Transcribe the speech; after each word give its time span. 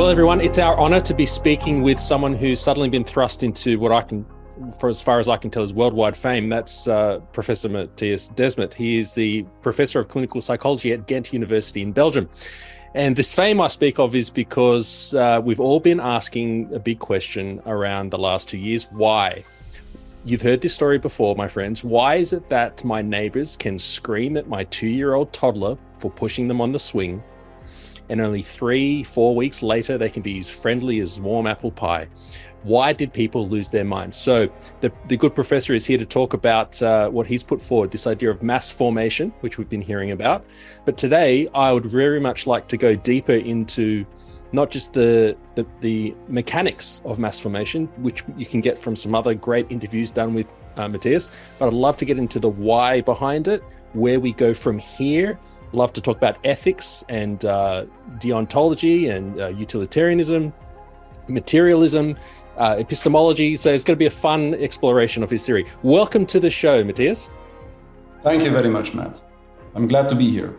Well, 0.00 0.08
everyone, 0.08 0.40
it's 0.40 0.58
our 0.58 0.78
honor 0.78 1.00
to 1.00 1.12
be 1.12 1.26
speaking 1.26 1.82
with 1.82 2.00
someone 2.00 2.32
who's 2.32 2.58
suddenly 2.58 2.88
been 2.88 3.04
thrust 3.04 3.42
into 3.42 3.78
what 3.78 3.92
I 3.92 4.00
can, 4.00 4.24
for 4.78 4.88
as 4.88 5.02
far 5.02 5.18
as 5.18 5.28
I 5.28 5.36
can 5.36 5.50
tell, 5.50 5.62
is 5.62 5.74
worldwide 5.74 6.16
fame. 6.16 6.48
That's 6.48 6.88
uh, 6.88 7.18
Professor 7.34 7.68
Matthias 7.68 8.30
Desmet. 8.30 8.72
He 8.72 8.96
is 8.96 9.12
the 9.12 9.44
professor 9.60 10.00
of 10.00 10.08
clinical 10.08 10.40
psychology 10.40 10.94
at 10.94 11.06
Ghent 11.06 11.34
University 11.34 11.82
in 11.82 11.92
Belgium. 11.92 12.30
And 12.94 13.14
this 13.14 13.34
fame 13.34 13.60
I 13.60 13.68
speak 13.68 13.98
of 13.98 14.14
is 14.14 14.30
because 14.30 15.12
uh, 15.12 15.42
we've 15.44 15.60
all 15.60 15.80
been 15.80 16.00
asking 16.00 16.74
a 16.74 16.78
big 16.78 16.98
question 16.98 17.60
around 17.66 18.10
the 18.10 18.18
last 18.18 18.48
two 18.48 18.56
years 18.56 18.90
why? 18.92 19.44
You've 20.24 20.40
heard 20.40 20.62
this 20.62 20.74
story 20.74 20.96
before, 20.96 21.36
my 21.36 21.46
friends. 21.46 21.84
Why 21.84 22.14
is 22.14 22.32
it 22.32 22.48
that 22.48 22.82
my 22.86 23.02
neighbors 23.02 23.54
can 23.54 23.78
scream 23.78 24.38
at 24.38 24.48
my 24.48 24.64
two 24.64 24.88
year 24.88 25.12
old 25.12 25.30
toddler 25.34 25.76
for 25.98 26.10
pushing 26.10 26.48
them 26.48 26.62
on 26.62 26.72
the 26.72 26.78
swing? 26.78 27.22
And 28.10 28.20
only 28.20 28.42
three, 28.42 29.02
four 29.04 29.34
weeks 29.34 29.62
later, 29.62 29.96
they 29.96 30.10
can 30.10 30.22
be 30.22 30.38
as 30.38 30.50
friendly 30.50 30.98
as 30.98 31.20
warm 31.20 31.46
apple 31.46 31.70
pie. 31.70 32.08
Why 32.64 32.92
did 32.92 33.12
people 33.12 33.48
lose 33.48 33.70
their 33.70 33.84
minds? 33.84 34.18
So, 34.18 34.52
the, 34.80 34.92
the 35.06 35.16
good 35.16 35.34
professor 35.34 35.72
is 35.72 35.86
here 35.86 35.96
to 35.96 36.04
talk 36.04 36.34
about 36.34 36.82
uh, 36.82 37.08
what 37.08 37.26
he's 37.26 37.42
put 37.42 37.62
forward 37.62 37.90
this 37.90 38.06
idea 38.06 38.28
of 38.28 38.42
mass 38.42 38.70
formation, 38.70 39.32
which 39.40 39.56
we've 39.56 39.68
been 39.68 39.80
hearing 39.80 40.10
about. 40.10 40.44
But 40.84 40.98
today, 40.98 41.48
I 41.54 41.72
would 41.72 41.86
very 41.86 42.20
much 42.20 42.46
like 42.46 42.68
to 42.68 42.76
go 42.76 42.94
deeper 42.96 43.32
into 43.32 44.04
not 44.52 44.70
just 44.70 44.92
the, 44.92 45.36
the, 45.54 45.64
the 45.80 46.14
mechanics 46.28 47.02
of 47.04 47.20
mass 47.20 47.38
formation, 47.38 47.86
which 47.98 48.24
you 48.36 48.44
can 48.44 48.60
get 48.60 48.76
from 48.76 48.96
some 48.96 49.14
other 49.14 49.34
great 49.34 49.70
interviews 49.70 50.10
done 50.10 50.34
with 50.34 50.52
uh, 50.76 50.88
Matthias, 50.88 51.30
but 51.58 51.68
I'd 51.68 51.72
love 51.72 51.96
to 51.98 52.04
get 52.04 52.18
into 52.18 52.40
the 52.40 52.48
why 52.48 53.00
behind 53.00 53.46
it, 53.46 53.62
where 53.92 54.18
we 54.18 54.32
go 54.32 54.52
from 54.52 54.78
here, 54.78 55.38
love 55.72 55.92
to 55.92 56.00
talk 56.00 56.16
about 56.16 56.38
ethics 56.44 57.04
and 57.08 57.44
uh, 57.44 57.86
deontology 58.18 59.10
and 59.14 59.40
uh, 59.40 59.48
utilitarianism, 59.48 60.52
materialism, 61.28 62.16
uh, 62.56 62.76
epistemology. 62.78 63.56
So 63.56 63.72
it's 63.72 63.84
going 63.84 63.96
to 63.96 63.98
be 63.98 64.06
a 64.06 64.10
fun 64.10 64.54
exploration 64.54 65.22
of 65.22 65.30
his 65.30 65.46
theory. 65.46 65.66
Welcome 65.82 66.26
to 66.26 66.40
the 66.40 66.50
show, 66.50 66.82
Matthias. 66.84 67.34
Thank 68.22 68.44
you 68.44 68.50
very 68.50 68.68
much, 68.68 68.94
Matt. 68.94 69.20
I'm 69.74 69.86
glad 69.86 70.08
to 70.10 70.14
be 70.14 70.28
here. 70.30 70.58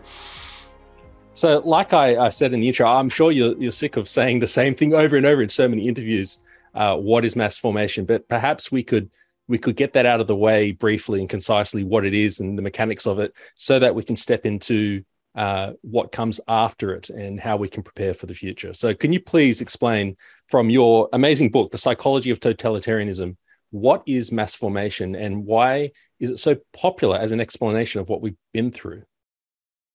So, 1.34 1.60
like 1.64 1.92
I, 1.92 2.26
I 2.26 2.28
said 2.28 2.52
in 2.52 2.60
the 2.60 2.66
intro, 2.66 2.86
I'm 2.86 3.08
sure 3.08 3.32
you're, 3.32 3.56
you're 3.56 3.70
sick 3.70 3.96
of 3.96 4.08
saying 4.08 4.40
the 4.40 4.46
same 4.46 4.74
thing 4.74 4.94
over 4.94 5.16
and 5.16 5.24
over 5.24 5.42
in 5.42 5.48
so 5.48 5.68
many 5.68 5.88
interviews. 5.88 6.44
Uh, 6.74 6.96
what 6.96 7.24
is 7.24 7.36
mass 7.36 7.58
formation? 7.58 8.04
But 8.04 8.28
perhaps 8.28 8.72
we 8.72 8.82
could 8.82 9.10
we 9.52 9.58
could 9.58 9.76
get 9.76 9.92
that 9.92 10.06
out 10.06 10.18
of 10.18 10.26
the 10.26 10.34
way 10.34 10.72
briefly 10.72 11.20
and 11.20 11.28
concisely 11.28 11.84
what 11.84 12.06
it 12.06 12.14
is 12.14 12.40
and 12.40 12.56
the 12.56 12.62
mechanics 12.62 13.06
of 13.06 13.18
it 13.18 13.36
so 13.54 13.78
that 13.78 13.94
we 13.94 14.02
can 14.02 14.16
step 14.16 14.46
into 14.46 15.04
uh, 15.34 15.72
what 15.82 16.10
comes 16.10 16.40
after 16.48 16.94
it 16.94 17.10
and 17.10 17.38
how 17.38 17.58
we 17.58 17.68
can 17.68 17.82
prepare 17.82 18.14
for 18.14 18.24
the 18.24 18.32
future. 18.32 18.72
So, 18.72 18.94
can 18.94 19.12
you 19.12 19.20
please 19.20 19.60
explain 19.60 20.16
from 20.48 20.70
your 20.70 21.06
amazing 21.12 21.50
book, 21.50 21.70
The 21.70 21.76
Psychology 21.76 22.30
of 22.30 22.40
Totalitarianism, 22.40 23.36
what 23.72 24.02
is 24.06 24.32
mass 24.32 24.54
formation 24.54 25.14
and 25.14 25.44
why 25.44 25.90
is 26.18 26.30
it 26.30 26.38
so 26.38 26.56
popular 26.72 27.18
as 27.18 27.32
an 27.32 27.40
explanation 27.40 28.00
of 28.00 28.08
what 28.08 28.22
we've 28.22 28.38
been 28.54 28.70
through? 28.72 29.02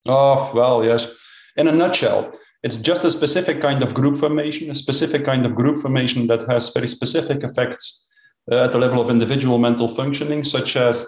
Oh, 0.06 0.52
well, 0.54 0.84
yes. 0.84 1.12
In 1.56 1.66
a 1.66 1.72
nutshell, 1.72 2.30
it's 2.62 2.78
just 2.78 3.04
a 3.04 3.10
specific 3.10 3.60
kind 3.60 3.82
of 3.82 3.92
group 3.92 4.18
formation, 4.18 4.70
a 4.70 4.76
specific 4.76 5.24
kind 5.24 5.44
of 5.44 5.56
group 5.56 5.78
formation 5.78 6.28
that 6.28 6.48
has 6.48 6.72
very 6.72 6.86
specific 6.86 7.42
effects 7.42 8.04
at 8.50 8.72
the 8.72 8.78
level 8.78 9.00
of 9.00 9.10
individual 9.10 9.58
mental 9.58 9.88
functioning, 9.88 10.44
such 10.44 10.76
as 10.76 11.06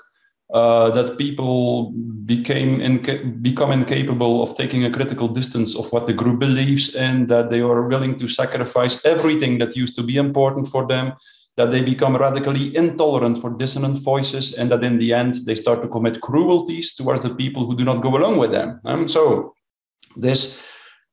uh, 0.52 0.90
that 0.90 1.16
people 1.16 1.92
became 2.26 2.80
inca- 2.80 3.24
become 3.24 3.72
incapable 3.72 4.42
of 4.42 4.56
taking 4.56 4.84
a 4.84 4.90
critical 4.90 5.28
distance 5.28 5.76
of 5.76 5.90
what 5.92 6.06
the 6.06 6.12
group 6.12 6.40
believes 6.40 6.94
in, 6.96 7.26
that 7.28 7.50
they 7.50 7.60
are 7.60 7.88
willing 7.88 8.18
to 8.18 8.28
sacrifice 8.28 9.04
everything 9.04 9.58
that 9.58 9.76
used 9.76 9.94
to 9.94 10.02
be 10.02 10.16
important 10.16 10.66
for 10.68 10.86
them, 10.86 11.12
that 11.56 11.70
they 11.70 11.82
become 11.82 12.16
radically 12.16 12.76
intolerant 12.76 13.38
for 13.38 13.50
dissonant 13.50 13.98
voices, 14.02 14.54
and 14.54 14.70
that 14.70 14.82
in 14.84 14.98
the 14.98 15.12
end 15.12 15.34
they 15.46 15.54
start 15.54 15.82
to 15.82 15.88
commit 15.88 16.20
cruelties 16.20 16.94
towards 16.94 17.22
the 17.22 17.34
people 17.34 17.64
who 17.66 17.76
do 17.76 17.84
not 17.84 18.02
go 18.02 18.16
along 18.16 18.36
with 18.36 18.50
them. 18.50 18.80
Um, 18.84 19.08
so 19.08 19.54
this 20.16 20.62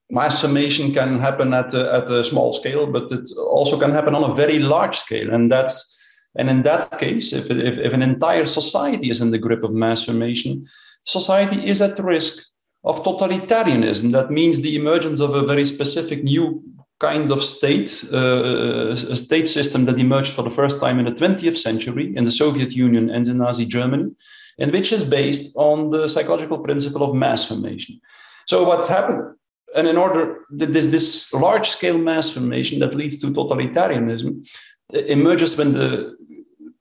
mass 0.10 0.42
formation 0.42 0.94
can 0.94 1.20
happen 1.20 1.54
at 1.54 1.74
a, 1.74 1.94
at 1.94 2.10
a 2.10 2.24
small 2.24 2.54
scale, 2.54 2.88
but 2.88 3.12
it 3.12 3.30
also 3.38 3.78
can 3.80 3.92
happen 3.92 4.16
on 4.16 4.30
a 4.30 4.34
very 4.34 4.60
large 4.60 4.96
scale, 4.96 5.32
and 5.32 5.52
that's 5.52 5.97
and 6.38 6.50
in 6.50 6.62
that 6.64 7.00
case, 7.00 7.34
if, 7.34 7.50
if, 7.50 7.80
if 7.80 7.94
an 7.94 8.04
entire 8.04 8.46
society 8.46 9.10
is 9.10 9.22
in 9.22 9.32
the 9.32 9.40
grip 9.40 9.64
of 9.64 9.74
mass 9.74 10.04
formation, 10.04 10.68
society 11.04 11.66
is 11.66 11.82
at 11.82 11.98
risk 12.00 12.48
of 12.84 13.04
totalitarianism. 13.04 14.12
That 14.12 14.30
means 14.30 14.62
the 14.62 14.76
emergence 14.76 15.20
of 15.20 15.34
a 15.34 15.46
very 15.46 15.66
specific 15.66 16.24
new 16.24 16.64
kind 17.00 17.32
of 17.32 17.44
state, 17.44 18.06
uh, 18.12 18.90
a 18.90 19.18
state 19.18 19.50
system 19.50 19.86
that 19.86 20.00
emerged 20.00 20.32
for 20.32 20.44
the 20.44 20.50
first 20.50 20.80
time 20.80 21.00
in 21.00 21.06
the 21.06 21.12
20th 21.12 21.58
century 21.58 22.16
in 22.16 22.24
the 22.26 22.32
Soviet 22.32 22.74
Union 22.74 23.10
and 23.10 23.28
in 23.28 23.38
Nazi 23.38 23.66
Germany, 23.66 24.12
and 24.60 24.72
which 24.72 24.92
is 24.92 25.04
based 25.04 25.56
on 25.58 25.90
the 25.90 26.08
psychological 26.08 26.60
principle 26.60 27.04
of 27.04 27.16
mass 27.16 27.46
formation. 27.46 28.00
So, 28.48 28.64
what 28.64 28.88
happened? 28.88 29.36
And 29.76 29.88
in 29.88 29.98
order, 29.98 30.40
this, 30.50 30.88
this 30.88 31.34
large 31.34 31.70
scale 31.70 31.98
mass 31.98 32.30
formation 32.30 32.80
that 32.80 32.96
leads 32.96 33.18
to 33.18 33.28
totalitarianism 33.28 34.48
emerges 34.94 35.58
when 35.58 35.74
the 35.74 36.16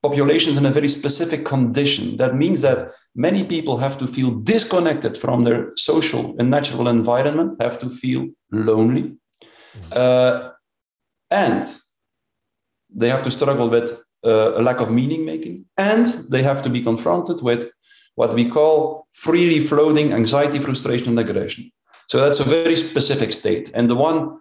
population 0.07 0.51
is 0.51 0.57
in 0.57 0.65
a 0.65 0.77
very 0.79 0.87
specific 0.99 1.41
condition. 1.45 2.17
That 2.17 2.33
means 2.43 2.59
that 2.61 2.79
many 3.27 3.43
people 3.43 3.77
have 3.77 3.95
to 3.99 4.07
feel 4.07 4.31
disconnected 4.53 5.13
from 5.17 5.43
their 5.43 5.71
social 5.75 6.23
and 6.39 6.49
natural 6.49 6.87
environment, 6.87 7.61
have 7.61 7.77
to 7.79 7.89
feel 7.89 8.21
lonely, 8.51 9.05
uh, 9.91 10.33
and 11.29 11.63
they 12.99 13.09
have 13.09 13.23
to 13.23 13.31
struggle 13.31 13.69
with 13.69 13.89
uh, 14.25 14.59
a 14.59 14.61
lack 14.61 14.79
of 14.81 14.91
meaning 14.91 15.25
making, 15.25 15.65
and 15.77 16.05
they 16.31 16.43
have 16.43 16.61
to 16.63 16.69
be 16.69 16.81
confronted 16.81 17.41
with 17.41 17.61
what 18.15 18.33
we 18.33 18.45
call 18.49 19.07
freely 19.13 19.59
floating 19.59 20.11
anxiety, 20.11 20.59
frustration, 20.59 21.09
and 21.09 21.19
aggression. 21.19 21.63
So 22.09 22.15
that's 22.21 22.39
a 22.39 22.43
very 22.43 22.75
specific 22.75 23.33
state. 23.33 23.69
And 23.75 23.89
the 23.89 23.95
one 24.09 24.39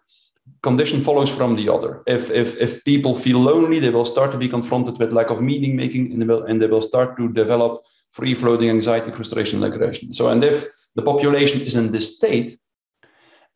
condition 0.62 1.00
follows 1.00 1.34
from 1.34 1.56
the 1.56 1.68
other. 1.68 2.02
If, 2.06 2.30
if, 2.30 2.56
if 2.60 2.84
people 2.84 3.14
feel 3.14 3.38
lonely, 3.38 3.78
they 3.78 3.90
will 3.90 4.04
start 4.04 4.32
to 4.32 4.38
be 4.38 4.48
confronted 4.48 4.98
with 4.98 5.12
lack 5.12 5.30
of 5.30 5.40
meaning 5.40 5.76
making 5.76 6.12
and 6.12 6.22
they 6.22 6.26
will, 6.26 6.44
and 6.44 6.60
they 6.60 6.66
will 6.66 6.82
start 6.82 7.16
to 7.18 7.32
develop 7.32 7.84
free 8.10 8.34
floating 8.34 8.70
anxiety, 8.70 9.10
frustration, 9.10 9.62
and 9.62 9.72
aggression. 9.72 10.14
So, 10.14 10.28
and 10.28 10.42
if 10.42 10.64
the 10.94 11.02
population 11.02 11.60
is 11.60 11.76
in 11.76 11.92
this 11.92 12.16
state 12.16 12.58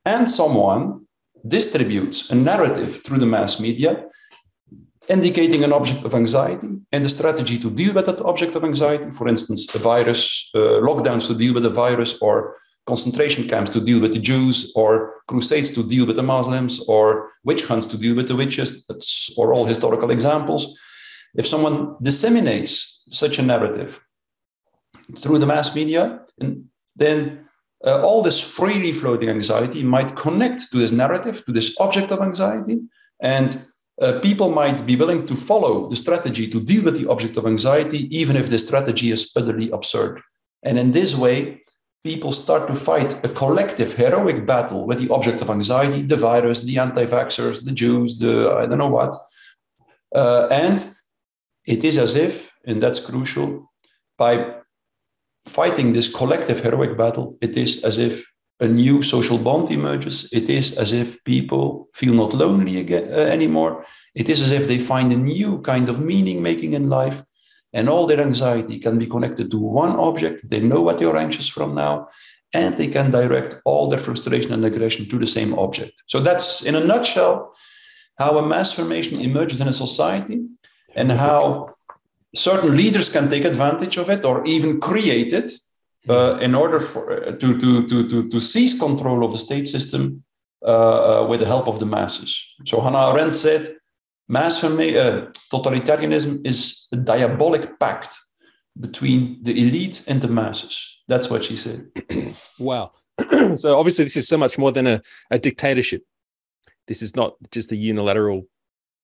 and 0.04 0.28
someone 0.30 1.06
distributes 1.46 2.30
a 2.30 2.34
narrative 2.34 3.02
through 3.02 3.18
the 3.18 3.26
mass 3.26 3.60
media 3.60 4.04
indicating 5.08 5.64
an 5.64 5.72
object 5.72 6.04
of 6.04 6.14
anxiety 6.14 6.78
and 6.92 7.04
a 7.04 7.08
strategy 7.08 7.58
to 7.58 7.70
deal 7.70 7.92
with 7.94 8.06
that 8.06 8.20
object 8.20 8.54
of 8.54 8.64
anxiety, 8.64 9.10
for 9.10 9.26
instance, 9.26 9.74
a 9.74 9.78
virus, 9.78 10.50
uh, 10.54 10.58
lockdowns 10.86 11.26
to 11.26 11.34
deal 11.34 11.52
with 11.52 11.66
a 11.66 11.70
virus, 11.70 12.22
or 12.22 12.56
concentration 12.86 13.48
camps 13.48 13.70
to 13.72 13.80
deal 13.80 14.00
with 14.00 14.14
the 14.14 14.20
Jews, 14.20 14.72
or 14.74 15.14
crusades 15.26 15.70
to 15.74 15.82
deal 15.82 16.06
with 16.06 16.16
the 16.16 16.22
Muslims, 16.22 16.80
or 16.88 17.30
witch 17.44 17.66
hunts 17.66 17.86
to 17.88 17.98
deal 17.98 18.16
with 18.16 18.28
the 18.28 18.36
witches. 18.36 18.86
That's 18.86 19.36
are 19.38 19.52
all 19.52 19.66
historical 19.66 20.10
examples. 20.10 20.78
If 21.34 21.46
someone 21.46 21.96
disseminates 22.02 23.02
such 23.12 23.38
a 23.38 23.42
narrative 23.42 24.04
through 25.18 25.38
the 25.38 25.46
mass 25.46 25.74
media, 25.74 26.20
then 26.96 27.48
uh, 27.84 28.02
all 28.02 28.22
this 28.22 28.40
freely 28.40 28.92
floating 28.92 29.28
anxiety 29.28 29.82
might 29.82 30.16
connect 30.16 30.70
to 30.70 30.78
this 30.78 30.92
narrative, 30.92 31.44
to 31.46 31.52
this 31.52 31.76
object 31.80 32.10
of 32.10 32.20
anxiety, 32.20 32.82
and 33.20 33.64
uh, 34.00 34.18
people 34.20 34.50
might 34.50 34.86
be 34.86 34.96
willing 34.96 35.26
to 35.26 35.36
follow 35.36 35.88
the 35.88 35.96
strategy 35.96 36.48
to 36.48 36.60
deal 36.60 36.82
with 36.84 36.98
the 36.98 37.08
object 37.08 37.36
of 37.36 37.46
anxiety, 37.46 38.14
even 38.16 38.36
if 38.36 38.48
the 38.48 38.58
strategy 38.58 39.10
is 39.10 39.32
utterly 39.36 39.70
absurd. 39.70 40.20
And 40.62 40.78
in 40.78 40.92
this 40.92 41.16
way, 41.16 41.60
people 42.02 42.32
start 42.32 42.66
to 42.68 42.74
fight 42.74 43.24
a 43.24 43.28
collective 43.28 43.94
heroic 43.94 44.46
battle 44.46 44.86
with 44.86 44.98
the 45.00 45.12
object 45.12 45.40
of 45.42 45.50
anxiety, 45.50 46.02
the 46.02 46.16
virus, 46.16 46.62
the 46.62 46.78
anti 46.78 47.04
vaxxers, 47.04 47.64
the 47.64 47.72
Jews, 47.72 48.18
the 48.18 48.50
I 48.50 48.66
don't 48.66 48.78
know 48.78 48.88
what. 48.88 49.16
Uh, 50.14 50.48
and 50.50 50.84
it 51.66 51.84
is 51.84 51.98
as 51.98 52.14
if, 52.16 52.52
and 52.66 52.82
that's 52.82 53.00
crucial, 53.00 53.70
by 54.16 54.54
fighting 55.46 55.92
this 55.92 56.12
collective 56.12 56.60
heroic 56.60 56.96
battle, 56.96 57.36
it 57.40 57.56
is 57.56 57.84
as 57.84 57.98
if 57.98 58.24
a 58.60 58.68
new 58.68 59.02
social 59.02 59.38
bond 59.38 59.70
emerges. 59.70 60.28
It 60.32 60.50
is 60.50 60.76
as 60.76 60.92
if 60.92 61.22
people 61.24 61.88
feel 61.94 62.14
not 62.14 62.34
lonely 62.34 62.78
again, 62.78 63.08
uh, 63.10 63.16
anymore. 63.16 63.84
It 64.14 64.28
is 64.28 64.42
as 64.42 64.52
if 64.52 64.68
they 64.68 64.78
find 64.78 65.12
a 65.12 65.16
new 65.16 65.60
kind 65.62 65.88
of 65.88 66.00
meaning 66.00 66.42
making 66.42 66.74
in 66.74 66.88
life 66.88 67.22
and 67.72 67.88
all 67.88 68.06
their 68.06 68.20
anxiety 68.20 68.78
can 68.78 68.98
be 68.98 69.06
connected 69.06 69.50
to 69.50 69.58
one 69.58 69.98
object. 69.98 70.48
They 70.48 70.60
know 70.60 70.82
what 70.82 70.98
they're 70.98 71.16
anxious 71.16 71.48
from 71.48 71.74
now, 71.74 72.08
and 72.52 72.74
they 72.74 72.88
can 72.88 73.10
direct 73.10 73.60
all 73.64 73.88
their 73.88 73.98
frustration 74.00 74.52
and 74.52 74.64
aggression 74.64 75.08
to 75.08 75.18
the 75.18 75.26
same 75.26 75.58
object. 75.58 76.02
So 76.06 76.20
that's, 76.20 76.62
in 76.64 76.74
a 76.74 76.84
nutshell, 76.84 77.54
how 78.18 78.38
a 78.38 78.46
mass 78.46 78.72
formation 78.72 79.20
emerges 79.20 79.60
in 79.60 79.68
a 79.68 79.72
society 79.72 80.46
and 80.94 81.12
how 81.12 81.74
certain 82.34 82.76
leaders 82.76 83.10
can 83.10 83.28
take 83.28 83.44
advantage 83.44 83.96
of 83.96 84.10
it 84.10 84.24
or 84.24 84.44
even 84.44 84.80
create 84.80 85.32
it 85.32 85.50
uh, 86.08 86.38
in 86.40 86.54
order 86.54 86.80
for, 86.80 87.12
uh, 87.12 87.32
to, 87.32 87.58
to, 87.58 87.86
to, 87.86 88.08
to, 88.08 88.28
to 88.28 88.40
seize 88.40 88.78
control 88.78 89.24
of 89.24 89.32
the 89.32 89.38
state 89.38 89.66
system 89.66 90.22
uh, 90.64 91.22
uh, 91.22 91.26
with 91.26 91.40
the 91.40 91.46
help 91.46 91.68
of 91.68 91.78
the 91.78 91.86
masses. 91.86 92.54
So 92.66 92.80
Hannah 92.80 93.12
Arendt 93.12 93.34
said, 93.34 93.76
mass 94.30 94.62
uh, 94.62 95.26
totalitarianism 95.52 96.46
is 96.46 96.86
a 96.92 96.96
diabolic 96.96 97.78
pact 97.78 98.16
between 98.78 99.42
the 99.42 99.52
elite 99.60 100.04
and 100.08 100.22
the 100.22 100.28
masses. 100.28 101.02
That's 101.08 101.28
what 101.28 101.42
she 101.44 101.56
said. 101.56 101.88
wow. 102.58 102.92
so 103.56 103.78
obviously, 103.78 104.04
this 104.04 104.16
is 104.16 104.28
so 104.28 104.38
much 104.38 104.56
more 104.56 104.72
than 104.72 104.86
a, 104.86 105.02
a 105.30 105.38
dictatorship. 105.38 106.02
This 106.86 107.02
is 107.02 107.16
not 107.16 107.34
just 107.50 107.72
a 107.72 107.76
unilateral. 107.76 108.46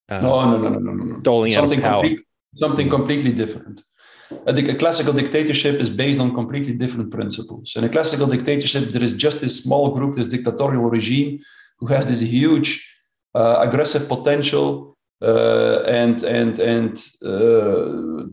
Uh, 0.08 0.20
no, 0.20 0.50
no, 0.50 0.58
no, 0.58 0.68
no, 0.78 0.92
no, 0.92 1.04
no. 1.04 1.20
Doling 1.20 1.50
something 1.50 1.82
out 1.82 1.84
of 1.84 1.90
power. 1.90 2.02
Complete, 2.02 2.26
something 2.54 2.88
completely 2.88 3.32
different. 3.32 3.82
I 4.46 4.52
think 4.52 4.68
a 4.68 4.74
classical 4.74 5.12
dictatorship 5.12 5.76
is 5.76 5.90
based 5.90 6.20
on 6.20 6.34
completely 6.34 6.74
different 6.76 7.10
principles. 7.10 7.76
In 7.76 7.84
a 7.84 7.88
classical 7.88 8.26
dictatorship, 8.26 8.84
there 8.90 9.02
is 9.02 9.14
just 9.14 9.40
this 9.40 9.62
small 9.62 9.94
group, 9.94 10.14
this 10.14 10.26
dictatorial 10.26 10.84
regime, 10.84 11.40
who 11.78 11.86
has 11.88 12.08
this 12.08 12.20
huge 12.20 12.70
uh, 13.34 13.58
aggressive 13.60 14.08
potential, 14.08 14.95
uh, 15.22 15.82
and 15.86 16.22
and 16.24 16.58
and 16.58 16.96
uh, 17.24 18.26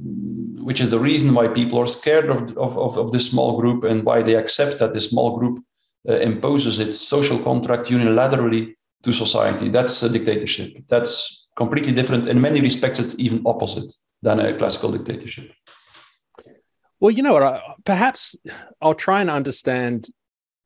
which 0.64 0.82
is 0.82 0.90
the 0.90 1.00
reason 1.00 1.34
why 1.34 1.48
people 1.48 1.80
are 1.80 1.88
scared 1.88 2.30
of, 2.30 2.58
of, 2.58 2.98
of, 2.98 3.12
this 3.12 3.30
small 3.30 3.60
group 3.60 3.84
and 3.84 4.06
why 4.06 4.22
they 4.22 4.36
accept 4.36 4.80
that 4.80 4.94
this 4.94 5.10
small 5.10 5.38
group 5.38 5.60
uh, 6.08 6.14
imposes 6.16 6.80
its 6.80 7.00
social 7.00 7.38
contract 7.40 7.90
unilaterally 7.90 8.74
to 9.04 9.12
society. 9.12 9.70
That's 9.70 10.02
a 10.04 10.10
dictatorship. 10.10 10.78
That's 10.88 11.50
completely 11.56 11.94
different. 11.94 12.28
In 12.28 12.40
many 12.40 12.62
respects, 12.62 13.00
it's 13.00 13.16
even 13.20 13.42
opposite 13.46 13.94
than 14.22 14.40
a 14.40 14.58
classical 14.58 14.92
dictatorship. 14.92 15.52
Well, 17.00 17.12
you 17.12 17.24
know 17.24 17.34
what? 17.34 17.62
Perhaps 17.84 18.38
I'll 18.82 18.94
try 18.94 19.20
and 19.20 19.30
understand 19.30 20.08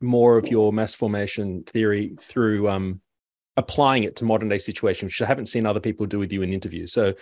more 0.00 0.38
of 0.38 0.46
your 0.46 0.72
mass 0.72 0.94
formation 0.94 1.64
theory 1.64 2.14
through 2.20 2.68
um, 2.68 3.00
applying 3.58 4.04
it 4.04 4.16
to 4.16 4.24
modern 4.24 4.48
day 4.48 4.58
situations, 4.58 5.10
which 5.10 5.22
I 5.22 5.26
haven't 5.26 5.46
seen 5.46 5.66
other 5.66 5.80
people 5.80 6.06
do 6.06 6.18
with 6.18 6.32
you 6.32 6.42
in 6.42 6.52
interviews. 6.52 6.92
So 6.92 7.14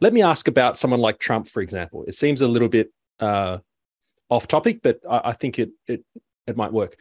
let 0.00 0.12
me 0.12 0.22
ask 0.22 0.48
about 0.48 0.78
someone 0.78 1.00
like 1.00 1.18
Trump, 1.18 1.46
for 1.48 1.60
example. 1.60 2.04
It 2.06 2.14
seems 2.14 2.40
a 2.40 2.48
little 2.48 2.68
bit 2.68 2.90
uh, 3.18 3.58
off 4.28 4.48
topic, 4.48 4.80
but 4.82 5.00
I, 5.08 5.20
I 5.24 5.32
think 5.32 5.58
it, 5.58 5.70
it 5.86 6.02
it 6.46 6.56
might 6.56 6.72
work. 6.72 6.94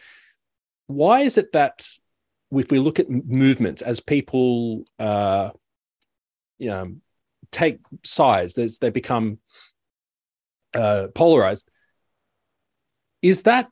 Why 0.88 1.22
is 1.22 1.38
it 1.38 1.54
that 1.54 1.88
if 2.52 2.72
we 2.72 2.80
look 2.80 3.00
at 3.00 3.10
movements 3.10 3.82
as 3.82 4.00
people 4.00 4.84
uh, 4.98 5.52
you 6.60 6.70
know, 6.70 6.96
take 7.52 7.80
sides, 8.04 8.54
they 8.80 8.90
become 8.92 9.40
uh, 10.76 11.08
polarized. 11.16 11.70
Is 13.22 13.44
that 13.44 13.70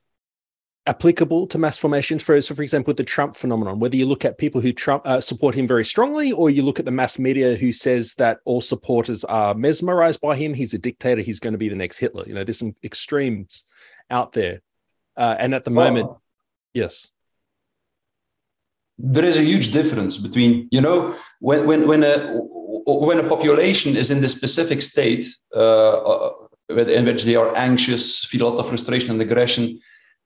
applicable 0.88 1.46
to 1.48 1.58
mass 1.58 1.78
formations? 1.78 2.24
For 2.24 2.42
so, 2.42 2.56
for 2.56 2.64
example, 2.64 2.94
the 2.94 3.04
Trump 3.04 3.36
phenomenon, 3.36 3.80
whether 3.80 3.96
you 3.96 4.06
look 4.06 4.26
at 4.26 4.38
people 4.38 4.62
who 4.62 4.74
Trump 4.74 5.06
uh, 5.06 5.22
support 5.22 5.54
him 5.54 5.68
very 5.68 5.86
strongly, 5.86 6.32
or 6.32 6.50
you 6.50 6.64
look 6.64 6.80
at 6.80 6.86
the 6.86 6.92
mass 6.92 7.20
media 7.20 7.56
who 7.56 7.72
says 7.72 8.16
that 8.16 8.40
all 8.46 8.62
supporters 8.62 9.24
are 9.26 9.54
mesmerized 9.54 10.22
by 10.22 10.36
him, 10.36 10.54
he's 10.54 10.74
a 10.74 10.80
dictator, 10.80 11.22
he's 11.22 11.40
going 11.40 11.54
to 11.54 11.58
be 11.58 11.70
the 11.70 11.76
next 11.76 12.00
Hitler. 12.00 12.24
You 12.26 12.34
know, 12.34 12.44
there's 12.44 12.60
some 12.60 12.76
extremes 12.84 13.64
out 14.10 14.32
there, 14.32 14.62
uh, 15.16 15.36
and 15.40 15.54
at 15.54 15.64
the 15.64 15.72
well, 15.72 15.88
moment, 15.88 16.12
yes. 16.74 17.10
There 18.98 19.26
is 19.26 19.38
a 19.38 19.44
huge 19.44 19.74
difference 19.74 20.18
between, 20.18 20.68
you 20.72 20.82
know, 20.82 21.16
when 21.40 21.68
when 21.68 21.88
when 21.88 22.04
a 22.04 22.42
when 22.88 23.20
a 23.20 23.28
population 23.28 23.96
is 23.96 24.10
in 24.10 24.22
this 24.22 24.36
specific 24.36 24.82
state, 24.82 25.28
uh, 25.56 25.98
uh 25.98 26.34
in 26.70 27.06
which 27.06 27.24
they 27.24 27.36
are 27.36 27.56
anxious, 27.56 28.26
feel 28.26 28.48
a 28.48 28.50
lot 28.50 28.60
of 28.60 28.68
frustration 28.68 29.12
and 29.12 29.22
aggression. 29.22 29.80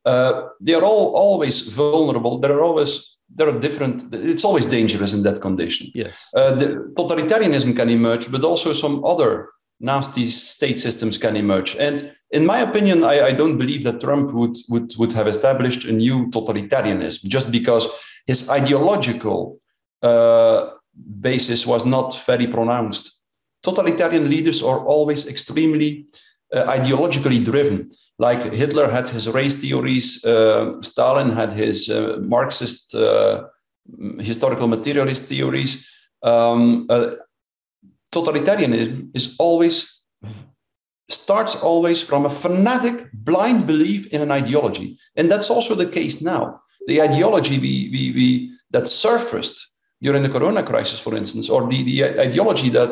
Uh, 0.05 0.47
they 0.59 0.73
are 0.73 0.83
all 0.83 1.15
always 1.15 1.67
vulnerable. 1.67 2.39
There 2.39 2.53
are 2.53 2.63
always 2.63 3.17
there 3.33 3.47
are 3.47 3.59
different. 3.59 4.13
It's 4.13 4.43
always 4.43 4.65
dangerous 4.65 5.13
in 5.13 5.23
that 5.23 5.41
condition. 5.41 5.87
Yes, 5.93 6.31
uh, 6.35 6.55
the 6.55 6.93
totalitarianism 6.97 7.75
can 7.75 7.89
emerge, 7.89 8.31
but 8.31 8.43
also 8.43 8.73
some 8.73 9.03
other 9.05 9.49
nasty 9.79 10.25
state 10.25 10.79
systems 10.79 11.17
can 11.17 11.35
emerge. 11.35 11.75
And 11.77 12.13
in 12.31 12.45
my 12.45 12.59
opinion, 12.59 13.03
I, 13.03 13.27
I 13.27 13.31
don't 13.31 13.57
believe 13.57 13.83
that 13.83 14.01
Trump 14.01 14.33
would 14.33 14.57
would 14.69 14.93
would 14.97 15.13
have 15.13 15.27
established 15.27 15.85
a 15.85 15.91
new 15.91 16.29
totalitarianism 16.29 17.25
just 17.25 17.51
because 17.51 17.87
his 18.25 18.49
ideological 18.49 19.59
uh, 20.01 20.71
basis 21.19 21.65
was 21.65 21.85
not 21.85 22.17
very 22.25 22.47
pronounced. 22.47 23.21
Totalitarian 23.63 24.29
leaders 24.29 24.61
are 24.63 24.79
always 24.79 25.27
extremely 25.27 26.05
uh, 26.53 26.65
ideologically 26.65 27.43
driven. 27.43 27.89
Like 28.21 28.41
Hitler 28.53 28.87
had 28.91 29.09
his 29.09 29.27
race 29.39 29.57
theories, 29.63 30.23
uh, 30.23 30.79
Stalin 30.81 31.31
had 31.31 31.53
his 31.53 31.89
uh, 31.89 32.17
Marxist 32.35 32.95
historical 34.19 34.67
materialist 34.67 35.23
theories. 35.31 35.71
Um, 36.21 36.87
totalitarianism 38.11 39.09
is 39.15 39.35
always 39.39 40.03
starts 41.09 41.61
always 41.63 42.01
from 42.01 42.25
a 42.25 42.29
fanatic 42.29 43.11
blind 43.13 43.67
belief 43.67 44.07
in 44.13 44.21
an 44.21 44.31
ideology 44.31 44.97
and 45.17 45.29
that's 45.31 45.49
also 45.49 45.75
the 45.75 45.89
case 45.99 46.21
now 46.21 46.61
the 46.87 47.01
ideology 47.01 47.57
we, 47.59 47.89
we, 47.93 48.11
we 48.17 48.57
that 48.69 48.87
surfaced 48.87 49.73
during 50.01 50.23
the 50.23 50.29
corona 50.29 50.63
crisis 50.63 50.99
for 50.99 51.15
instance 51.15 51.49
or 51.49 51.67
the, 51.69 51.83
the 51.83 52.19
ideology 52.19 52.69
that 52.69 52.91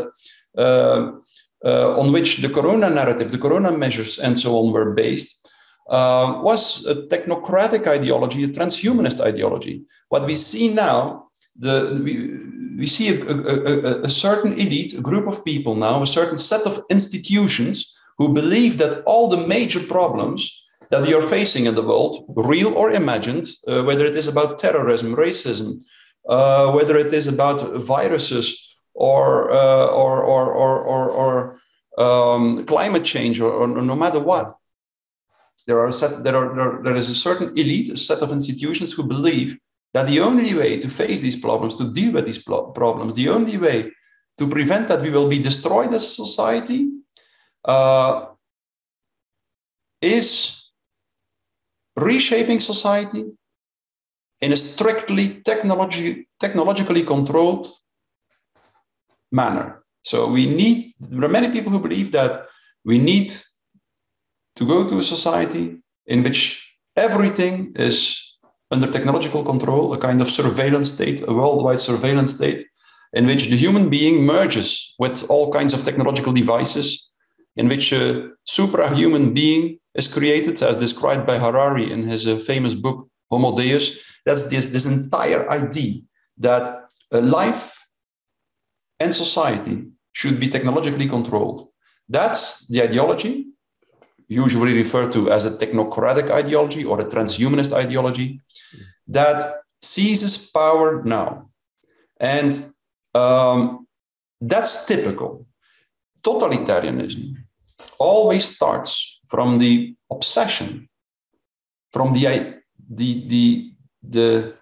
uh, 0.58 0.62
uh, 0.62 1.12
on 1.64 2.12
which 2.12 2.38
the 2.38 2.50
corona 2.50 2.90
narrative, 2.90 3.32
the 3.32 3.38
corona 3.38 3.72
measures, 3.72 4.20
and 4.20 4.40
so 4.40 4.58
on 4.58 4.72
were 4.72 4.94
based, 4.94 5.40
uh, 5.90 6.40
was 6.44 6.86
a 6.86 6.96
technocratic 7.08 7.88
ideology, 7.88 8.44
a 8.44 8.48
transhumanist 8.48 9.20
ideology. 9.20 9.84
What 10.10 10.26
we 10.26 10.36
see 10.36 10.74
now, 10.74 11.30
the, 11.58 12.00
we, 12.04 12.78
we 12.78 12.88
see 12.88 13.10
a, 13.10 13.26
a, 13.26 14.02
a, 14.04 14.10
certain 14.10 14.54
elite, 14.54 14.94
a 14.94 15.02
group 15.02 15.28
of 15.28 15.44
people 15.44 15.76
now, 15.76 16.02
a 16.02 16.08
certain 16.08 16.38
set 16.38 16.66
of 16.66 16.84
institutions 16.90 17.96
who 18.18 18.34
believe 18.34 18.78
that 18.78 19.04
all 19.06 19.30
the 19.30 19.48
major 19.48 19.80
problems 19.80 20.64
that 20.92 21.08
we 21.08 21.14
are 21.14 21.22
facing 21.22 21.66
in 21.66 21.76
the 21.76 21.84
world, 21.84 22.26
real 22.36 22.74
or 22.76 22.92
imagined, 22.92 23.48
uh, 23.68 23.84
whether 23.84 24.06
it 24.06 24.16
is 24.16 24.28
about 24.28 24.60
terrorism, 24.60 25.16
racism, 25.16 25.82
uh, 26.28 26.72
whether 26.72 26.98
it 26.98 27.12
is 27.14 27.28
about 27.28 27.62
viruses 27.82 28.69
or 28.94 29.52
uh, 29.52 29.88
or 29.88 30.24
or 30.24 30.54
or 30.54 30.80
or, 30.82 31.10
or 31.10 31.60
um, 31.98 32.66
climate 32.66 33.04
change 33.04 33.40
or, 33.40 33.52
or, 33.52 33.68
no 33.68 33.96
matter 33.96 34.20
what. 34.20 34.54
There 35.68 35.80
are 35.80 35.92
set 35.92 36.24
there 36.24 36.36
are 36.36 36.56
there, 36.56 36.84
there 36.84 36.96
is 36.96 37.10
a 37.10 37.14
certain 37.14 37.50
elite, 37.58 37.90
a 37.92 37.98
set 37.98 38.22
of 38.22 38.32
institutions 38.32 38.94
who 38.94 39.04
believe 39.04 39.58
that 39.94 40.08
the 40.08 40.20
only 40.20 40.54
way 40.54 40.80
to 40.80 40.90
face 40.90 41.22
these 41.22 41.40
problems, 41.40 41.76
to 41.76 41.92
deal 41.92 42.14
with 42.14 42.26
these 42.26 42.42
problems, 42.44 43.14
the 43.14 43.30
only 43.30 43.58
way 43.58 43.92
to 44.38 44.48
prevent 44.48 44.88
that 44.88 45.02
we 45.02 45.12
will 45.12 45.28
be 45.28 45.42
destroyed 45.42 45.94
as 45.94 46.04
a 46.04 46.16
society 46.26 46.88
uh, 47.66 48.26
is 50.02 50.64
reshaping 51.96 52.60
society 52.60 53.26
in 54.42 54.52
a 54.54 54.58
strictly 54.58 55.42
technology, 55.44 56.28
technologically 56.40 57.04
controlled 57.04 57.68
manner. 59.32 59.84
So 60.04 60.28
we 60.28 60.48
need, 60.48 60.92
there 61.00 61.30
are 61.30 61.32
many 61.32 61.52
people 61.52 61.72
who 61.72 61.80
believe 61.80 62.12
that 62.12 62.48
we 62.86 62.98
need 62.98 63.34
to 64.56 64.66
go 64.66 64.88
to 64.88 65.00
a 65.00 65.04
society 65.04 65.78
in 66.08 66.24
which 66.24 66.78
everything 66.96 67.74
is 67.76 68.38
under 68.72 68.92
technological 68.92 69.44
control, 69.44 69.94
a 69.94 69.98
kind 69.98 70.22
of 70.22 70.30
surveillance 70.30 70.92
state, 70.92 71.22
a 71.28 71.34
worldwide 71.34 71.80
surveillance 71.80 72.36
state, 72.36 72.66
in 73.14 73.26
which 73.26 73.50
the 73.50 73.58
human 73.58 73.90
being 73.90 74.26
merges 74.26 74.96
with 75.00 75.30
all 75.30 75.52
kinds 75.52 75.74
of 75.74 75.84
technological 75.84 76.34
devices, 76.34 77.10
in 77.56 77.68
which 77.68 77.92
a 77.92 78.30
suprahuman 78.48 79.34
being 79.34 79.80
is 79.96 80.08
created, 80.08 80.62
as 80.62 80.78
described 80.78 81.26
by 81.26 81.40
Harari 81.40 81.92
in 81.92 82.08
his 82.08 82.28
uh, 82.28 82.38
famous 82.38 82.76
book 82.76 83.10
Homo 83.32 83.56
Deus. 83.56 84.04
That's 84.26 84.50
this, 84.50 84.68
this 84.68 84.86
entire 84.86 85.50
idea 85.50 86.02
that 86.38 86.92
a 87.12 87.22
life 87.22 87.79
and 89.00 89.14
society 89.14 89.88
should 90.12 90.40
be 90.40 90.48
technologically 90.48 91.08
controlled. 91.08 91.70
That's 92.08 92.68
the 92.68 92.84
ideology, 92.84 93.48
usually 94.28 94.74
referred 94.74 95.12
to 95.14 95.32
as 95.32 95.46
a 95.46 95.52
technocratic 95.52 96.30
ideology 96.32 96.84
or 96.84 97.00
a 97.00 97.06
transhumanist 97.06 97.74
ideology, 97.74 98.42
that 99.08 99.64
seizes 99.82 100.50
power 100.52 101.04
now. 101.04 101.50
And 102.20 102.66
um, 103.14 103.88
that's 104.42 104.86
typical. 104.86 105.46
Totalitarianism 106.22 107.36
always 107.98 108.56
starts 108.56 109.22
from 109.30 109.60
the 109.60 109.96
obsession, 110.12 110.90
from 111.94 112.14
the, 112.14 112.60
the, 112.90 113.28
the, 113.28 113.74
the 114.04 114.54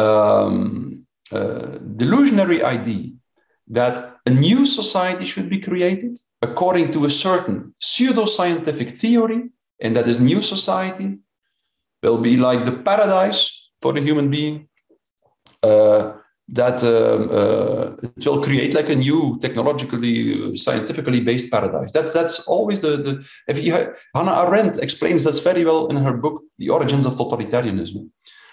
um, 0.00 1.06
uh, 1.30 1.78
delusionary 1.96 2.62
idea 2.62 3.10
that 3.72 3.94
a 4.26 4.30
new 4.30 4.66
society 4.66 5.26
should 5.32 5.48
be 5.48 5.58
created 5.68 6.14
according 6.48 6.92
to 6.92 7.00
a 7.04 7.10
certain 7.10 7.74
pseudo-scientific 7.80 8.90
theory, 9.02 9.40
and 9.82 9.96
that 9.96 10.04
this 10.04 10.20
new 10.20 10.40
society 10.42 11.08
will 12.02 12.20
be 12.28 12.36
like 12.36 12.64
the 12.64 12.76
paradise 12.90 13.70
for 13.80 13.92
the 13.92 14.00
human 14.08 14.30
being, 14.30 14.68
uh, 15.62 16.12
that 16.48 16.78
um, 16.84 17.30
uh, 17.40 18.08
it 18.16 18.26
will 18.26 18.42
create 18.42 18.74
like 18.74 18.90
a 18.90 18.94
new 19.08 19.38
technologically, 19.40 20.56
scientifically 20.56 21.20
based 21.24 21.50
paradise. 21.50 21.92
That's 21.92 22.12
that's 22.12 22.46
always 22.46 22.80
the, 22.80 22.92
the 23.06 23.12
if 23.48 23.64
you 23.64 23.72
Hannah 24.14 24.36
Arendt 24.42 24.78
explains 24.86 25.24
this 25.24 25.40
very 25.48 25.64
well 25.64 25.86
in 25.90 25.96
her 25.96 26.16
book, 26.24 26.42
The 26.58 26.68
Origins 26.68 27.06
of 27.06 27.14
Totalitarianism. 27.14 28.10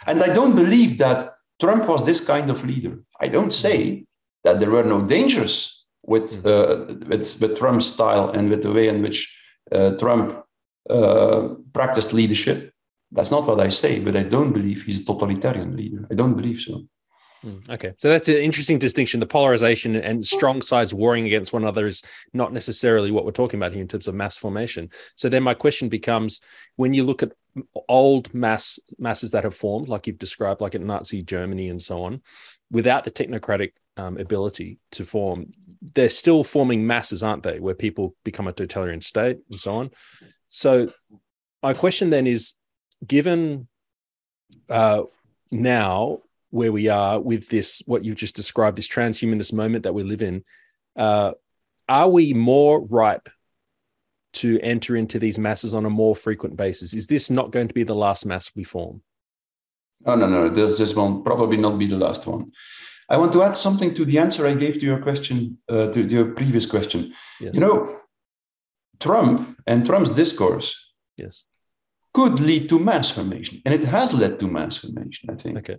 And 0.08 0.24
I 0.24 0.34
don't 0.34 0.56
believe 0.56 0.98
that 1.00 1.20
Trump 1.60 1.84
was 1.88 2.06
this 2.06 2.26
kind 2.26 2.50
of 2.50 2.64
leader. 2.64 2.96
I 3.20 3.28
don't 3.28 3.52
say 3.52 4.06
that 4.44 4.60
there 4.60 4.70
were 4.70 4.84
no 4.84 5.02
dangers 5.02 5.86
with 6.04 6.46
uh, 6.46 6.86
with, 7.08 7.38
with 7.42 7.58
Trump's 7.58 7.88
style 7.88 8.30
and 8.30 8.50
with 8.50 8.64
the 8.64 8.72
way 8.72 8.88
in 8.88 9.02
which 9.02 9.38
uh, 9.72 9.92
Trump 9.98 10.44
uh, 10.90 11.50
practiced 11.74 12.14
leadership. 12.14 12.74
That's 13.12 13.32
not 13.32 13.46
what 13.46 13.60
I 13.60 13.70
say, 13.70 14.00
but 14.00 14.16
I 14.16 14.24
don't 14.24 14.54
believe 14.54 14.84
he's 14.84 15.02
a 15.02 15.06
totalitarian 15.06 15.76
leader. 15.76 16.08
I 16.12 16.14
don't 16.14 16.36
believe 16.36 16.60
so. 16.60 16.84
Hmm, 17.42 17.60
okay, 17.70 17.94
so 17.98 18.10
that's 18.10 18.28
an 18.28 18.36
interesting 18.36 18.80
distinction. 18.80 19.22
The 19.22 19.26
polarization 19.26 19.96
and 19.96 20.26
strong 20.26 20.62
sides 20.62 20.94
warring 20.94 21.26
against 21.26 21.54
one 21.54 21.64
another 21.64 21.88
is 21.88 22.04
not 22.34 22.52
necessarily 22.52 23.12
what 23.12 23.24
we're 23.24 23.32
talking 23.32 23.60
about 23.60 23.72
here 23.72 23.82
in 23.82 23.88
terms 23.88 24.08
of 24.08 24.16
mass 24.16 24.38
formation. 24.38 24.90
So 25.16 25.30
then 25.30 25.44
my 25.44 25.54
question 25.54 25.88
becomes: 25.88 26.42
when 26.76 26.94
you 26.94 27.04
look 27.04 27.24
at 27.24 27.32
old 27.88 28.34
mass 28.34 28.80
masses 28.98 29.32
that 29.32 29.46
have 29.46 29.56
formed, 29.56 29.88
like 29.88 30.06
you've 30.06 30.20
described, 30.20 30.60
like 30.60 30.76
in 30.76 30.86
Nazi 30.86 31.24
Germany 31.24 31.70
and 31.70 31.82
so 31.82 32.04
on, 32.04 32.22
without 32.72 33.06
the 33.06 33.12
technocratic 33.12 33.72
um, 34.00 34.18
ability 34.18 34.80
to 34.92 35.04
form, 35.04 35.48
they're 35.94 36.10
still 36.10 36.44
forming 36.44 36.86
masses, 36.86 37.22
aren't 37.24 37.44
they? 37.44 37.60
Where 37.60 37.76
people 37.76 38.16
become 38.24 38.48
a 38.48 38.54
totalitarian 38.54 39.02
state 39.02 39.38
and 39.50 39.60
so 39.60 39.76
on. 39.76 39.92
So 40.48 40.92
my 41.62 41.74
question 41.74 42.10
then 42.10 42.28
is: 42.28 42.54
given 43.06 43.68
uh, 44.70 45.04
now 45.52 46.20
where 46.52 46.72
we 46.72 46.88
are 46.88 47.20
with 47.20 47.50
this, 47.50 47.84
what 47.86 48.04
you've 48.04 48.16
just 48.16 48.36
described, 48.36 48.78
this 48.78 48.90
transhumanist 48.90 49.54
moment 49.54 49.84
that 49.84 49.94
we 49.94 50.04
live 50.04 50.22
in, 50.22 50.44
uh, 50.96 51.32
are 51.88 52.10
we 52.10 52.34
more 52.34 52.86
ripe 52.88 53.30
to 54.32 54.60
enter 54.62 54.96
into 54.96 55.20
these 55.20 55.38
masses 55.38 55.74
on 55.74 55.86
a 55.86 55.90
more 55.90 56.16
frequent 56.16 56.56
basis? 56.56 56.94
Is 56.94 57.08
this 57.08 57.30
not 57.30 57.52
going 57.52 57.68
to 57.68 57.74
be 57.74 57.84
the 57.84 57.96
last 57.96 58.26
mass 58.26 58.52
we 58.56 58.64
form? 58.64 59.02
Oh, 60.06 60.16
no, 60.16 60.28
no, 60.28 60.50
this, 60.50 60.78
this 60.78 60.96
will 60.96 61.22
probably 61.22 61.58
not 61.58 61.78
be 61.78 61.88
the 61.88 61.98
last 61.98 62.26
one. 62.26 62.52
I 63.10 63.18
want 63.18 63.34
to 63.34 63.44
add 63.44 63.58
something 63.58 63.94
to 63.96 64.06
the 64.06 64.20
answer 64.20 64.46
I 64.46 64.54
gave 64.54 64.76
to 64.80 64.86
your 64.86 65.00
question, 65.00 65.58
uh, 65.68 65.92
to, 65.92 66.02
your 66.02 66.32
previous 66.32 66.66
question. 66.66 67.14
Yes. 67.40 67.56
You 67.56 67.62
know, 67.62 68.00
Trump 69.00 69.58
and 69.66 69.86
Trump's 69.86 70.12
discourse 70.12 70.76
yes. 71.18 71.46
could 72.14 72.40
lead 72.40 72.70
to 72.70 72.78
mass 72.78 73.10
formation, 73.10 73.62
and 73.66 73.74
it 73.74 73.84
has 73.86 74.14
led 74.14 74.40
to 74.40 74.48
mass 74.48 74.78
formation, 74.78 75.30
I 75.30 75.36
think. 75.36 75.58
Okay. 75.58 75.78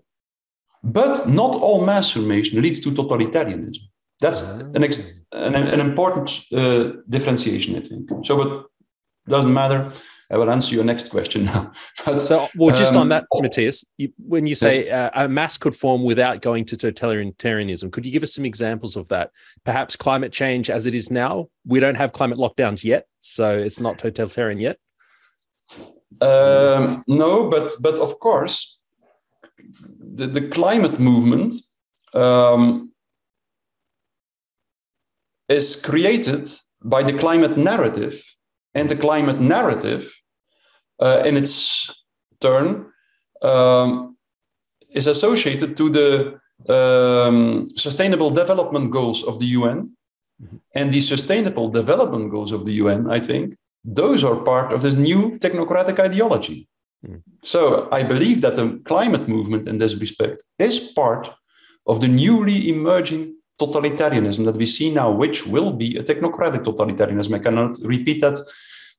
But 0.82 1.28
not 1.28 1.54
all 1.54 1.84
mass 1.84 2.10
formation 2.10 2.60
leads 2.60 2.80
to 2.80 2.90
totalitarianism. 2.90 3.82
That's 4.20 4.58
an, 4.58 4.82
ex- 4.82 5.20
an, 5.32 5.54
an 5.54 5.80
important 5.80 6.44
uh, 6.52 6.92
differentiation, 7.08 7.76
I 7.76 7.80
think. 7.80 8.10
So, 8.26 8.37
but 8.37 8.66
doesn't 9.28 9.52
matter. 9.52 9.92
I 10.30 10.37
will 10.37 10.50
answer 10.50 10.75
your 10.75 10.84
next 10.84 11.08
question 11.08 11.44
now. 11.44 11.72
but, 12.06 12.20
so, 12.20 12.49
well, 12.54 12.75
just 12.76 12.94
um, 12.94 13.00
on 13.00 13.08
that, 13.08 13.25
Matthias, 13.40 13.84
you, 13.99 14.12
when 14.16 14.46
you 14.46 14.54
say 14.54 14.88
uh, 14.88 15.10
a 15.14 15.28
mass 15.28 15.58
could 15.58 15.75
form 15.75 16.04
without 16.04 16.40
going 16.40 16.64
to 16.66 16.76
totalitarianism, 16.76 17.90
could 17.90 18.06
you 18.06 18.12
give 18.12 18.22
us 18.22 18.34
some 18.34 18.44
examples 18.44 18.96
of 18.96 19.08
that? 19.08 19.32
Perhaps 19.64 19.96
climate 19.96 20.32
change 20.32 20.70
as 20.70 20.87
it 20.87 20.94
is 20.94 21.10
now. 21.10 21.49
We 21.66 21.80
don't 21.80 21.96
have 21.96 22.12
climate 22.12 22.38
lockdowns 22.38 22.84
yet, 22.84 23.06
so 23.18 23.58
it's 23.58 23.80
not 23.80 23.99
totalitarian 23.99 24.58
yet. 24.58 24.78
Um, 26.20 27.04
no, 27.06 27.49
but 27.49 27.72
but 27.82 27.99
of 27.99 28.18
course, 28.20 28.82
the, 29.99 30.26
the 30.26 30.49
climate 30.49 31.00
movement 31.00 31.54
um, 32.14 32.92
is 35.49 35.80
created 35.80 36.49
by 36.82 37.02
the 37.02 37.16
climate 37.16 37.56
narrative, 37.56 38.22
and 38.75 38.88
the 38.88 38.96
climate 38.96 39.40
narrative, 39.40 40.20
uh, 41.00 41.23
in 41.25 41.37
its 41.37 41.95
turn, 42.40 42.87
um, 43.42 44.16
is 44.90 45.07
associated 45.07 45.76
to 45.76 45.88
the 45.88 46.40
um, 46.69 47.69
sustainable 47.76 48.30
development 48.30 48.90
goals 48.90 49.26
of 49.26 49.38
the 49.38 49.47
UN. 49.47 49.97
Mm-hmm. 50.42 50.57
And 50.75 50.92
the 50.92 51.00
sustainable 51.00 51.69
development 51.69 52.30
goals 52.30 52.52
of 52.52 52.64
the 52.64 52.73
UN, 52.73 53.11
I 53.11 53.21
think, 53.21 53.57
those 53.85 54.25
are 54.25 54.37
part 54.37 54.73
of 54.73 54.83
this 54.83 54.95
new 54.95 55.33
technocratic 55.38 55.99
ideology. 55.99 56.69
So 57.42 57.88
I 57.90 58.02
believe 58.02 58.42
that 58.42 58.57
the 58.57 58.80
climate 58.85 59.28
movement 59.28 59.66
in 59.66 59.78
this 59.78 59.97
respect 59.97 60.42
is 60.59 60.78
part 60.80 61.30
of 61.87 62.00
the 62.00 62.09
newly 62.09 62.69
emerging 62.69 63.37
totalitarianism 63.61 64.45
that 64.45 64.57
we 64.57 64.66
see 64.66 64.92
now, 64.92 65.11
which 65.11 65.47
will 65.47 65.73
be 65.73 65.97
a 65.97 66.02
technocratic 66.02 66.64
totalitarianism. 66.64 67.35
I 67.35 67.38
cannot 67.38 67.78
repeat 67.83 68.21
that 68.21 68.38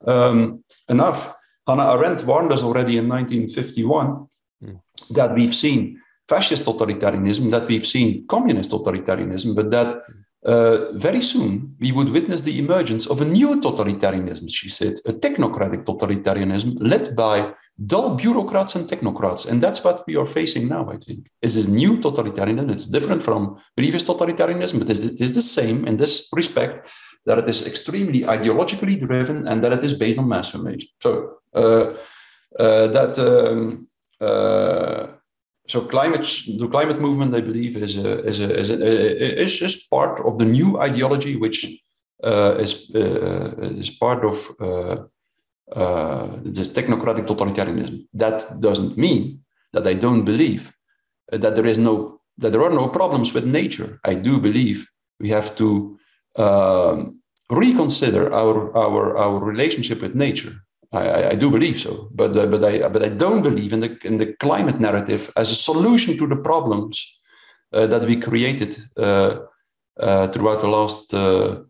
um, 0.07 0.63
enough. 0.89 1.33
Hannah 1.67 1.91
Arendt 1.91 2.25
warned 2.25 2.51
us 2.51 2.63
already 2.63 2.97
in 2.97 3.07
1951 3.07 4.27
mm. 4.63 4.81
that 5.11 5.33
we've 5.35 5.55
seen 5.55 6.01
fascist 6.27 6.65
totalitarianism, 6.65 7.51
that 7.51 7.67
we've 7.67 7.85
seen 7.85 8.25
communist 8.27 8.71
totalitarianism, 8.71 9.55
but 9.55 9.69
that 9.71 10.01
uh, 10.43 10.91
very 10.93 11.21
soon 11.21 11.75
we 11.79 11.91
would 11.91 12.09
witness 12.09 12.41
the 12.41 12.57
emergence 12.57 13.05
of 13.05 13.21
a 13.21 13.25
new 13.25 13.61
totalitarianism, 13.61 14.49
she 14.49 14.69
said, 14.69 14.95
a 15.05 15.13
technocratic 15.13 15.85
totalitarianism 15.85 16.77
led 16.79 17.15
by 17.15 17.53
dull 17.85 18.15
bureaucrats 18.15 18.75
and 18.75 18.89
technocrats. 18.89 19.49
And 19.49 19.61
that's 19.61 19.83
what 19.83 20.03
we 20.07 20.15
are 20.15 20.25
facing 20.25 20.67
now, 20.67 20.89
I 20.89 20.97
think, 20.97 21.29
is 21.41 21.55
this 21.55 21.67
new 21.67 21.99
totalitarianism. 21.99 22.71
It's 22.71 22.85
different 22.85 23.23
from 23.23 23.59
previous 23.75 24.03
totalitarianism, 24.03 24.79
but 24.79 24.89
it 24.89 25.21
is 25.21 25.33
the 25.33 25.41
same 25.41 25.87
in 25.87 25.97
this 25.97 26.29
respect 26.33 26.89
that 27.25 27.37
it 27.37 27.47
is 27.47 27.67
extremely 27.67 28.21
ideologically 28.21 28.99
driven 28.99 29.47
and 29.47 29.63
that 29.63 29.73
it 29.73 29.83
is 29.83 29.93
based 29.93 30.17
on 30.17 30.27
mass 30.27 30.49
formation. 30.49 30.89
So 31.01 31.35
uh, 31.53 31.93
uh, 32.57 32.87
that 32.87 33.19
um, 33.19 33.87
uh, 34.19 35.07
so 35.67 35.81
climate 35.81 36.25
the 36.59 36.67
climate 36.67 36.99
movement, 36.99 37.35
I 37.35 37.41
believe, 37.41 37.77
is 37.77 37.97
a, 37.97 38.23
is 38.25 38.39
a, 38.39 38.55
is, 38.57 38.69
a, 38.69 39.41
is, 39.41 39.61
is 39.61 39.87
part 39.87 40.19
of 40.21 40.37
the 40.37 40.45
new 40.45 40.79
ideology 40.79 41.37
which 41.37 41.59
uh, 42.23 42.55
is 42.59 42.91
uh, 42.95 43.55
is 43.83 43.89
part 43.89 44.25
of 44.25 44.49
uh, 44.59 44.97
uh, 45.75 46.37
this 46.43 46.69
technocratic 46.69 47.25
totalitarianism. 47.25 48.07
That 48.13 48.45
doesn't 48.59 48.97
mean 48.97 49.43
that 49.73 49.87
I 49.87 49.93
don't 49.93 50.25
believe 50.25 50.75
that 51.31 51.55
there 51.55 51.65
is 51.65 51.77
no 51.77 52.21
that 52.37 52.51
there 52.51 52.63
are 52.63 52.73
no 52.73 52.87
problems 52.87 53.33
with 53.33 53.45
nature. 53.45 53.99
I 54.03 54.15
do 54.15 54.39
believe 54.39 54.89
we 55.19 55.29
have 55.29 55.55
to 55.55 55.97
um, 56.35 57.21
reconsider 57.49 58.33
our 58.33 58.75
our 58.75 59.17
our 59.17 59.39
relationship 59.39 60.01
with 60.01 60.15
nature. 60.15 60.55
I, 60.93 61.29
I 61.29 61.35
do 61.35 61.49
believe 61.49 61.79
so, 61.79 62.09
but 62.13 62.35
uh, 62.35 62.47
but 62.47 62.63
I 62.63 62.87
but 62.89 63.03
I 63.03 63.09
don't 63.09 63.41
believe 63.41 63.71
in 63.71 63.79
the 63.79 63.97
in 64.03 64.17
the 64.17 64.33
climate 64.33 64.79
narrative 64.79 65.31
as 65.37 65.51
a 65.51 65.55
solution 65.55 66.17
to 66.17 66.27
the 66.27 66.35
problems 66.35 67.19
uh, 67.71 67.87
that 67.87 68.05
we 68.05 68.17
created 68.17 68.77
uh, 68.97 69.39
uh 69.99 70.27
throughout 70.27 70.59
the 70.59 70.67
last 70.67 71.13
uh, 71.13 71.61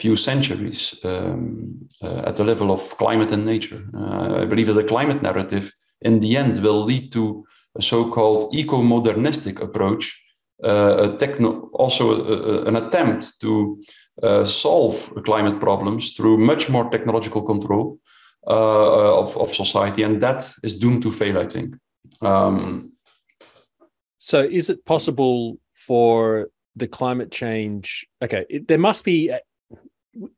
few 0.00 0.16
centuries 0.16 0.98
um, 1.04 1.88
at 2.02 2.36
the 2.36 2.44
level 2.44 2.70
of 2.70 2.80
climate 2.98 3.32
and 3.32 3.44
nature. 3.44 3.82
I 3.94 4.44
believe 4.44 4.66
that 4.66 4.74
the 4.74 4.84
climate 4.84 5.22
narrative, 5.22 5.72
in 6.02 6.20
the 6.20 6.36
end, 6.36 6.60
will 6.62 6.84
lead 6.84 7.10
to 7.12 7.44
a 7.76 7.82
so-called 7.82 8.54
eco-modernistic 8.54 9.60
approach, 9.60 10.24
a 10.62 11.16
techno, 11.18 11.68
also 11.72 12.04
a, 12.12 12.62
a, 12.62 12.64
an 12.66 12.76
attempt 12.76 13.40
to 13.40 13.80
solve 14.44 15.12
climate 15.24 15.58
problems 15.58 16.14
through 16.14 16.38
much 16.38 16.70
more 16.70 16.88
technological 16.90 17.42
control 17.42 17.98
uh, 18.48 19.20
of, 19.20 19.36
of 19.36 19.54
society, 19.54 20.02
and 20.02 20.20
that 20.20 20.50
is 20.62 20.78
doomed 20.78 21.02
to 21.02 21.12
fail. 21.12 21.38
I 21.38 21.46
think. 21.46 21.76
Um, 22.20 22.92
so, 24.18 24.40
is 24.40 24.70
it 24.70 24.84
possible 24.84 25.58
for 25.74 26.48
the 26.76 26.88
climate 26.88 27.30
change? 27.30 28.06
Okay, 28.22 28.46
it, 28.48 28.68
there 28.68 28.78
must 28.78 29.04
be 29.04 29.32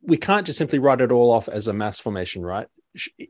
we 0.02 0.16
can't 0.16 0.46
just 0.46 0.58
simply 0.58 0.78
write 0.78 1.00
it 1.00 1.12
all 1.12 1.30
off 1.30 1.48
as 1.48 1.68
a 1.68 1.72
mass 1.72 2.00
formation, 2.00 2.42
right? 2.42 2.66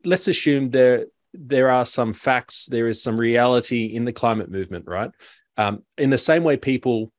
Let's 0.04 0.28
assume 0.28 0.70
there 0.70 1.06
there 1.32 1.70
are 1.70 1.86
some 1.86 2.12
facts, 2.12 2.66
there 2.66 2.88
is 2.88 3.02
some 3.02 3.16
reality 3.16 3.84
in 3.84 4.04
the 4.04 4.12
climate 4.12 4.50
movement, 4.50 4.86
right? 4.88 5.10
Um, 5.56 5.84
in 5.96 6.10
the 6.10 6.18
same 6.18 6.42
way, 6.42 6.56
people 6.56 7.10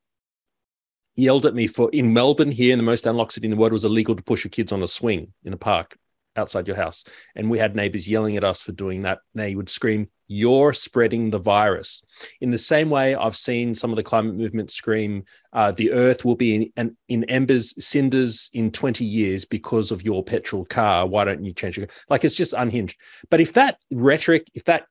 yelled 1.16 1.46
at 1.46 1.54
me 1.54 1.66
for 1.66 1.90
in 1.90 2.12
Melbourne 2.12 2.50
here 2.50 2.72
in 2.72 2.78
the 2.78 2.84
most 2.84 3.06
unlocked 3.06 3.32
city 3.32 3.46
in 3.46 3.50
the 3.50 3.56
world 3.56 3.72
was 3.72 3.84
illegal 3.84 4.16
to 4.16 4.22
push 4.22 4.44
your 4.44 4.50
kids 4.50 4.72
on 4.72 4.82
a 4.82 4.86
swing 4.86 5.32
in 5.44 5.52
a 5.52 5.58
park 5.58 5.96
outside 6.36 6.66
your 6.66 6.76
house. 6.76 7.04
And 7.36 7.50
we 7.50 7.58
had 7.58 7.76
neighbors 7.76 8.08
yelling 8.08 8.36
at 8.36 8.44
us 8.44 8.60
for 8.60 8.72
doing 8.72 9.02
that. 9.02 9.20
They 9.34 9.54
would 9.54 9.68
scream, 9.68 10.08
You're 10.28 10.72
spreading 10.72 11.30
the 11.30 11.38
virus. 11.38 12.04
In 12.40 12.50
the 12.50 12.58
same 12.58 12.90
way, 12.90 13.14
I've 13.14 13.36
seen 13.36 13.74
some 13.74 13.90
of 13.90 13.96
the 13.96 14.02
climate 14.02 14.34
movement 14.34 14.70
scream, 14.70 15.24
uh, 15.52 15.72
The 15.72 15.92
earth 15.92 16.24
will 16.24 16.36
be 16.36 16.72
in, 16.76 16.96
in 17.08 17.24
embers, 17.24 17.74
cinders 17.84 18.50
in 18.52 18.70
20 18.70 19.04
years 19.04 19.44
because 19.44 19.90
of 19.90 20.02
your 20.02 20.24
petrol 20.24 20.64
car. 20.64 21.06
Why 21.06 21.24
don't 21.24 21.44
you 21.44 21.52
change 21.52 21.76
your 21.76 21.88
Like 22.08 22.24
it's 22.24 22.36
just 22.36 22.54
unhinged. 22.54 22.98
But 23.30 23.40
if 23.40 23.54
that 23.54 23.78
rhetoric, 23.90 24.46
if 24.54 24.64
that 24.64 24.86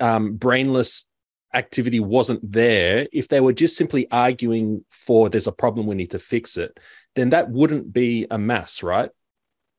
um, 0.00 0.36
brainless 0.36 1.08
activity 1.54 2.00
wasn't 2.00 2.52
there, 2.52 3.06
if 3.12 3.28
they 3.28 3.40
were 3.40 3.52
just 3.52 3.76
simply 3.76 4.10
arguing 4.10 4.84
for 4.90 5.28
there's 5.28 5.46
a 5.46 5.52
problem, 5.52 5.86
we 5.86 5.94
need 5.94 6.10
to 6.10 6.18
fix 6.18 6.56
it, 6.56 6.78
then 7.14 7.30
that 7.30 7.50
wouldn't 7.50 7.92
be 7.92 8.26
a 8.30 8.38
mass, 8.38 8.82
right? 8.82 9.10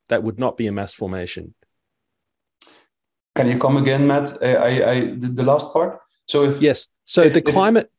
That 0.09 0.23
would 0.23 0.39
not 0.39 0.57
be 0.57 0.67
a 0.67 0.71
mass 0.71 0.93
formation. 0.93 1.53
Can 3.35 3.49
you 3.49 3.59
come 3.59 3.77
again, 3.77 4.07
Matt? 4.07 4.37
I, 4.41 4.91
I, 4.91 4.99
the 5.15 5.43
last 5.43 5.71
part. 5.73 5.99
So 6.27 6.43
if 6.43 6.61
yes, 6.61 6.87
so 7.05 7.21
if, 7.21 7.33
the 7.33 7.41
climate. 7.41 7.85
If, 7.85 7.91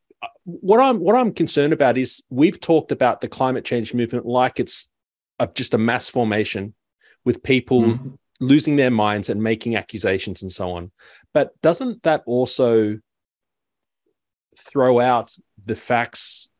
what 0.44 0.80
I'm 0.80 0.98
what 0.98 1.14
I'm 1.14 1.32
concerned 1.32 1.72
about 1.72 1.96
is 1.96 2.24
we've 2.30 2.58
talked 2.58 2.90
about 2.90 3.20
the 3.20 3.28
climate 3.28 3.64
change 3.64 3.94
movement 3.94 4.26
like 4.26 4.58
it's 4.58 4.90
a, 5.38 5.46
just 5.46 5.74
a 5.74 5.78
mass 5.78 6.08
formation 6.08 6.74
with 7.24 7.42
people 7.42 7.82
mm-hmm. 7.82 8.08
losing 8.40 8.76
their 8.76 8.90
minds 8.90 9.28
and 9.28 9.42
making 9.42 9.76
accusations 9.76 10.42
and 10.42 10.50
so 10.50 10.72
on. 10.72 10.90
But 11.34 11.52
doesn't 11.62 12.02
that 12.02 12.22
also 12.26 12.98
throw 14.58 14.98
out 14.98 15.36
the 15.64 15.76
facts, 15.76 16.50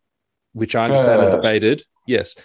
which 0.53 0.77
I 0.77 0.85
understand 0.85 1.21
uh, 1.21 1.27
are 1.27 1.31
debated? 1.31 1.83
Yes. 2.07 2.37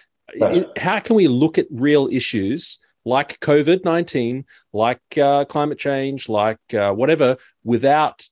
Uh, 0.41 0.63
How 0.77 0.99
can 0.99 1.15
we 1.15 1.27
look 1.27 1.57
at 1.57 1.67
real 1.69 2.07
issues 2.07 2.79
like 3.05 3.39
COVID 3.39 3.83
19, 3.83 4.45
like 4.71 5.01
uh, 5.17 5.45
climate 5.45 5.79
change, 5.79 6.29
like 6.29 6.59
uh, 6.73 6.93
whatever, 6.93 7.37
without 7.63 8.27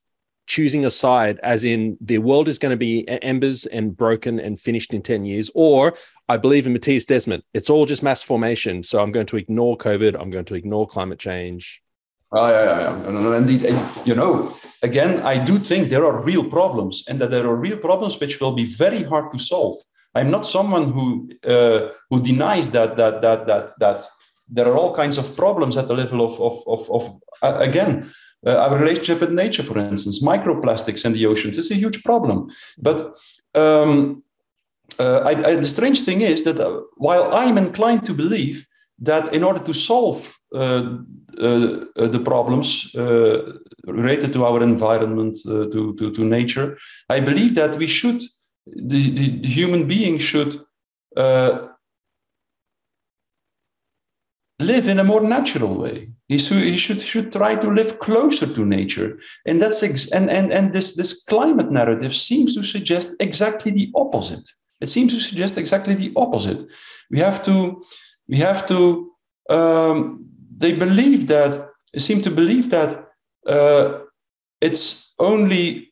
choosing 0.48 0.86
a 0.86 0.90
side, 0.90 1.40
as 1.44 1.64
in 1.64 1.98
the 2.02 2.18
world 2.18 2.48
is 2.48 2.60
going 2.60 2.72
to 2.72 2.78
be 2.78 3.08
embers 3.08 3.66
and 3.68 3.96
broken 3.96 4.40
and 4.40 4.60
finished 4.60 4.94
in 4.94 5.02
10 5.02 5.24
years, 5.24 5.50
or 5.56 5.94
I 6.28 6.38
believe 6.38 6.66
in 6.66 6.74
Matthias 6.74 7.06
Desmet, 7.06 7.42
it's 7.54 7.70
all 7.70 7.86
just 7.86 8.04
mass 8.04 8.22
formation. 8.22 8.84
So 8.84 9.02
I'm 9.02 9.12
going 9.12 9.28
to 9.28 9.38
ignore 9.38 9.78
COVID, 9.78 10.20
I'm 10.20 10.30
going 10.30 10.46
to 10.46 10.56
ignore 10.56 10.88
climate 10.88 11.20
change. 11.20 11.82
Oh, 12.34 12.48
yeah, 12.48 12.66
yeah, 12.66 13.30
yeah. 13.32 13.38
indeed. 13.38 13.64
And, 13.66 14.08
you 14.08 14.16
know, 14.16 14.54
again, 14.84 15.22
I 15.22 15.44
do 15.44 15.58
think 15.58 15.90
there 15.90 16.06
are 16.06 16.24
real 16.24 16.50
problems 16.50 17.06
and 17.08 17.20
that 17.20 17.32
there 17.32 17.46
are 17.46 17.56
real 17.56 17.78
problems 17.78 18.20
which 18.20 18.40
will 18.40 18.54
be 18.54 18.66
very 18.66 19.04
hard 19.04 19.32
to 19.34 19.40
solve. 19.40 19.78
I'm 20.16 20.32
not 20.32 20.46
someone 20.46 20.92
who 20.92 21.30
uh, 21.46 21.90
who 22.10 22.22
denies 22.22 22.72
that 22.72 22.98
that 22.98 23.22
that 23.22 23.48
that 23.48 23.72
that 23.80 24.04
there 24.52 24.68
are 24.68 24.78
all 24.78 24.94
kinds 24.94 25.18
of 25.18 25.36
problems 25.36 25.78
at 25.78 25.88
the 25.88 25.94
level 25.94 26.22
of, 26.22 26.40
of, 26.40 26.56
of, 26.68 26.92
of 26.92 27.04
uh, 27.42 27.58
again, 27.60 28.04
uh, 28.46 28.58
our 28.58 28.78
relationship 28.78 29.22
with 29.22 29.32
nature, 29.32 29.64
for 29.64 29.78
instance, 29.78 30.24
microplastics 30.24 31.06
in 31.06 31.14
the 31.14 31.26
oceans 31.26 31.58
is 31.58 31.72
a 31.72 31.76
huge 31.76 32.04
problem. 32.04 32.50
But 32.78 33.14
um, 33.56 34.24
uh, 35.00 35.20
I, 35.26 35.52
I, 35.52 35.56
the 35.56 35.64
strange 35.64 36.02
thing 36.04 36.22
is 36.22 36.44
that 36.44 36.60
uh, 36.60 36.82
while 36.98 37.34
I'm 37.34 37.58
inclined 37.58 38.06
to 38.06 38.14
believe 38.14 38.66
that 39.00 39.34
in 39.34 39.44
order 39.44 39.60
to 39.60 39.74
solve 39.74 40.38
uh, 40.54 40.98
uh, 41.38 41.80
the 41.96 42.22
problems 42.24 42.92
related 43.88 44.34
to 44.34 44.46
our 44.46 44.62
environment, 44.62 45.38
to, 45.44 45.94
to, 45.98 46.12
to, 46.12 46.24
nature, 46.24 46.78
I 47.10 47.20
believe 47.20 47.56
that 47.56 47.78
we 47.78 47.88
should, 47.88 48.22
the, 48.66 49.10
the, 49.12 49.40
the 49.40 49.48
human 49.48 49.88
being 49.88 50.20
should 50.20 50.62
live 54.62 54.88
in 54.88 55.00
a 55.00 55.04
more 55.04 55.22
natural 55.22 55.76
way. 55.76 56.08
He 56.28 56.38
should, 56.38 56.64
he 56.64 56.78
should, 56.78 57.02
should 57.02 57.32
try 57.34 57.56
to 57.56 57.70
live 57.70 58.00
closer 58.00 58.48
to 58.54 58.66
nature. 58.66 59.20
And 59.46 59.62
that's 59.62 59.84
ex- 59.84 60.12
and, 60.12 60.30
and, 60.30 60.52
and 60.52 60.74
this, 60.74 60.96
this 60.96 61.24
climate 61.26 61.72
narrative 61.72 62.16
seems 62.16 62.56
to 62.56 62.64
suggest 62.64 63.16
exactly 63.20 63.72
the 63.72 63.92
opposite. 63.96 64.48
It 64.80 64.88
seems 64.88 65.14
to 65.14 65.20
suggest 65.20 65.58
exactly 65.58 65.94
the 65.94 66.14
opposite. 66.16 66.66
We 67.10 67.20
have 67.20 67.44
to, 67.44 67.84
we 68.28 68.38
have 68.38 68.66
to, 68.68 69.12
um, 69.50 70.26
they 70.58 70.74
believe 70.74 71.28
that, 71.28 71.70
they 71.94 72.00
seem 72.00 72.22
to 72.22 72.32
believe 72.32 72.70
that 72.70 73.10
uh, 73.46 74.00
it's 74.62 75.14
only 75.20 75.92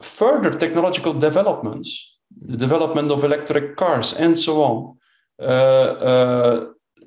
further 0.00 0.50
technological 0.50 1.12
developments, 1.12 2.18
the 2.40 2.56
development 2.56 3.10
of 3.10 3.24
electric 3.24 3.76
cars 3.76 4.12
and 4.18 4.38
so 4.38 4.62
on, 4.62 4.97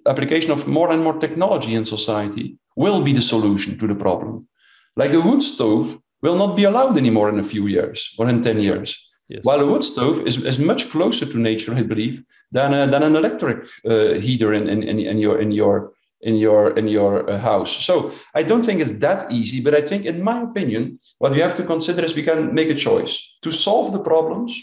application 0.06 0.52
of 0.52 0.67
more 0.67 0.91
and 0.91 1.04
more 1.04 1.17
technology 1.17 1.76
in 1.76 1.86
society 1.86 2.58
will 2.76 3.02
be 3.02 3.13
the 3.13 3.22
solution 3.22 3.78
to 3.78 3.88
the 3.88 3.96
problem. 3.96 4.48
Like 4.96 5.13
a 5.13 5.22
wood 5.22 5.44
stove 5.44 5.98
will 6.22 6.36
not 6.36 6.56
be 6.56 6.63
allowed 6.63 6.98
anymore 6.98 7.30
in 7.30 7.39
a 7.39 7.44
few 7.44 7.67
years 7.67 8.13
or 8.17 8.30
in 8.30 8.41
10 8.41 8.60
years. 8.60 9.10
Yes. 9.28 9.41
While 9.44 9.62
a 9.62 9.65
wood 9.65 9.84
stove 9.84 10.28
is, 10.28 10.44
is 10.44 10.60
much 10.60 10.89
closer 10.89 11.26
to 11.26 11.38
nature, 11.38 11.74
I 11.74 11.84
believe, 11.84 12.24
than, 12.52 12.74
a, 12.74 12.86
than 12.86 13.04
an 13.04 13.15
electric 13.15 13.65
uh, 13.86 14.13
heater 14.15 14.54
in, 14.54 14.67
in, 14.67 14.84
in, 14.84 15.17
your, 15.17 15.39
in 15.39 15.52
your, 15.52 15.94
in 16.20 16.36
your, 16.36 16.78
in 16.78 16.88
your 16.88 17.30
uh, 17.30 17.39
house. 17.39 17.72
So 17.72 18.12
I 18.36 18.44
don't 18.44 18.63
think 18.63 18.82
it's 18.82 19.00
that 19.00 19.32
easy, 19.32 19.62
but 19.62 19.74
I 19.74 19.82
think, 19.82 20.06
in 20.06 20.22
my 20.22 20.41
opinion, 20.41 21.00
what 21.20 21.32
we 21.32 21.39
have 21.39 21.56
to 21.58 21.63
consider 21.63 22.04
is 22.04 22.13
we 22.13 22.24
can 22.24 22.54
make 22.54 22.70
a 22.70 22.76
choice 22.76 23.38
to 23.41 23.52
solve 23.52 23.94
the 23.94 24.00
problems 24.00 24.62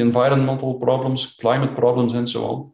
environmental 0.00 0.74
problems, 0.74 1.36
climate 1.40 1.74
problems, 1.76 2.14
and 2.14 2.28
so 2.28 2.44
on, 2.44 2.72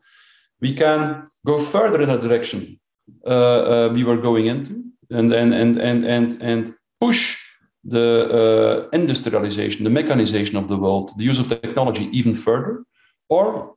we 0.61 0.73
can 0.73 1.25
go 1.45 1.59
further 1.59 2.03
in 2.03 2.11
a 2.11 2.19
direction 2.19 2.79
uh, 3.27 3.31
uh, 3.31 3.93
we 3.95 4.05
were 4.05 4.17
going 4.17 4.47
into 4.47 4.85
and, 5.11 5.33
and, 5.33 5.55
and, 5.55 5.79
and, 5.79 6.05
and, 6.05 6.43
and 6.43 6.75
push 7.01 7.39
the 7.85 8.89
uh, 8.91 8.97
industrialization, 8.97 9.85
the 9.85 9.91
mechanization 9.91 10.57
of 10.57 10.69
the 10.69 10.77
world, 10.77 11.11
the 11.17 11.25
use 11.25 11.39
of 11.39 11.49
technology 11.49 12.05
even 12.13 12.35
further, 12.35 12.85
or 13.29 13.75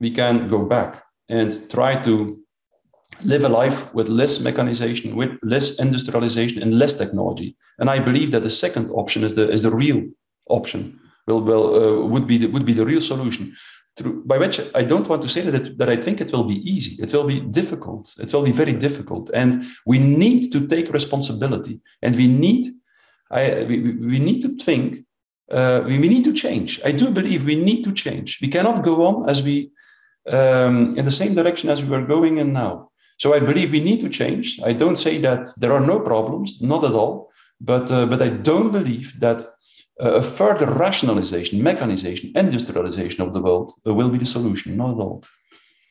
we 0.00 0.10
can 0.10 0.48
go 0.48 0.66
back 0.66 1.02
and 1.30 1.70
try 1.70 1.94
to 2.02 2.38
live 3.24 3.44
a 3.44 3.48
life 3.48 3.94
with 3.94 4.08
less 4.08 4.40
mechanization, 4.40 5.16
with 5.16 5.38
less 5.42 5.80
industrialization, 5.80 6.62
and 6.62 6.78
less 6.78 6.98
technology. 6.98 7.56
And 7.78 7.88
I 7.88 8.00
believe 8.00 8.32
that 8.32 8.42
the 8.42 8.50
second 8.50 8.90
option 8.90 9.24
is 9.24 9.34
the, 9.34 9.48
is 9.48 9.62
the 9.62 9.74
real 9.74 10.04
option 10.50 11.00
will, 11.26 11.42
will 11.42 11.66
uh, 11.74 12.06
would 12.06 12.26
be 12.26 12.38
the, 12.38 12.48
would 12.48 12.66
be 12.66 12.72
the 12.72 12.86
real 12.86 13.00
solution. 13.00 13.54
Through, 13.96 14.24
by 14.24 14.38
which 14.38 14.60
I 14.74 14.82
don't 14.82 15.08
want 15.08 15.22
to 15.22 15.28
say 15.28 15.42
that 15.42 15.78
that 15.78 15.88
I 15.88 15.96
think 15.96 16.20
it 16.20 16.32
will 16.32 16.44
be 16.44 16.60
easy. 16.68 17.00
It 17.02 17.12
will 17.12 17.24
be 17.24 17.40
difficult. 17.40 18.14
It 18.18 18.32
will 18.32 18.42
be 18.42 18.52
very 18.52 18.72
difficult, 18.72 19.30
and 19.32 19.64
we 19.86 19.98
need 19.98 20.52
to 20.52 20.66
take 20.66 20.92
responsibility. 20.92 21.80
And 22.02 22.16
we 22.16 22.26
need, 22.26 22.74
I, 23.30 23.64
we, 23.68 23.76
we 24.12 24.18
need 24.18 24.40
to 24.42 24.56
think. 24.56 25.04
Uh, 25.50 25.82
we, 25.86 25.98
we 25.98 26.08
need 26.08 26.24
to 26.24 26.32
change. 26.32 26.80
I 26.84 26.92
do 26.92 27.10
believe 27.10 27.44
we 27.44 27.56
need 27.56 27.84
to 27.84 27.92
change. 27.92 28.38
We 28.40 28.48
cannot 28.48 28.82
go 28.82 29.06
on 29.06 29.28
as 29.28 29.42
we 29.42 29.70
um, 30.32 30.96
in 30.96 31.04
the 31.04 31.10
same 31.10 31.34
direction 31.34 31.68
as 31.68 31.82
we 31.82 31.90
were 31.90 32.06
going 32.06 32.38
in 32.38 32.52
now. 32.52 32.90
So 33.18 33.34
I 33.34 33.40
believe 33.40 33.70
we 33.70 33.84
need 33.84 34.00
to 34.00 34.08
change. 34.08 34.58
I 34.64 34.72
don't 34.72 34.96
say 34.96 35.18
that 35.18 35.48
there 35.60 35.72
are 35.72 35.86
no 35.86 36.00
problems, 36.00 36.60
not 36.60 36.84
at 36.84 36.92
all. 36.92 37.30
But 37.60 37.90
uh, 37.90 38.06
but 38.06 38.20
I 38.20 38.30
don't 38.30 38.72
believe 38.72 39.18
that 39.20 39.44
a 40.00 40.22
further 40.22 40.66
rationalization, 40.66 41.62
mechanization, 41.62 42.32
industrialization 42.34 43.22
of 43.22 43.32
the 43.32 43.40
world 43.40 43.72
will 43.84 44.10
be 44.10 44.18
the 44.18 44.26
solution, 44.26 44.76
not 44.76 44.90
at 44.90 44.96
all. 44.96 45.24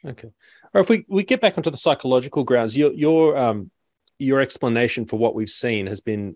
Okay. 0.06 0.32
Or 0.74 0.82
if 0.82 0.90
we, 0.90 1.06
we 1.08 1.24
get 1.24 1.40
back 1.40 1.58
onto 1.58 1.72
the 1.72 1.78
psychological 1.78 2.44
grounds, 2.44 2.78
your 2.78 2.92
your 2.94 3.38
um, 3.38 3.72
your 4.20 4.42
explanation 4.42 5.06
for 5.06 5.18
what 5.18 5.36
we've 5.36 5.50
seen 5.50 5.88
has 5.88 6.02
been 6.02 6.36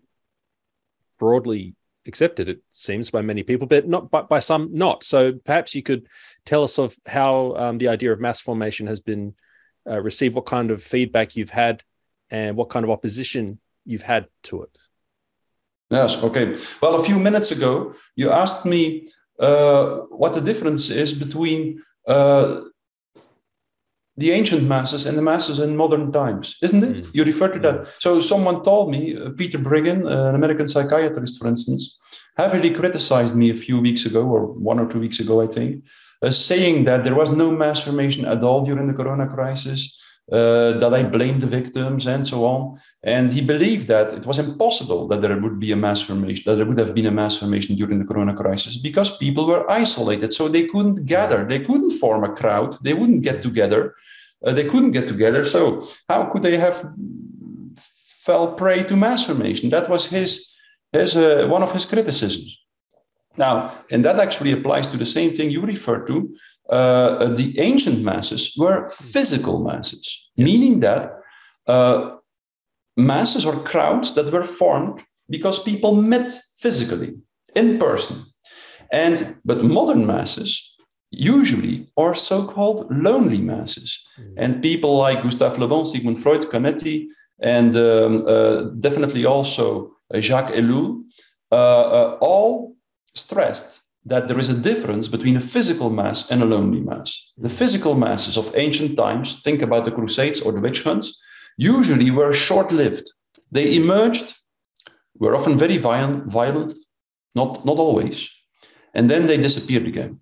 broadly 1.19 1.75
accepted, 2.05 2.47
it 2.47 2.61
seems, 2.69 3.11
by 3.11 3.21
many 3.21 3.43
people, 3.43 3.67
but 3.67 3.87
not 3.87 4.09
by, 4.09 4.21
by 4.21 4.39
some 4.39 4.69
not. 4.71 5.03
So 5.03 5.33
perhaps 5.33 5.75
you 5.75 5.83
could 5.83 6.07
tell 6.45 6.63
us 6.63 6.77
of 6.79 6.95
how 7.05 7.55
um, 7.57 7.77
the 7.77 7.89
idea 7.89 8.13
of 8.13 8.21
mass 8.21 8.39
formation 8.39 8.87
has 8.87 9.01
been 9.01 9.35
uh, 9.89 10.01
received, 10.01 10.35
what 10.35 10.45
kind 10.45 10.71
of 10.71 10.81
feedback 10.81 11.35
you've 11.35 11.49
had, 11.49 11.83
and 12.31 12.55
what 12.55 12.69
kind 12.69 12.85
of 12.85 12.89
opposition 12.89 13.59
you've 13.85 14.01
had 14.03 14.27
to 14.43 14.63
it. 14.63 14.69
Yes, 15.89 16.21
okay. 16.21 16.55
Well, 16.81 16.95
a 16.95 17.03
few 17.03 17.17
minutes 17.17 17.51
ago, 17.51 17.93
you 18.15 18.29
asked 18.31 18.65
me 18.65 19.07
uh, 19.39 19.99
what 20.09 20.33
the 20.33 20.41
difference 20.41 20.89
is 20.89 21.13
between 21.13 21.81
uh, 22.07 22.61
the 24.17 24.31
ancient 24.31 24.63
masses 24.63 25.05
and 25.05 25.17
the 25.17 25.21
masses 25.21 25.59
in 25.59 25.77
modern 25.77 26.11
times, 26.11 26.57
isn't 26.61 26.83
it? 26.83 26.97
Mm. 26.97 27.09
You 27.13 27.23
refer 27.23 27.49
to 27.49 27.59
that. 27.59 27.87
So, 27.99 28.19
someone 28.19 28.63
told 28.63 28.91
me, 28.91 29.15
uh, 29.15 29.29
Peter 29.37 29.59
Breggin, 29.59 30.05
uh, 30.05 30.29
an 30.29 30.35
American 30.35 30.67
psychiatrist, 30.67 31.39
for 31.39 31.47
instance, 31.47 31.97
heavily 32.35 32.73
criticized 32.73 33.35
me 33.35 33.49
a 33.49 33.55
few 33.55 33.79
weeks 33.79 34.05
ago, 34.05 34.27
or 34.27 34.47
one 34.47 34.79
or 34.79 34.89
two 34.89 34.99
weeks 34.99 35.19
ago, 35.19 35.41
I 35.41 35.47
think, 35.47 35.85
uh, 36.21 36.31
saying 36.31 36.85
that 36.85 37.05
there 37.05 37.15
was 37.15 37.31
no 37.31 37.51
mass 37.51 37.83
formation 37.83 38.25
at 38.25 38.43
all 38.43 38.65
during 38.65 38.87
the 38.87 38.93
corona 38.93 39.27
crisis 39.27 40.01
that 40.29 40.93
I 40.93 41.03
blamed 41.03 41.41
the 41.41 41.47
victims 41.47 42.05
and 42.05 42.27
so 42.27 42.45
on. 42.45 42.79
And 43.03 43.31
he 43.31 43.41
believed 43.41 43.87
that 43.87 44.13
it 44.13 44.25
was 44.25 44.39
impossible 44.39 45.07
that 45.07 45.21
there 45.21 45.37
would 45.37 45.59
be 45.59 45.71
a 45.71 45.75
mass 45.75 46.01
formation, 46.01 46.43
that 46.45 46.55
there 46.57 46.65
would 46.65 46.79
have 46.79 46.93
been 46.93 47.05
a 47.05 47.11
mass 47.11 47.37
formation 47.37 47.75
during 47.75 47.99
the 47.99 48.05
corona 48.05 48.35
crisis 48.35 48.77
because 48.77 49.17
people 49.17 49.47
were 49.47 49.69
isolated. 49.71 50.33
So 50.33 50.47
they 50.47 50.67
couldn't 50.67 51.05
gather, 51.05 51.45
they 51.45 51.59
couldn't 51.59 51.91
form 51.91 52.23
a 52.23 52.35
crowd, 52.35 52.75
they 52.83 52.93
wouldn't 52.93 53.23
get 53.23 53.41
together. 53.41 53.95
Uh, 54.45 54.51
they 54.51 54.65
couldn't 54.65 54.91
get 54.91 55.07
together. 55.07 55.43
So 55.43 55.87
how 56.09 56.25
could 56.25 56.43
they 56.43 56.57
have 56.57 56.83
fell 57.75 58.53
prey 58.53 58.83
to 58.83 58.95
mass 58.95 59.25
formation? 59.25 59.69
That 59.69 59.89
was 59.89 60.07
his, 60.07 60.53
his 60.91 61.17
uh, 61.17 61.47
one 61.49 61.63
of 61.63 61.71
his 61.71 61.85
criticisms. 61.85 62.63
Now, 63.37 63.73
and 63.91 64.03
that 64.05 64.19
actually 64.19 64.51
applies 64.51 64.87
to 64.87 64.97
the 64.97 65.05
same 65.05 65.31
thing 65.35 65.49
you 65.49 65.61
refer 65.61 66.05
to 66.05 66.35
uh, 66.69 67.27
the 67.35 67.59
ancient 67.59 68.03
masses 68.03 68.55
were 68.57 68.87
physical 68.89 69.63
masses, 69.63 70.29
yes. 70.35 70.45
meaning 70.45 70.79
that 70.81 71.13
uh, 71.67 72.15
masses 72.95 73.45
or 73.45 73.63
crowds 73.63 74.13
that 74.15 74.31
were 74.31 74.43
formed 74.43 75.03
because 75.29 75.63
people 75.63 75.95
met 75.95 76.31
physically, 76.57 77.15
in 77.55 77.77
person. 77.77 78.17
And 78.91 79.37
but 79.43 79.63
modern 79.63 80.05
masses 80.05 80.75
usually 81.11 81.87
are 81.97 82.13
so-called 82.13 82.89
lonely 82.91 83.41
masses. 83.41 84.05
Mm. 84.19 84.33
And 84.37 84.61
people 84.61 84.97
like 84.97 85.21
Gustave 85.21 85.59
Le 85.59 85.67
Bon, 85.67 85.85
Sigmund 85.85 86.21
Freud, 86.21 86.49
Canetti, 86.49 87.07
and 87.39 87.75
um, 87.75 88.23
uh, 88.27 88.63
definitely 88.79 89.25
also 89.25 89.91
uh, 90.13 90.19
Jacques 90.19 90.53
Ellul, 90.53 91.03
uh, 91.51 91.55
uh, 91.55 92.17
all 92.21 92.75
stressed 93.13 93.81
that 94.07 94.29
there 94.29 94.39
is 94.39 94.49
a 94.49 94.61
difference 94.69 95.09
between 95.09 95.35
a 95.35 95.41
physical 95.41 95.89
mass 95.89 96.31
and 96.31 96.41
a 96.41 96.45
lonely 96.45 96.79
mass. 96.79 97.33
The 97.37 97.49
physical 97.49 97.93
masses 97.93 98.37
of 98.37 98.53
ancient 98.55 98.97
times, 98.97 99.41
think 99.41 99.61
about 99.61 99.83
the 99.83 99.91
Crusades 99.91 100.39
or 100.41 100.53
the 100.53 100.61
witch 100.61 100.83
hunts, 100.83 101.21
usually 101.57 102.09
were 102.09 102.31
short 102.31 102.71
lived. 102.71 103.05
They 103.51 103.75
emerged, 103.75 104.33
were 105.19 105.35
often 105.35 105.57
very 105.57 105.77
violent, 105.77 106.31
violent 106.31 106.73
not, 107.35 107.65
not 107.65 107.77
always, 107.77 108.29
and 108.93 109.09
then 109.09 109.27
they 109.27 109.37
disappeared 109.37 109.85
again. 109.85 110.19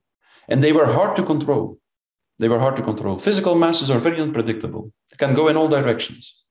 And 0.50 0.64
they 0.64 0.74
were 0.74 0.92
hard 0.92 1.16
to 1.18 1.24
control. 1.24 1.78
They 2.40 2.50
were 2.50 2.60
hard 2.60 2.76
to 2.78 2.84
control. 2.84 3.18
Physical 3.18 3.56
masses 3.56 3.90
are 3.92 4.00
very 4.00 4.20
unpredictable, 4.20 4.92
they 5.12 5.18
can 5.24 5.36
go 5.36 5.48
in 5.48 5.58
all 5.58 5.70
directions. 5.70 6.44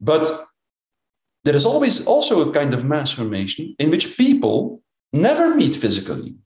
But 0.00 0.24
there 1.44 1.56
is 1.56 1.64
always 1.64 2.06
also 2.06 2.34
a 2.46 2.52
kind 2.52 2.74
of 2.74 2.84
mass 2.84 3.10
formation 3.10 3.74
in 3.78 3.90
which 3.90 4.18
people 4.18 4.82
never 5.16 5.54
meet 5.54 5.74
physically. 5.74 6.36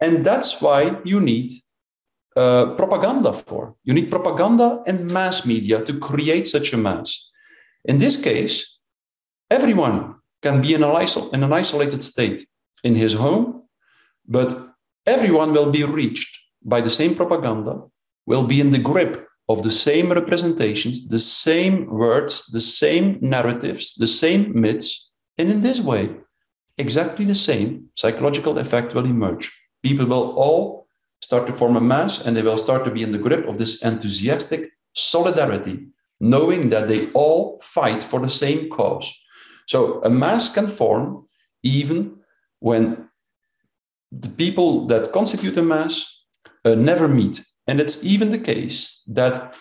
And 0.00 0.24
that's 0.24 0.60
why 0.62 0.98
you 1.04 1.20
need 1.20 1.52
uh, 2.36 2.74
propaganda 2.76 3.32
for. 3.32 3.74
You 3.84 3.94
need 3.94 4.10
propaganda 4.10 4.82
and 4.86 5.10
mass 5.10 5.44
media 5.44 5.82
to 5.84 5.98
create 5.98 6.46
such 6.46 6.72
a 6.72 6.76
mass. 6.76 7.30
In 7.84 7.98
this 7.98 8.22
case, 8.22 8.78
everyone 9.50 10.16
can 10.42 10.62
be 10.62 10.74
in, 10.74 10.82
in 10.82 11.42
an 11.42 11.52
isolated 11.52 12.02
state 12.04 12.46
in 12.84 12.94
his 12.94 13.14
home, 13.14 13.64
but 14.26 14.54
everyone 15.06 15.52
will 15.52 15.72
be 15.72 15.84
reached 15.84 16.38
by 16.62 16.80
the 16.80 16.90
same 16.90 17.14
propaganda, 17.14 17.82
will 18.26 18.46
be 18.46 18.60
in 18.60 18.70
the 18.70 18.78
grip 18.78 19.26
of 19.48 19.62
the 19.62 19.70
same 19.70 20.12
representations, 20.12 21.08
the 21.08 21.18
same 21.18 21.86
words, 21.86 22.46
the 22.46 22.60
same 22.60 23.18
narratives, 23.20 23.94
the 23.94 24.06
same 24.06 24.52
myths. 24.60 25.10
And 25.38 25.48
in 25.48 25.62
this 25.62 25.80
way, 25.80 26.14
exactly 26.78 27.24
the 27.24 27.34
same 27.34 27.90
psychological 27.94 28.58
effect 28.58 28.94
will 28.94 29.04
emerge. 29.06 29.52
People 29.82 30.06
will 30.06 30.34
all 30.36 30.86
start 31.20 31.46
to 31.46 31.52
form 31.52 31.76
a 31.76 31.80
mass 31.80 32.24
and 32.24 32.36
they 32.36 32.42
will 32.42 32.58
start 32.58 32.84
to 32.84 32.90
be 32.90 33.02
in 33.02 33.12
the 33.12 33.18
grip 33.18 33.46
of 33.46 33.58
this 33.58 33.84
enthusiastic 33.84 34.70
solidarity, 34.94 35.88
knowing 36.20 36.70
that 36.70 36.88
they 36.88 37.10
all 37.12 37.60
fight 37.60 38.02
for 38.02 38.20
the 38.20 38.30
same 38.30 38.68
cause. 38.70 39.12
So 39.66 40.02
a 40.02 40.10
mass 40.10 40.52
can 40.52 40.66
form 40.66 41.26
even 41.62 42.20
when 42.60 43.08
the 44.10 44.28
people 44.28 44.86
that 44.86 45.12
constitute 45.12 45.56
a 45.56 45.62
mass 45.62 46.24
uh, 46.64 46.74
never 46.74 47.08
meet. 47.08 47.44
And 47.66 47.80
it's 47.80 48.02
even 48.04 48.30
the 48.30 48.38
case 48.38 49.02
that 49.06 49.54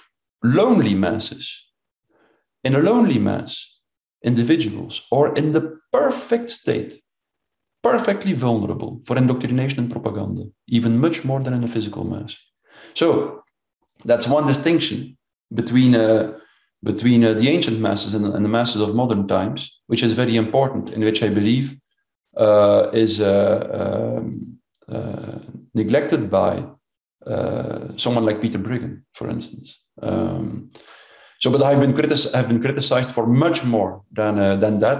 lonely 0.43 0.95
masses, 0.95 1.65
in 2.63 2.75
a 2.75 2.79
lonely 2.79 3.19
mass, 3.19 3.79
individuals 4.23 5.07
are 5.11 5.33
in 5.35 5.51
the 5.51 5.79
perfect 5.91 6.49
state, 6.49 7.01
perfectly 7.91 8.33
vulnerable 8.33 8.91
for 9.05 9.17
indoctrination 9.17 9.79
and 9.79 9.91
propaganda, 9.91 10.43
even 10.77 10.99
much 11.05 11.17
more 11.29 11.41
than 11.43 11.53
in 11.53 11.63
a 11.63 11.73
physical 11.75 12.03
mass. 12.03 12.31
So 12.93 13.07
that's 14.09 14.27
one 14.37 14.47
distinction 14.47 15.17
between 15.59 15.95
uh, 15.95 16.37
between 16.83 17.23
uh, 17.23 17.33
the 17.33 17.49
ancient 17.55 17.79
masses 17.79 18.13
and, 18.13 18.25
and, 18.35 18.43
the 18.45 18.53
masses 18.59 18.81
of 18.81 18.95
modern 19.01 19.27
times, 19.27 19.59
which 19.87 20.03
is 20.03 20.13
very 20.13 20.35
important, 20.35 20.85
in 20.95 21.01
which 21.07 21.23
I 21.23 21.29
believe 21.29 21.75
uh, 22.37 22.89
is 22.93 23.19
uh, 23.19 24.15
um, 24.17 24.59
uh, 24.87 25.39
neglected 25.73 26.29
by 26.29 26.53
uh, 27.25 27.97
someone 27.97 28.25
like 28.25 28.41
Peter 28.41 28.59
Breggin, 28.59 29.01
for 29.13 29.27
instance. 29.29 29.65
Um, 30.01 30.71
so, 31.39 31.51
but 31.51 31.61
I've 31.61 31.79
been, 31.79 31.93
I've 32.35 32.47
been 32.47 32.61
criticized 32.61 33.11
for 33.11 33.27
much 33.27 33.63
more 33.63 34.03
than, 34.11 34.39
uh, 34.39 34.55
than 34.55 34.79
that. 34.79 34.99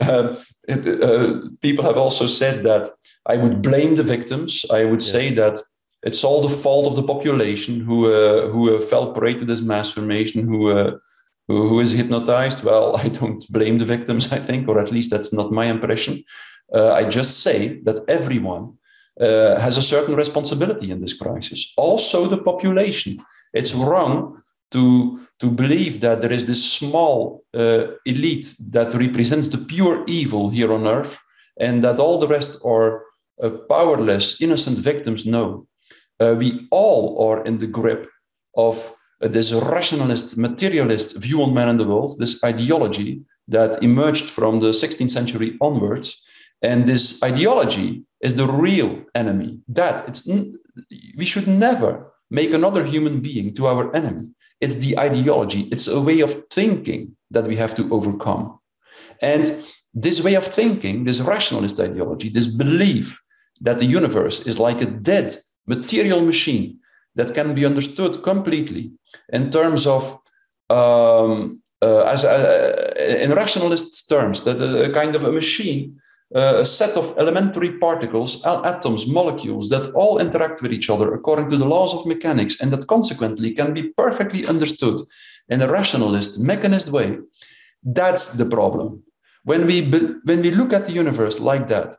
it, 0.68 1.60
people 1.60 1.84
have 1.84 1.96
also 1.96 2.26
said 2.26 2.64
that 2.64 2.88
I 3.26 3.36
would 3.36 3.62
blame 3.62 3.96
the 3.96 4.02
victims. 4.02 4.64
I 4.70 4.84
would 4.84 5.02
yes. 5.02 5.10
say 5.10 5.34
that 5.34 5.60
it's 6.02 6.22
all 6.22 6.42
the 6.42 6.56
fault 6.62 6.86
of 6.86 6.96
the 6.96 7.02
population 7.14 7.80
who 7.80 8.12
uh, 8.12 8.48
who 8.48 8.76
uh, 8.76 8.80
fell 8.80 9.12
prey 9.12 9.34
to 9.34 9.44
this 9.44 9.60
mass 9.60 9.90
formation, 9.90 10.46
who, 10.46 10.70
uh, 10.70 10.92
who, 11.48 11.68
who 11.68 11.80
is 11.80 11.92
hypnotized. 11.92 12.62
Well, 12.64 12.96
I 13.04 13.08
don't 13.08 13.44
blame 13.50 13.78
the 13.78 13.84
victims, 13.84 14.32
I 14.32 14.38
think, 14.38 14.68
or 14.68 14.78
at 14.78 14.92
least 14.92 15.10
that's 15.10 15.32
not 15.32 15.52
my 15.52 15.66
impression. 15.66 16.24
Uh, 16.72 16.92
I 16.92 17.04
just 17.04 17.42
say 17.42 17.80
that 17.82 18.00
everyone 18.08 18.74
uh, 19.20 19.58
has 19.58 19.76
a 19.76 19.82
certain 19.82 20.14
responsibility 20.14 20.90
in 20.90 21.00
this 21.00 21.14
crisis. 21.14 21.72
Also, 21.76 22.26
the 22.26 22.38
population. 22.38 23.18
It's 23.52 23.74
wrong 23.74 24.42
to 24.70 25.20
to 25.38 25.50
believe 25.50 26.00
that 26.00 26.20
there 26.20 26.32
is 26.32 26.46
this 26.46 26.64
small 26.72 27.44
uh, 27.54 27.86
elite 28.04 28.54
that 28.70 28.94
represents 28.94 29.48
the 29.48 29.58
pure 29.58 30.04
evil 30.06 30.50
here 30.50 30.72
on 30.72 30.86
earth, 30.86 31.18
and 31.60 31.84
that 31.84 31.98
all 31.98 32.18
the 32.18 32.28
rest 32.28 32.58
are 32.64 33.04
powerless, 33.68 34.40
innocent 34.40 34.78
victims. 34.78 35.26
No, 35.26 35.66
uh, 36.20 36.34
we 36.38 36.66
all 36.70 37.28
are 37.28 37.44
in 37.44 37.58
the 37.58 37.66
grip 37.66 38.08
of 38.56 38.94
uh, 39.22 39.28
this 39.28 39.52
rationalist, 39.52 40.36
materialist 40.36 41.16
view 41.16 41.42
on 41.42 41.54
man 41.54 41.68
and 41.68 41.80
the 41.80 41.86
world, 41.86 42.18
this 42.18 42.42
ideology 42.44 43.22
that 43.48 43.82
emerged 43.82 44.28
from 44.28 44.60
the 44.60 44.70
16th 44.70 45.10
century 45.10 45.56
onwards. 45.60 46.22
And 46.62 46.86
this 46.86 47.22
ideology 47.22 48.04
is 48.20 48.36
the 48.36 48.46
real 48.46 49.04
enemy. 49.14 49.60
That 49.68 50.08
it's 50.08 50.26
we 51.16 51.24
should 51.24 51.46
never 51.46 52.12
make 52.30 52.52
another 52.52 52.84
human 52.84 53.20
being 53.20 53.54
to 53.54 53.66
our 53.66 53.94
enemy. 53.94 54.30
It's 54.60 54.76
the 54.76 54.98
ideology, 54.98 55.62
it's 55.72 55.88
a 55.88 56.00
way 56.00 56.20
of 56.20 56.44
thinking 56.50 57.16
that 57.30 57.46
we 57.46 57.56
have 57.56 57.74
to 57.76 57.92
overcome. 57.92 58.58
And 59.20 59.44
this 59.94 60.22
way 60.22 60.34
of 60.34 60.44
thinking, 60.44 61.04
this 61.04 61.20
rationalist 61.20 61.80
ideology, 61.80 62.28
this 62.28 62.46
belief 62.46 63.22
that 63.60 63.78
the 63.78 63.86
universe 63.86 64.46
is 64.46 64.58
like 64.58 64.80
a 64.82 64.86
dead 64.86 65.36
material 65.66 66.20
machine 66.20 66.78
that 67.14 67.34
can 67.34 67.54
be 67.54 67.64
understood 67.64 68.22
completely 68.22 68.92
in 69.32 69.50
terms 69.50 69.86
of 69.86 70.18
um, 70.68 71.62
uh, 71.82 72.02
as 72.02 72.24
a, 72.24 73.22
in 73.22 73.32
rationalist 73.32 74.08
terms 74.08 74.42
that 74.42 74.60
a 74.60 74.92
kind 74.92 75.14
of 75.14 75.24
a 75.24 75.32
machine 75.32 75.98
uh, 76.34 76.56
a 76.58 76.64
set 76.64 76.96
of 76.96 77.14
elementary 77.18 77.78
particles 77.78 78.44
atoms 78.44 79.06
molecules 79.06 79.68
that 79.68 79.92
all 79.94 80.18
interact 80.18 80.60
with 80.62 80.72
each 80.72 80.90
other 80.90 81.14
according 81.14 81.48
to 81.48 81.56
the 81.56 81.64
laws 81.64 81.94
of 81.94 82.06
mechanics 82.06 82.60
and 82.60 82.70
that 82.72 82.86
consequently 82.86 83.52
can 83.52 83.72
be 83.72 83.90
perfectly 83.96 84.46
understood 84.46 85.00
in 85.48 85.62
a 85.62 85.68
rationalist 85.68 86.40
mechanist 86.42 86.90
way 86.90 87.18
that's 87.82 88.34
the 88.34 88.46
problem 88.46 89.02
when 89.44 89.66
we 89.66 89.82
when 90.24 90.40
we 90.42 90.50
look 90.50 90.72
at 90.72 90.86
the 90.86 90.92
universe 90.92 91.38
like 91.38 91.68
that 91.68 91.96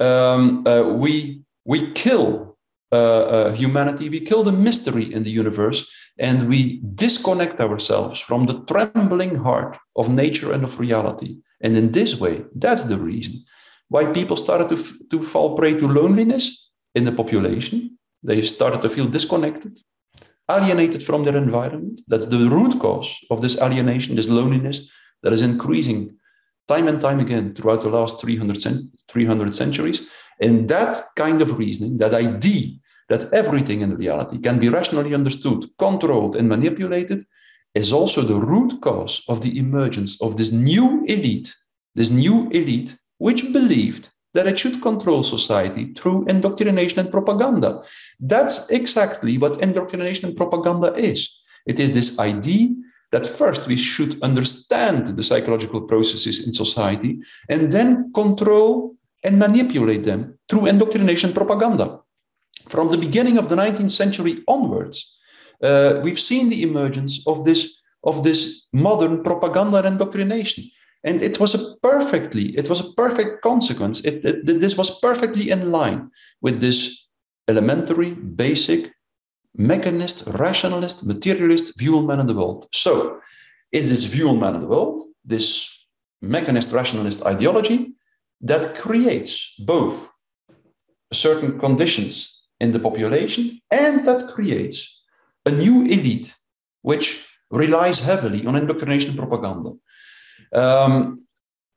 um, 0.00 0.66
uh, 0.66 0.82
we 0.82 1.42
we 1.64 1.90
kill 1.92 2.54
uh, 2.94 3.26
uh, 3.36 3.52
humanity, 3.52 4.08
we 4.08 4.20
kill 4.20 4.44
the 4.44 4.52
mystery 4.52 5.12
in 5.12 5.24
the 5.24 5.30
universe, 5.30 5.92
and 6.16 6.48
we 6.48 6.80
disconnect 6.94 7.58
ourselves 7.60 8.20
from 8.20 8.46
the 8.46 8.60
trembling 8.70 9.34
heart 9.34 9.76
of 9.96 10.08
nature 10.08 10.52
and 10.52 10.62
of 10.62 10.78
reality. 10.78 11.38
And 11.64 11.76
in 11.76 11.90
this 11.92 12.20
way, 12.20 12.44
that's 12.54 12.84
the 12.84 12.98
reason 12.98 13.42
why 13.88 14.12
people 14.12 14.36
started 14.36 14.68
to, 14.68 14.78
to 15.10 15.22
fall 15.22 15.56
prey 15.56 15.74
to 15.74 15.88
loneliness 15.88 16.70
in 16.94 17.04
the 17.04 17.12
population. 17.12 17.98
They 18.22 18.42
started 18.42 18.82
to 18.82 18.90
feel 18.90 19.06
disconnected, 19.06 19.78
alienated 20.48 21.02
from 21.02 21.24
their 21.24 21.36
environment. 21.36 22.02
That's 22.06 22.26
the 22.26 22.48
root 22.50 22.78
cause 22.78 23.18
of 23.30 23.40
this 23.40 23.58
alienation, 23.60 24.14
this 24.14 24.28
loneliness 24.28 24.92
that 25.22 25.32
is 25.32 25.40
increasing 25.40 26.16
time 26.68 26.86
and 26.86 27.00
time 27.00 27.20
again 27.20 27.54
throughout 27.54 27.82
the 27.82 27.88
last 27.88 28.20
300, 28.20 28.60
cent- 28.60 28.84
300 29.08 29.54
centuries. 29.54 30.08
And 30.40 30.68
that 30.68 31.00
kind 31.16 31.40
of 31.40 31.58
reasoning, 31.58 31.96
that 31.98 32.14
idea 32.14 32.76
that 33.08 33.32
everything 33.32 33.80
in 33.80 33.96
reality 33.96 34.38
can 34.38 34.58
be 34.58 34.68
rationally 34.68 35.14
understood, 35.14 35.66
controlled, 35.78 36.36
and 36.36 36.48
manipulated 36.48 37.24
is 37.74 37.92
also 37.92 38.22
the 38.22 38.40
root 38.40 38.80
cause 38.80 39.24
of 39.28 39.42
the 39.42 39.58
emergence 39.58 40.20
of 40.22 40.36
this 40.36 40.52
new 40.52 41.04
elite, 41.06 41.54
this 41.94 42.10
new 42.10 42.48
elite 42.50 42.96
which 43.18 43.52
believed 43.52 44.10
that 44.34 44.46
it 44.46 44.58
should 44.58 44.82
control 44.82 45.22
society 45.22 45.92
through 45.94 46.26
indoctrination 46.26 46.98
and 46.98 47.10
propaganda. 47.10 47.82
That's 48.18 48.68
exactly 48.70 49.38
what 49.38 49.62
indoctrination 49.62 50.28
and 50.28 50.36
propaganda 50.36 50.94
is. 50.94 51.32
It 51.66 51.78
is 51.78 51.92
this 51.92 52.18
idea 52.18 52.74
that 53.12 53.26
first 53.26 53.68
we 53.68 53.76
should 53.76 54.20
understand 54.22 55.16
the 55.16 55.22
psychological 55.22 55.82
processes 55.82 56.46
in 56.46 56.52
society 56.52 57.20
and 57.48 57.70
then 57.70 58.12
control 58.12 58.96
and 59.22 59.38
manipulate 59.38 60.02
them 60.02 60.36
through 60.48 60.66
indoctrination 60.66 61.28
and 61.28 61.36
propaganda 61.36 62.00
from 62.68 62.90
the 62.90 62.98
beginning 62.98 63.38
of 63.38 63.48
the 63.48 63.56
19th 63.56 63.90
century 63.90 64.42
onwards, 64.48 65.18
uh, 65.62 66.00
we've 66.02 66.20
seen 66.20 66.48
the 66.48 66.62
emergence 66.62 67.26
of 67.26 67.44
this 67.44 67.76
of 68.04 68.22
this 68.22 68.66
modern 68.72 69.22
propaganda 69.22 69.78
and 69.78 69.86
indoctrination. 69.86 70.70
And 71.04 71.22
it 71.22 71.38
was 71.40 71.54
a 71.54 71.76
perfectly, 71.82 72.56
it 72.56 72.68
was 72.68 72.80
a 72.80 72.92
perfect 72.94 73.42
consequence. 73.42 74.00
It, 74.00 74.24
it, 74.24 74.46
this 74.46 74.76
was 74.76 75.00
perfectly 75.00 75.50
in 75.50 75.70
line 75.70 76.10
with 76.40 76.60
this 76.60 77.08
elementary, 77.48 78.14
basic, 78.14 78.92
mechanist, 79.58 80.26
rationalist, 80.38 81.06
materialist 81.06 81.78
view 81.78 81.98
on 81.98 82.06
man 82.06 82.20
in 82.20 82.26
the 82.26 82.34
world. 82.34 82.68
So, 82.72 83.20
is 83.70 83.90
this 83.90 84.04
view 84.04 84.28
on 84.30 84.40
man 84.40 84.54
in 84.54 84.62
the 84.62 84.66
world, 84.66 85.02
this 85.24 85.86
mechanist, 86.22 86.72
rationalist 86.72 87.24
ideology, 87.26 87.94
that 88.40 88.74
creates 88.74 89.54
both 89.58 90.10
certain 91.12 91.58
conditions 91.58 92.44
in 92.60 92.72
the 92.72 92.78
population 92.78 93.60
and 93.70 94.06
that 94.06 94.30
creates 94.32 94.93
a 95.46 95.50
new 95.50 95.82
elite 95.82 96.34
which 96.82 97.26
relies 97.50 98.00
heavily 98.00 98.46
on 98.46 98.56
indoctrination 98.56 99.16
propaganda. 99.16 99.72
Um, 100.52 101.26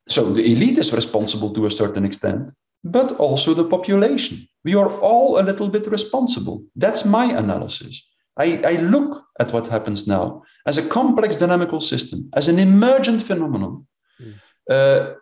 so 0.08 0.32
the 0.34 0.46
elite 0.54 0.78
is 0.78 0.94
responsible 0.94 1.54
to 1.54 1.66
a 1.66 1.72
certain 1.72 2.06
extent, 2.06 2.54
but 2.84 3.12
also 3.14 3.54
the 3.54 3.66
population. 3.66 4.48
We 4.64 4.76
are 4.76 4.90
all 5.02 5.40
a 5.40 5.44
little 5.44 5.70
bit 5.70 5.88
responsible. 5.88 6.64
That's 6.76 7.06
my 7.06 7.26
analysis. 7.26 8.06
I, 8.38 8.62
I 8.64 8.74
look 8.82 9.24
at 9.40 9.52
what 9.52 9.68
happens 9.68 10.08
now 10.08 10.44
as 10.66 10.78
a 10.78 10.88
complex 10.88 11.38
dynamical 11.38 11.80
system, 11.80 12.30
as 12.34 12.48
an 12.48 12.60
emergent 12.60 13.22
phenomenon, 13.24 13.88
mm. 14.22 14.34
uh, 14.70 15.16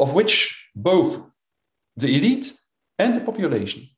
of 0.00 0.14
which 0.14 0.70
both 0.74 1.26
the 1.96 2.14
elite 2.16 2.54
and 2.98 3.14
the 3.14 3.20
population 3.20 3.88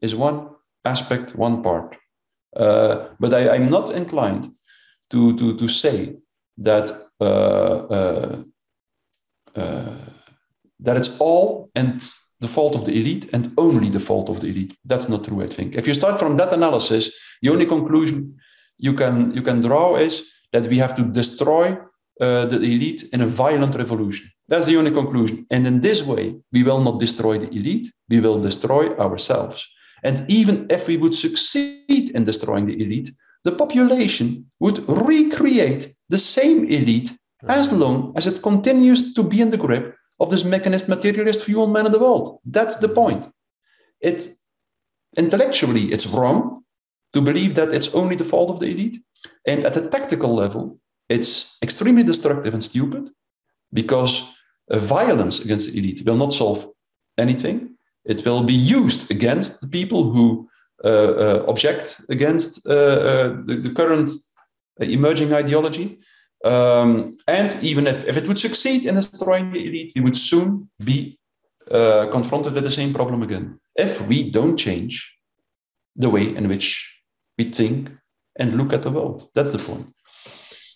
is 0.00 0.14
one 0.14 0.48
aspect, 0.84 1.34
one 1.36 1.62
part. 1.62 1.96
Uh, 2.56 3.08
but 3.18 3.32
I, 3.32 3.56
am 3.56 3.68
not 3.68 3.90
inclined 3.90 4.48
to, 5.10 5.36
to, 5.36 5.56
to 5.56 5.68
say 5.68 6.16
that 6.58 6.90
uh, 7.20 7.86
uh, 7.98 8.42
uh, 9.54 9.94
that 10.80 10.96
it's 10.96 11.20
all 11.20 11.70
and 11.74 12.02
the 12.40 12.48
fault 12.48 12.74
of 12.74 12.84
the 12.84 12.92
elite 12.92 13.28
and 13.32 13.52
only 13.56 13.88
the 13.88 14.00
fault 14.00 14.28
of 14.28 14.40
the 14.40 14.48
elite. 14.48 14.76
That's 14.84 15.08
not 15.08 15.24
true, 15.24 15.42
I 15.42 15.46
think. 15.46 15.76
If 15.76 15.86
you 15.86 15.94
start 15.94 16.18
from 16.18 16.36
that 16.38 16.52
analysis, 16.52 17.14
the 17.40 17.50
only 17.50 17.66
conclusion 17.66 18.36
you 18.78 18.94
can 18.94 19.32
you 19.34 19.42
can 19.42 19.60
draw 19.62 19.96
is 19.96 20.28
that 20.52 20.66
we 20.66 20.78
have 20.78 20.94
to 20.96 21.02
destroy 21.02 21.78
uh, 22.20 22.46
the 22.46 22.56
elite 22.56 23.04
in 23.12 23.20
a 23.20 23.26
violent 23.26 23.74
revolution. 23.74 24.28
That's 24.48 24.66
the 24.66 24.76
only 24.76 24.90
conclusion. 24.90 25.46
And 25.50 25.66
in 25.66 25.80
this 25.80 26.02
way, 26.02 26.34
we 26.52 26.62
will 26.62 26.82
not 26.82 27.00
destroy 27.00 27.38
the 27.38 27.48
elite, 27.48 27.86
we 28.08 28.20
will 28.20 28.40
destroy 28.40 28.96
ourselves. 28.98 29.66
And 30.02 30.30
even 30.30 30.66
if 30.70 30.88
we 30.88 30.96
would 30.96 31.14
succeed 31.14 32.10
in 32.14 32.24
destroying 32.24 32.66
the 32.66 32.80
elite, 32.82 33.10
the 33.44 33.52
population 33.52 34.50
would 34.60 34.88
recreate 34.88 35.94
the 36.08 36.18
same 36.18 36.64
elite 36.64 37.12
as 37.48 37.72
long 37.72 38.12
as 38.16 38.26
it 38.26 38.42
continues 38.42 39.14
to 39.14 39.22
be 39.22 39.40
in 39.40 39.50
the 39.50 39.56
grip 39.56 39.96
of 40.20 40.30
this 40.30 40.44
mechanist 40.44 40.88
materialist 40.88 41.44
view 41.46 41.62
on 41.62 41.72
man 41.72 41.86
in 41.86 41.92
the 41.92 41.98
world. 41.98 42.40
That's 42.44 42.76
the 42.76 42.88
point. 42.88 43.28
It 44.00 44.28
intellectually 45.16 45.92
it's 45.92 46.06
wrong 46.06 46.64
to 47.12 47.20
believe 47.20 47.54
that 47.54 47.72
it's 47.72 47.94
only 47.94 48.16
the 48.16 48.24
fault 48.24 48.50
of 48.50 48.60
the 48.60 48.70
elite. 48.70 49.02
And 49.46 49.64
at 49.64 49.76
a 49.76 49.88
tactical 49.88 50.34
level, 50.34 50.78
it's 51.08 51.58
extremely 51.62 52.04
destructive 52.04 52.54
and 52.54 52.64
stupid 52.64 53.10
because 53.72 54.34
uh, 54.70 54.78
violence 54.78 55.44
against 55.44 55.72
the 55.72 55.78
elite 55.78 56.02
will 56.06 56.16
not 56.16 56.32
solve 56.32 56.66
anything. 57.18 57.71
It 58.04 58.24
will 58.24 58.42
be 58.42 58.54
used 58.54 59.10
against 59.10 59.60
the 59.60 59.68
people 59.68 60.12
who 60.12 60.48
uh, 60.84 60.88
uh, 60.88 61.44
object 61.46 62.00
against 62.08 62.66
uh, 62.66 63.38
the, 63.46 63.60
the, 63.62 63.72
current 63.72 64.10
emerging 64.80 65.32
ideology. 65.32 66.00
Um, 66.44 67.16
and 67.28 67.56
even 67.62 67.86
if, 67.86 68.04
if 68.08 68.16
it 68.16 68.26
would 68.26 68.38
succeed 68.38 68.86
in 68.86 68.96
destroying 68.96 69.52
the 69.52 69.64
elite, 69.64 69.92
we 69.94 70.00
would 70.00 70.16
soon 70.16 70.70
be 70.84 71.20
confronted 71.70 72.54
with 72.54 72.64
the 72.64 72.70
same 72.70 72.92
problem 72.92 73.22
again. 73.22 73.60
If 73.76 74.04
we 74.08 74.28
don't 74.28 74.56
change 74.56 75.16
the 75.94 76.10
way 76.10 76.34
in 76.34 76.48
which 76.48 77.00
we 77.38 77.44
think 77.44 77.90
and 78.36 78.56
look 78.56 78.72
at 78.72 78.82
the 78.82 78.90
world, 78.90 79.28
that's 79.34 79.52
the 79.52 79.58
point. 79.58 79.86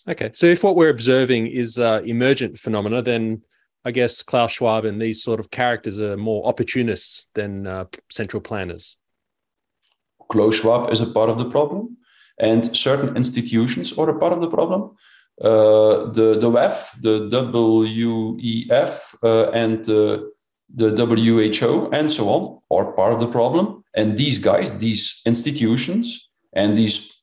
Okay, 0.07 0.31
so 0.33 0.45
if 0.45 0.63
what 0.63 0.77
we're 0.77 0.89
observing 0.89 1.47
is 1.47 1.79
uh, 1.79 2.01
emergent 2.05 2.57
phenomena, 2.57 3.01
then 3.01 3.41
I 3.85 3.91
guess 3.91 4.21
Klaus 4.21 4.51
Schwab 4.51 4.85
and 4.85 5.01
these 5.01 5.23
sort 5.23 5.39
of 5.39 5.49
characters 5.49 5.99
are 5.99 6.17
more 6.17 6.45
opportunists 6.45 7.29
than 7.33 7.67
uh, 7.67 7.85
central 8.09 8.41
planners. 8.41 8.97
Klaus 10.29 10.55
Schwab 10.59 10.91
is 10.91 11.01
a 11.01 11.07
part 11.07 11.29
of 11.29 11.37
the 11.37 11.49
problem, 11.49 11.97
and 12.37 12.75
certain 12.75 13.15
institutions 13.15 13.97
are 13.97 14.09
a 14.09 14.19
part 14.19 14.33
of 14.33 14.41
the 14.41 14.49
problem. 14.49 14.95
Uh, 15.41 16.11
the 16.11 16.37
the 16.39 16.49
WEF, 16.49 16.99
the 17.01 17.29
WEF, 17.29 19.15
uh, 19.23 19.51
and 19.51 19.85
the 19.85 20.31
WHO, 20.75 21.89
and 21.91 22.11
so 22.11 22.27
on, 22.29 22.59
are 22.71 22.91
part 22.93 23.13
of 23.13 23.19
the 23.19 23.27
problem. 23.27 23.83
And 23.95 24.17
these 24.17 24.37
guys, 24.37 24.77
these 24.79 25.21
institutions, 25.25 26.29
and 26.53 26.75
these 26.75 27.21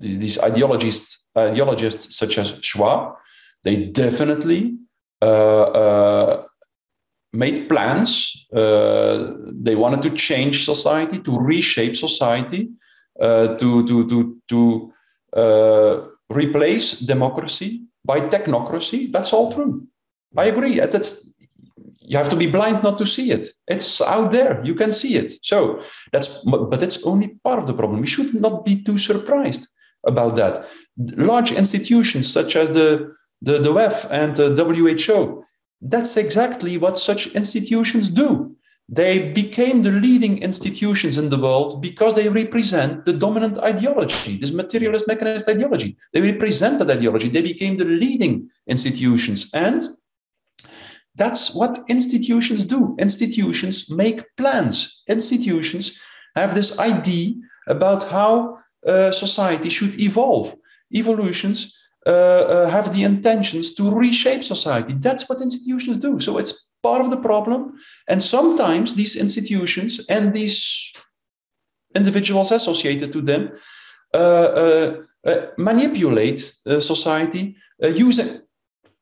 these 0.00 0.40
ideologists, 0.40 1.26
ideologists 1.36 2.16
such 2.16 2.38
as 2.38 2.58
Schwab, 2.62 3.16
they 3.64 3.86
definitely 3.86 4.60
uh, 4.62 4.68
uh, 4.68 4.87
made 7.32 7.68
plans. 7.68 8.46
Uh, 8.52 9.34
they 9.52 9.74
wanted 9.74 10.02
to 10.02 10.10
change 10.10 10.64
society, 10.64 11.18
to 11.18 11.38
reshape 11.38 11.96
society, 11.96 12.70
uh, 13.20 13.56
to 13.56 13.86
to 13.86 14.08
to 14.08 14.36
to 14.48 14.92
uh, 15.36 16.06
replace 16.30 17.00
democracy 17.00 17.84
by 18.04 18.20
technocracy. 18.20 19.12
That's 19.12 19.32
all 19.32 19.52
true. 19.52 19.86
I 20.36 20.46
agree. 20.46 20.78
That's 20.78 21.34
you 22.00 22.16
have 22.16 22.30
to 22.30 22.36
be 22.36 22.50
blind 22.50 22.82
not 22.82 22.96
to 22.98 23.06
see 23.06 23.30
it. 23.30 23.48
It's 23.66 24.00
out 24.00 24.32
there. 24.32 24.62
You 24.64 24.74
can 24.74 24.92
see 24.92 25.16
it. 25.16 25.32
So 25.42 25.80
that's 26.12 26.42
but 26.44 26.80
that's 26.80 27.04
only 27.04 27.38
part 27.44 27.58
of 27.58 27.66
the 27.66 27.74
problem. 27.74 28.00
We 28.00 28.06
should 28.06 28.34
not 28.34 28.64
be 28.64 28.82
too 28.82 28.98
surprised 28.98 29.68
about 30.06 30.36
that. 30.36 30.66
Large 30.96 31.52
institutions 31.52 32.32
such 32.32 32.56
as 32.56 32.70
the 32.70 33.12
the, 33.40 33.58
the 33.58 33.72
WEF 33.72 34.06
and 34.10 34.36
the 34.36 34.64
WHO 34.64 35.44
that's 35.80 36.16
exactly 36.16 36.76
what 36.76 36.98
such 36.98 37.28
institutions 37.28 38.08
do. 38.10 38.56
They 38.88 39.32
became 39.32 39.82
the 39.82 39.92
leading 39.92 40.42
institutions 40.42 41.18
in 41.18 41.28
the 41.28 41.38
world 41.38 41.82
because 41.82 42.14
they 42.14 42.28
represent 42.28 43.04
the 43.04 43.12
dominant 43.12 43.58
ideology, 43.58 44.38
this 44.38 44.52
materialist 44.52 45.06
mechanist 45.06 45.48
ideology. 45.48 45.96
They 46.12 46.22
represent 46.22 46.78
that 46.78 46.90
ideology. 46.90 47.28
They 47.28 47.42
became 47.42 47.76
the 47.76 47.84
leading 47.84 48.48
institutions. 48.66 49.50
And 49.52 49.82
that's 51.14 51.54
what 51.54 51.78
institutions 51.90 52.64
do. 52.64 52.96
Institutions 52.98 53.90
make 53.90 54.24
plans. 54.36 55.02
Institutions 55.06 56.00
have 56.34 56.54
this 56.54 56.78
idea 56.78 57.34
about 57.66 58.04
how 58.04 58.58
uh, 58.86 59.10
society 59.10 59.68
should 59.68 60.00
evolve. 60.00 60.54
Evolutions 60.94 61.78
Uh, 62.08 62.10
uh, 62.10 62.70
have 62.70 62.94
the 62.94 63.02
intentions 63.02 63.74
to 63.74 63.90
reshape 63.90 64.42
society. 64.42 64.94
That's 64.94 65.28
what 65.28 65.42
institutions 65.42 65.98
do. 65.98 66.18
So 66.18 66.38
it's 66.38 66.70
part 66.82 67.02
of 67.02 67.10
the 67.10 67.18
problem. 67.18 67.74
And 68.08 68.22
sometimes 68.22 68.94
these 68.94 69.14
institutions 69.14 70.06
and 70.08 70.32
these 70.32 70.90
individuals 71.94 72.50
associated 72.50 73.12
to 73.12 73.20
them 73.20 73.52
uh, 74.14 74.94
uh 75.26 75.46
manipulate 75.58 76.40
society 76.80 77.56
using 77.82 78.40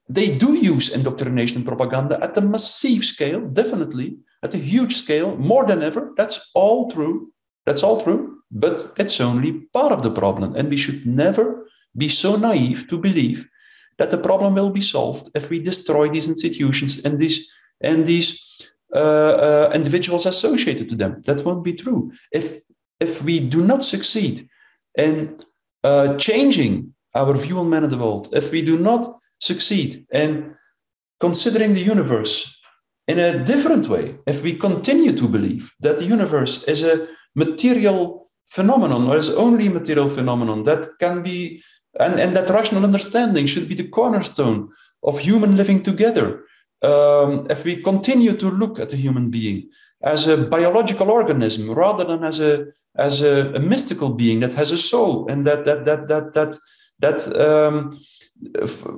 they 0.09 0.37
do 0.37 0.55
use 0.55 0.95
indoctrination 0.97 1.59
and 1.59 1.67
propaganda 1.67 2.19
at 2.21 2.37
a 2.37 2.41
massive 2.41 3.05
scale, 3.05 3.41
definitely 3.41 4.19
at 4.43 4.55
a 4.55 4.59
huge 4.59 4.97
scale, 4.97 5.37
more 5.37 5.65
than 5.65 5.83
ever. 5.83 6.13
That's 6.17 6.51
all 6.55 6.91
true. 6.91 7.33
That's 7.67 7.85
all 7.85 8.03
true. 8.03 8.39
But 8.51 8.93
it's 8.99 9.21
only 9.21 9.53
part 9.73 9.93
of 9.93 10.03
the 10.03 10.11
problem. 10.11 10.57
And 10.57 10.71
we 10.71 10.77
should 10.77 11.07
never 11.07 11.67
be 11.97 12.09
so 12.09 12.37
naive 12.37 12.87
to 12.89 12.99
believe 12.99 13.49
that 13.99 14.11
the 14.11 14.19
problem 14.19 14.55
will 14.55 14.71
be 14.71 14.81
solved 14.81 15.31
if 15.35 15.49
we 15.51 15.59
destroy 15.59 16.09
these 16.09 16.29
institutions 16.29 17.05
and 17.05 17.19
these 17.19 17.49
and 17.81 18.07
these 18.07 18.29
uh, 18.95 18.99
uh, 18.99 19.71
individuals 19.75 20.27
associated 20.27 20.89
to 20.89 20.97
them. 20.97 21.23
That 21.27 21.45
won't 21.45 21.65
be 21.65 21.73
true. 21.73 22.13
If 22.33 22.61
if 23.01 23.23
we 23.23 23.41
do 23.41 23.65
not 23.65 23.83
succeed 23.83 24.49
in 24.97 25.39
uh, 25.85 26.17
changing 26.17 26.95
our 27.15 27.35
view 27.35 27.59
on 27.59 27.71
man 27.71 27.85
in 27.85 27.91
the 27.91 27.99
world, 27.99 28.29
if 28.33 28.51
we 28.51 28.63
do 28.63 28.79
not 28.79 29.19
succeed 29.41 30.07
in 30.13 30.55
considering 31.21 31.75
the 31.75 31.83
universe 31.83 32.59
in 33.09 33.19
a 33.19 33.45
different 33.45 33.89
way, 33.89 34.17
if 34.27 34.43
we 34.43 34.53
continue 34.53 35.13
to 35.13 35.29
believe 35.29 35.75
that 35.81 35.99
the 35.99 36.05
universe 36.05 36.65
is 36.65 36.83
a 36.83 37.07
material 37.35 38.31
phenomenon 38.49 39.07
or 39.09 39.17
is 39.17 39.35
only 39.35 39.67
a 39.67 39.71
material 39.71 40.09
phenomenon 40.09 40.65
that 40.65 40.87
can 40.99 41.23
be 41.23 41.63
and, 41.99 42.21
and 42.21 42.37
that 42.37 42.51
rational 42.51 42.85
understanding 42.85 43.47
should 43.47 43.69
be 43.69 43.75
the 43.75 43.89
cornerstone 43.89 44.71
of 45.03 45.19
human 45.19 45.57
living 45.57 45.83
together. 45.83 46.45
Um, 46.83 47.47
if 47.49 47.65
we 47.65 47.83
continue 47.83 48.35
to 48.37 48.51
look 48.51 48.79
at 48.79 48.91
the 48.91 48.97
human 48.97 49.31
being 49.31 49.71
as 50.03 50.29
a 50.29 50.37
biological 50.37 51.11
organism 51.11 51.71
rather 51.71 52.05
than 52.05 52.23
as 52.23 52.39
a, 52.39 52.67
as 52.97 53.23
a, 53.23 53.55
a, 53.55 53.61
mystical 53.61 54.11
being 54.11 54.41
that 54.41 54.53
has 54.53 54.71
a 54.71 54.79
soul 54.79 55.27
and 55.29 55.47
that 55.47 55.65
that 55.65 55.85
that 55.87 56.09
that 56.09 56.35
that 56.35 56.59
that 56.99 57.19
um, 57.39 57.99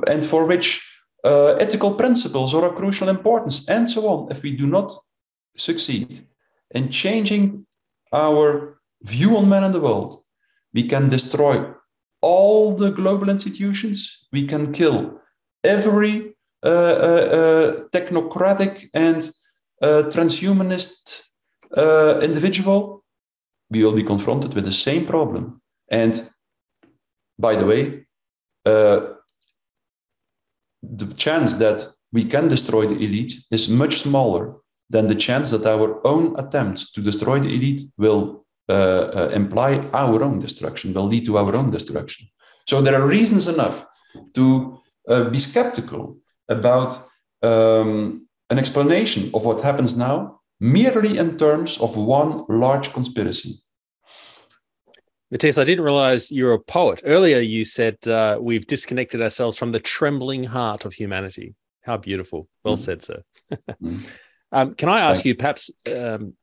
and 0.08 0.26
for 0.26 0.44
which 0.44 0.84
uh, 1.24 1.54
ethical 1.60 1.94
principles 1.94 2.52
are 2.52 2.64
of 2.64 2.74
crucial 2.74 3.08
importance 3.08 3.68
and 3.68 3.88
so 3.88 4.08
on 4.08 4.30
if 4.30 4.42
we 4.42 4.56
do 4.56 4.66
not 4.66 4.92
succeed 5.56 6.26
in 6.72 6.88
changing 6.90 7.64
our 8.12 8.80
view 9.02 9.36
on 9.36 9.48
man 9.48 9.64
and 9.64 9.74
the 9.74 9.80
world 9.80 10.22
we 10.74 10.82
can 10.82 11.08
destroy 11.08 11.64
all 12.20 12.74
the 12.74 12.90
global 12.90 13.28
institutions 13.28 14.26
we 14.32 14.46
can 14.46 14.72
kill 14.72 15.20
every 15.64 16.34
uh, 16.64 16.68
uh, 16.68 17.28
uh 17.40 17.72
technocratic 17.94 18.88
and 18.92 19.30
uh, 19.82 20.02
transhumanist 20.10 21.28
uh, 21.76 22.18
individual 22.22 23.04
we 23.70 23.84
will 23.84 23.94
be 23.94 24.02
confronted 24.02 24.54
with 24.54 24.64
the 24.64 24.72
same 24.72 25.04
problem. 25.04 25.60
And 25.90 26.28
by 27.38 27.54
the 27.54 27.66
way, 27.66 28.06
the 28.64 29.18
chance 31.16 31.54
that 31.54 31.84
we 32.12 32.24
can 32.24 32.48
destroy 32.48 32.86
the 32.86 32.96
elite 32.96 33.34
is 33.50 33.68
much 33.68 33.98
smaller 33.98 34.56
than 34.90 35.06
the 35.06 35.14
chance 35.14 35.50
that 35.50 35.66
our 35.66 36.04
own 36.06 36.38
attempts 36.38 36.90
to 36.92 37.02
destroy 37.02 37.38
the 37.40 37.54
elite 37.54 37.82
will 37.98 38.46
uh, 38.68 39.10
uh, 39.14 39.30
imply 39.32 39.78
our 39.94 40.22
own 40.22 40.38
destruction, 40.40 40.92
will 40.92 41.06
lead 41.06 41.24
to 41.24 41.38
our 41.38 41.54
own 41.54 41.70
destruction. 41.70 42.28
So 42.66 42.82
there 42.82 43.00
are 43.00 43.06
reasons 43.06 43.48
enough 43.48 43.86
to 44.34 44.78
uh, 45.08 45.30
be 45.30 45.38
skeptical 45.38 46.18
about 46.48 46.98
um, 47.42 48.26
an 48.50 48.58
explanation 48.58 49.30
of 49.34 49.44
what 49.44 49.62
happens 49.62 49.96
now 49.96 50.40
merely 50.60 51.18
in 51.18 51.36
terms 51.38 51.80
of 51.80 51.96
one 51.96 52.44
large 52.48 52.92
conspiracy. 52.92 53.62
Mattias, 55.32 55.60
I 55.60 55.64
didn't 55.64 55.84
realize 55.84 56.32
you're 56.32 56.54
a 56.54 56.58
poet. 56.58 57.02
Earlier, 57.04 57.38
you 57.38 57.64
said 57.64 57.96
uh, 58.08 58.38
we've 58.40 58.66
disconnected 58.66 59.20
ourselves 59.20 59.58
from 59.58 59.72
the 59.72 59.80
trembling 59.80 60.44
heart 60.44 60.84
of 60.84 60.94
humanity. 60.94 61.54
How 61.82 61.98
beautiful. 61.98 62.48
Well 62.64 62.74
mm. 62.74 62.78
said, 62.78 63.02
sir. 63.02 63.22
mm. 63.82 64.08
um, 64.52 64.74
can 64.74 64.88
I 64.88 65.00
ask 65.00 65.24
you, 65.24 65.34
perhaps 65.34 65.70
um, 65.94 66.34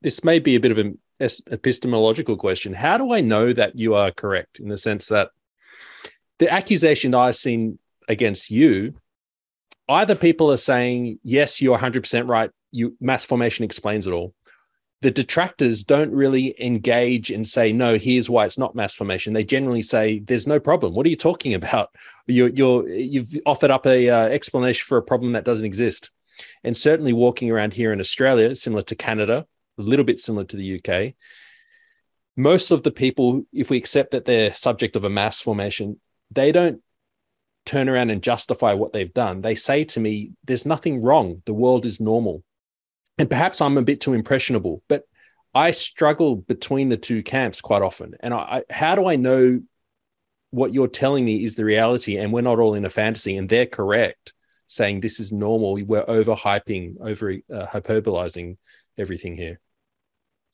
this 0.00 0.24
may 0.24 0.38
be 0.38 0.56
a 0.56 0.60
bit 0.60 0.72
of 0.72 0.78
an 0.78 0.98
epistemological 1.20 2.36
question. 2.36 2.72
How 2.72 2.98
do 2.98 3.12
I 3.12 3.20
know 3.20 3.52
that 3.52 3.78
you 3.78 3.94
are 3.94 4.10
correct 4.10 4.58
in 4.58 4.68
the 4.68 4.76
sense 4.76 5.08
that 5.08 5.30
the 6.38 6.52
accusation 6.52 7.14
I've 7.14 7.36
seen 7.36 7.78
against 8.08 8.50
you, 8.50 8.94
either 9.88 10.14
people 10.14 10.50
are 10.50 10.56
saying, 10.56 11.18
yes, 11.22 11.60
you're 11.60 11.78
100% 11.78 12.28
right, 12.28 12.50
you 12.72 12.96
mass 13.00 13.24
formation 13.24 13.64
explains 13.64 14.06
it 14.06 14.12
all. 14.12 14.34
The 15.02 15.10
detractors 15.10 15.82
don't 15.82 16.12
really 16.12 16.54
engage 16.62 17.30
and 17.30 17.46
say, 17.46 17.72
no, 17.72 17.96
here's 17.96 18.28
why 18.28 18.44
it's 18.44 18.58
not 18.58 18.74
mass 18.74 18.94
formation. 18.94 19.32
They 19.32 19.44
generally 19.44 19.82
say, 19.82 20.18
there's 20.18 20.46
no 20.46 20.60
problem. 20.60 20.94
What 20.94 21.06
are 21.06 21.10
you 21.10 21.16
talking 21.16 21.54
about? 21.60 21.90
You're, 22.26 22.50
you're 22.50 22.88
you've 22.88 23.36
offered 23.46 23.70
up 23.70 23.86
a 23.86 24.08
uh, 24.08 24.28
explanation 24.28 24.84
for 24.86 24.98
a 24.98 25.02
problem 25.02 25.32
that 25.32 25.44
doesn't 25.44 25.66
exist. 25.66 26.10
And 26.64 26.76
certainly 26.76 27.12
walking 27.12 27.50
around 27.50 27.74
here 27.74 27.92
in 27.92 28.00
Australia, 28.00 28.54
similar 28.56 28.82
to 28.82 28.94
Canada, 28.94 29.46
a 29.80 29.84
little 29.84 30.04
bit 30.04 30.20
similar 30.20 30.44
to 30.44 30.56
the 30.56 30.78
UK, 30.78 31.14
most 32.36 32.70
of 32.70 32.82
the 32.82 32.90
people, 32.90 33.42
if 33.52 33.70
we 33.70 33.76
accept 33.76 34.12
that 34.12 34.24
they're 34.24 34.54
subject 34.54 34.96
of 34.96 35.04
a 35.04 35.10
mass 35.10 35.40
formation, 35.40 36.00
they 36.30 36.52
don't 36.52 36.80
turn 37.66 37.88
around 37.88 38.10
and 38.10 38.22
justify 38.22 38.72
what 38.72 38.92
they've 38.92 39.12
done. 39.12 39.40
They 39.40 39.54
say 39.54 39.84
to 39.84 40.00
me, 40.00 40.32
there's 40.44 40.64
nothing 40.64 41.02
wrong. 41.02 41.42
The 41.44 41.54
world 41.54 41.84
is 41.84 42.00
normal 42.00 42.42
and 43.20 43.28
perhaps 43.28 43.60
I'm 43.60 43.76
a 43.76 43.82
bit 43.82 44.00
too 44.00 44.14
impressionable, 44.14 44.82
but 44.88 45.04
I 45.54 45.72
struggle 45.72 46.36
between 46.36 46.88
the 46.88 46.96
two 46.96 47.22
camps 47.22 47.60
quite 47.60 47.82
often. 47.82 48.14
And 48.20 48.32
I, 48.32 48.38
I, 48.70 48.72
how 48.72 48.94
do 48.94 49.06
I 49.06 49.16
know 49.16 49.60
what 50.52 50.72
you're 50.72 50.88
telling 50.88 51.26
me 51.26 51.44
is 51.44 51.54
the 51.54 51.66
reality 51.66 52.16
and 52.16 52.32
we're 52.32 52.40
not 52.40 52.58
all 52.58 52.74
in 52.74 52.86
a 52.86 52.88
fantasy 52.88 53.36
and 53.36 53.46
they're 53.46 53.66
correct 53.66 54.32
saying 54.68 55.00
this 55.00 55.20
is 55.20 55.32
normal? 55.32 55.74
We're 55.74 56.06
overhyping, 56.06 56.94
over 57.02 57.32
uh, 57.32 57.66
hyperbolizing 57.66 58.56
everything 58.96 59.36
here. 59.36 59.60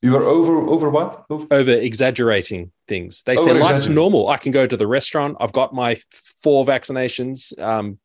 You 0.01 0.15
are 0.15 0.23
over 0.23 0.57
over 0.57 0.89
what? 0.89 1.25
Over, 1.29 1.47
over 1.51 1.71
exaggerating 1.71 2.71
things. 2.87 3.23
They 3.23 3.35
say 3.35 3.53
life's 3.53 3.87
normal. 3.87 4.29
I 4.29 4.37
can 4.37 4.51
go 4.51 4.67
to 4.67 4.77
the 4.77 4.85
restaurant. 4.85 5.37
I've 5.39 5.53
got 5.53 5.73
my 5.73 5.97
four 6.11 6.65
vaccinations. 6.65 7.57
Um, 7.59 7.99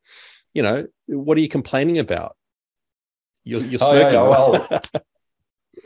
you 0.53 0.63
know, 0.63 0.87
what 1.05 1.37
are 1.37 1.41
you 1.41 1.47
complaining 1.47 1.99
about? 1.99 2.35
You're, 3.43 3.63
you're 3.63 3.79
oh, 3.83 3.93
yeah, 3.93 4.11
yeah. 4.11 4.21
Well, 4.23 4.81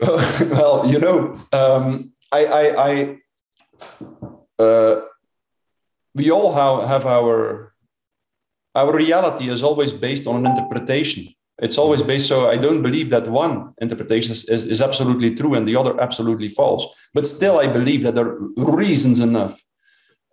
well, 0.00 0.90
you 0.90 0.98
know, 0.98 1.34
um, 1.52 2.12
I, 2.30 2.46
I, 2.46 2.90
I 2.90 4.62
uh, 4.62 5.00
we 6.14 6.30
all 6.30 6.52
have, 6.52 6.88
have 6.88 7.06
our 7.06 7.74
our 8.74 8.94
reality 8.94 9.48
is 9.48 9.62
always 9.62 9.92
based 9.92 10.26
on 10.26 10.44
an 10.44 10.56
interpretation. 10.56 11.24
It's 11.60 11.78
always 11.78 12.02
based. 12.02 12.28
So 12.28 12.48
I 12.48 12.56
don't 12.56 12.82
believe 12.82 13.10
that 13.10 13.26
one 13.28 13.74
interpretation 13.80 14.32
is, 14.32 14.48
is, 14.48 14.64
is 14.64 14.80
absolutely 14.80 15.34
true 15.34 15.54
and 15.54 15.66
the 15.66 15.76
other 15.76 16.00
absolutely 16.00 16.48
false. 16.48 16.86
But 17.14 17.26
still, 17.26 17.58
I 17.58 17.66
believe 17.66 18.02
that 18.04 18.14
there 18.14 18.26
are 18.26 18.38
reasons 18.56 19.18
enough 19.20 19.60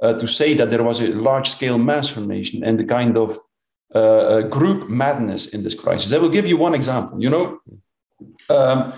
uh, 0.01 0.13
to 0.19 0.27
say 0.27 0.53
that 0.53 0.69
there 0.69 0.83
was 0.83 0.99
a 0.99 1.15
large 1.15 1.49
scale 1.49 1.77
mass 1.77 2.09
formation 2.09 2.63
and 2.63 2.79
the 2.79 2.85
kind 2.85 3.17
of 3.17 3.37
uh, 3.93 4.41
group 4.41 4.89
madness 4.89 5.47
in 5.47 5.63
this 5.63 5.73
crisis. 5.73 6.13
I 6.13 6.17
will 6.17 6.29
give 6.29 6.45
you 6.45 6.57
one 6.57 6.75
example. 6.75 7.21
You 7.21 7.29
know, 7.29 7.59
um, 8.49 8.93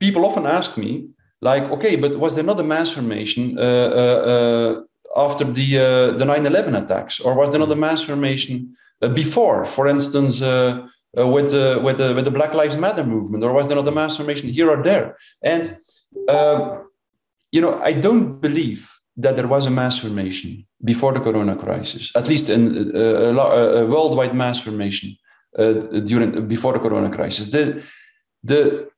people 0.00 0.26
often 0.26 0.46
ask 0.46 0.76
me, 0.76 1.08
like, 1.40 1.70
okay, 1.70 1.96
but 1.96 2.16
was 2.16 2.34
there 2.34 2.44
not 2.44 2.60
a 2.60 2.64
mass 2.64 2.90
formation 2.90 3.58
uh, 3.58 3.62
uh, 3.62 4.22
uh 4.34 4.82
after 5.16 5.44
the 5.44 5.68
uh, 5.78 6.18
the 6.18 6.24
9/11 6.24 6.74
attacks, 6.82 7.20
or 7.20 7.34
was 7.34 7.50
there 7.50 7.60
not 7.60 7.70
a 7.70 7.76
mass 7.76 8.02
formation 8.02 8.74
uh, 9.02 9.08
before, 9.08 9.64
for 9.64 9.86
instance? 9.86 10.42
With 11.16 11.50
the 11.50 11.80
with 11.82 11.98
the 11.98 12.14
with 12.14 12.24
the 12.24 12.30
Black 12.30 12.54
Lives 12.54 12.76
Matter 12.76 13.04
movement, 13.04 13.44
or 13.44 13.52
was 13.52 13.66
there 13.66 13.76
not 13.76 13.88
a 13.88 13.92
mass 13.92 14.16
formation 14.16 14.48
here 14.48 14.70
or 14.70 14.82
there? 14.82 15.16
And 15.42 15.76
um, 16.28 16.88
you 17.52 17.60
know, 17.60 17.78
I 17.78 17.92
don't 17.92 18.40
believe 18.40 18.90
that 19.16 19.36
there 19.36 19.46
was 19.46 19.66
a 19.66 19.70
mass 19.70 19.98
formation 19.98 20.66
before 20.82 21.12
the 21.12 21.20
corona 21.20 21.56
crisis, 21.56 22.10
at 22.16 22.28
least 22.28 22.50
in 22.50 22.92
a, 22.94 23.00
a, 23.00 23.82
a 23.82 23.86
worldwide 23.86 24.34
mass 24.34 24.60
formation 24.60 25.16
uh, 25.58 25.72
during 26.10 26.48
before 26.48 26.72
the 26.72 26.80
corona 26.80 27.10
crisis. 27.10 27.50
The, 27.50 27.82
the 28.42 28.88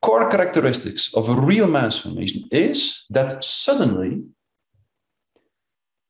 core 0.00 0.30
characteristics 0.30 1.14
of 1.14 1.28
a 1.28 1.34
real 1.34 1.66
mass 1.66 1.98
formation 1.98 2.44
is 2.50 3.04
that 3.10 3.44
suddenly 3.44 4.22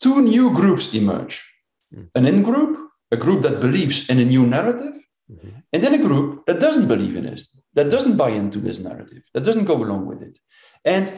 two 0.00 0.22
new 0.22 0.54
groups 0.54 0.94
emerge 0.94 1.44
mm. 1.92 2.08
an 2.14 2.26
in 2.26 2.42
group, 2.42 2.78
a 3.10 3.16
group 3.16 3.42
that 3.42 3.60
believes 3.60 4.08
in 4.08 4.18
a 4.20 4.24
new 4.24 4.46
narrative, 4.46 4.94
mm-hmm. 5.30 5.48
and 5.72 5.82
then 5.82 5.94
a 5.94 6.02
group 6.02 6.46
that 6.46 6.60
doesn't 6.60 6.88
believe 6.88 7.16
in 7.16 7.26
it, 7.26 7.42
that 7.74 7.90
doesn't 7.90 8.16
buy 8.16 8.30
into 8.30 8.58
this 8.58 8.78
narrative, 8.78 9.24
that 9.34 9.44
doesn't 9.44 9.66
go 9.66 9.76
along 9.76 10.06
with 10.06 10.22
it. 10.22 10.38
And 10.84 11.12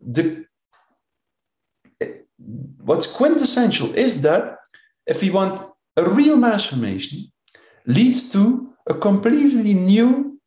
the 0.00 0.46
what's 2.82 3.06
quintessential 3.06 3.94
is 3.94 4.22
that 4.22 4.58
if 5.06 5.22
we 5.22 5.30
want 5.30 5.60
a 5.96 6.08
real 6.08 6.36
mass 6.36 6.64
formation, 6.66 7.30
leads 7.86 8.30
to 8.30 8.72
a 8.88 8.94
completely 8.94 9.74
new 9.74 10.40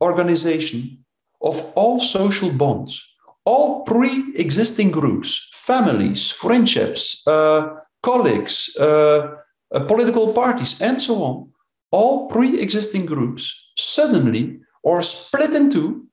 organization 0.00 1.04
of 1.40 1.72
all 1.74 2.00
social 2.00 2.52
bonds, 2.52 3.04
all 3.44 3.82
pre-existing 3.84 4.90
groups, 4.90 5.50
families, 5.52 6.30
friendships, 6.30 7.26
uh, 7.26 7.76
colleagues, 8.02 8.76
uh, 8.78 9.36
uh, 9.74 9.84
political 9.86 10.32
parties, 10.32 10.80
and 10.82 11.00
so 11.00 11.22
on, 11.22 11.50
all 11.90 12.28
pre-existing 12.28 13.06
groups 13.06 13.72
suddenly 13.76 14.60
are 14.86 15.02
split 15.02 15.52
in 15.54 15.70
two, 15.70 16.06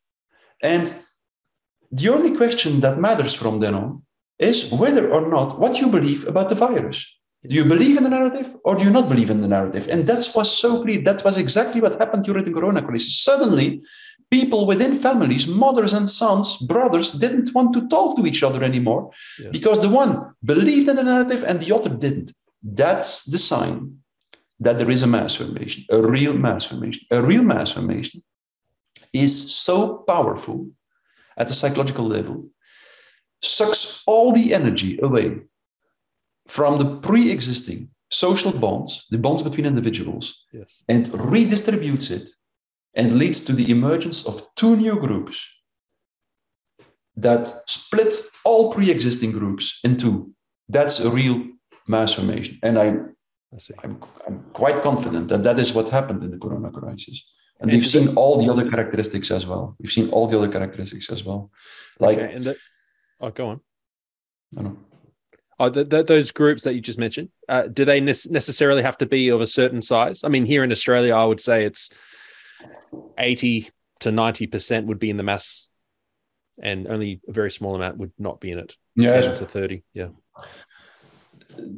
and 0.61 0.95
the 1.91 2.09
only 2.09 2.35
question 2.35 2.79
that 2.81 2.97
matters 2.97 3.33
from 3.33 3.59
then 3.59 3.75
on 3.75 4.03
is 4.39 4.71
whether 4.71 5.11
or 5.11 5.29
not 5.29 5.59
what 5.59 5.79
you 5.79 5.89
believe 5.89 6.27
about 6.27 6.49
the 6.49 6.55
virus. 6.55 7.11
Do 7.47 7.55
you 7.55 7.65
believe 7.65 7.97
in 7.97 8.03
the 8.03 8.09
narrative 8.09 8.55
or 8.65 8.75
do 8.75 8.83
you 8.83 8.89
not 8.89 9.07
believe 9.07 9.29
in 9.29 9.41
the 9.41 9.47
narrative? 9.47 9.87
And 9.87 10.07
that 10.07 10.27
was 10.35 10.57
so 10.57 10.81
clear. 10.81 11.01
That 11.01 11.23
was 11.23 11.39
exactly 11.39 11.79
what 11.79 11.99
happened 11.99 12.23
during 12.23 12.43
the 12.43 12.51
corona 12.51 12.81
crisis. 12.81 13.21
Suddenly, 13.21 13.83
people 14.31 14.65
within 14.65 14.95
families, 14.95 15.47
mothers 15.47 15.93
and 15.93 16.09
sons, 16.09 16.57
brothers, 16.57 17.11
didn't 17.11 17.53
want 17.53 17.73
to 17.73 17.87
talk 17.87 18.17
to 18.17 18.25
each 18.25 18.41
other 18.41 18.63
anymore 18.63 19.11
yes. 19.39 19.51
because 19.51 19.79
the 19.81 19.89
one 19.89 20.33
believed 20.43 20.87
in 20.89 20.95
the 20.95 21.03
narrative 21.03 21.43
and 21.43 21.59
the 21.59 21.73
other 21.75 21.89
didn't. 21.89 22.33
That's 22.63 23.23
the 23.25 23.37
sign 23.37 23.99
that 24.59 24.77
there 24.79 24.89
is 24.89 25.03
a 25.03 25.07
mass 25.07 25.35
formation, 25.35 25.83
a 25.89 26.01
real 26.01 26.33
mass 26.33 26.65
formation. 26.65 27.05
A 27.11 27.21
real 27.21 27.43
mass 27.43 27.71
formation 27.71 28.21
is 29.13 29.55
so 29.55 29.97
powerful 30.07 30.69
at 31.37 31.47
the 31.47 31.53
psychological 31.53 32.05
level 32.05 32.49
sucks 33.41 34.03
all 34.07 34.31
the 34.31 34.53
energy 34.53 34.97
away 35.01 35.39
from 36.47 36.79
the 36.79 36.97
pre 36.97 37.31
existing 37.31 37.89
social 38.09 38.51
bonds, 38.51 39.07
the 39.09 39.17
bonds 39.17 39.43
between 39.43 39.65
individuals, 39.65 40.45
yes. 40.53 40.83
and 40.87 41.07
redistributes 41.07 42.11
it 42.11 42.29
and 42.93 43.17
leads 43.17 43.43
to 43.43 43.53
the 43.53 43.69
emergence 43.71 44.25
of 44.25 44.47
two 44.55 44.75
new 44.75 44.97
groups 44.97 45.51
that 47.17 47.47
split 47.67 48.15
all 48.43 48.71
pre-existing 48.71 49.31
groups 49.31 49.79
in 49.83 49.97
two. 49.97 50.31
That's 50.69 50.99
a 50.99 51.09
real 51.09 51.43
mass 51.87 52.13
formation, 52.13 52.59
and 52.63 53.14
I, 53.53 53.57
I'm, 53.83 54.01
I'm 54.27 54.43
quite 54.53 54.81
confident 54.81 55.29
that 55.29 55.43
that 55.43 55.59
is 55.59 55.73
what 55.73 55.89
happened 55.89 56.23
in 56.23 56.31
the 56.31 56.37
Corona 56.37 56.71
crisis. 56.71 57.25
And, 57.59 57.71
and 57.71 57.79
we've 57.79 57.87
seen 57.87 58.15
all 58.15 58.43
the 58.43 58.51
other 58.51 58.69
characteristics 58.69 59.31
as 59.31 59.47
well. 59.47 59.75
We've 59.79 59.91
seen 59.91 60.09
all 60.09 60.27
the 60.27 60.37
other 60.37 60.51
characteristics 60.51 61.09
as 61.09 61.23
well. 61.23 61.51
Like, 61.99 62.17
okay, 62.17 62.37
the, 62.37 62.57
oh, 63.21 63.29
go 63.29 63.49
on. 63.49 63.61
I 64.57 64.63
know. 64.63 64.77
Oh, 65.57 65.69
the, 65.69 65.85
the, 65.85 66.03
those 66.03 66.31
groups 66.31 66.63
that 66.63 66.75
you 66.75 66.81
just 66.81 66.99
mentioned, 66.99 67.29
uh, 67.47 67.63
do 67.63 67.85
they 67.85 68.01
ne- 68.01 68.29
necessarily 68.29 68.81
have 68.81 68.97
to 68.97 69.05
be 69.05 69.29
of 69.29 69.39
a 69.39 69.47
certain 69.47 69.81
size? 69.81 70.25
I 70.25 70.27
mean, 70.27 70.45
here 70.45 70.65
in 70.65 70.71
Australia, 70.71 71.15
I 71.15 71.23
would 71.23 71.39
say 71.39 71.63
it's 71.63 71.91
80 73.17 73.69
to 74.01 74.09
90% 74.09 74.85
would 74.85 74.99
be 74.99 75.09
in 75.09 75.15
the 75.15 75.23
mass 75.23 75.69
and 76.61 76.87
only 76.87 77.21
a 77.27 77.31
very 77.31 77.51
small 77.51 77.75
amount 77.75 77.97
would 77.97 78.11
not 78.17 78.41
be 78.41 78.51
in 78.51 78.59
it. 78.59 78.75
Yeah. 78.95 79.21
10 79.21 79.35
to 79.35 79.45
30. 79.45 79.83
Yeah. 79.93 80.09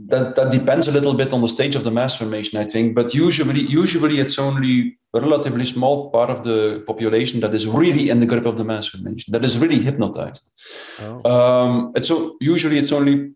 That, 0.08 0.36
that 0.36 0.52
depends 0.52 0.88
a 0.88 0.92
little 0.92 1.14
bit 1.14 1.34
on 1.34 1.42
the 1.42 1.50
stage 1.50 1.76
of 1.76 1.84
the 1.84 1.92
mass 1.92 2.16
formation, 2.16 2.60
I 2.60 2.66
think. 2.66 2.96
But 2.96 3.14
usually, 3.14 3.62
usually 3.62 4.20
it's 4.20 4.40
only 4.40 4.98
a 5.14 5.22
relatively 5.22 5.66
small 5.66 6.10
part 6.10 6.30
of 6.30 6.44
the 6.44 6.84
population 6.88 7.40
that 7.42 7.54
is 7.54 7.68
really 7.68 8.10
in 8.10 8.20
the 8.20 8.26
grip 8.26 8.46
of 8.46 8.58
the 8.58 8.64
mass 8.64 8.88
formation, 8.88 9.32
that 9.32 9.44
is 9.44 9.58
really 9.58 9.80
hypnotized. 9.80 10.52
Oh. 11.02 11.32
Um, 11.32 11.92
it's 11.96 12.08
so 12.08 12.38
usually 12.40 12.78
it's 12.78 12.92
only 12.92 13.32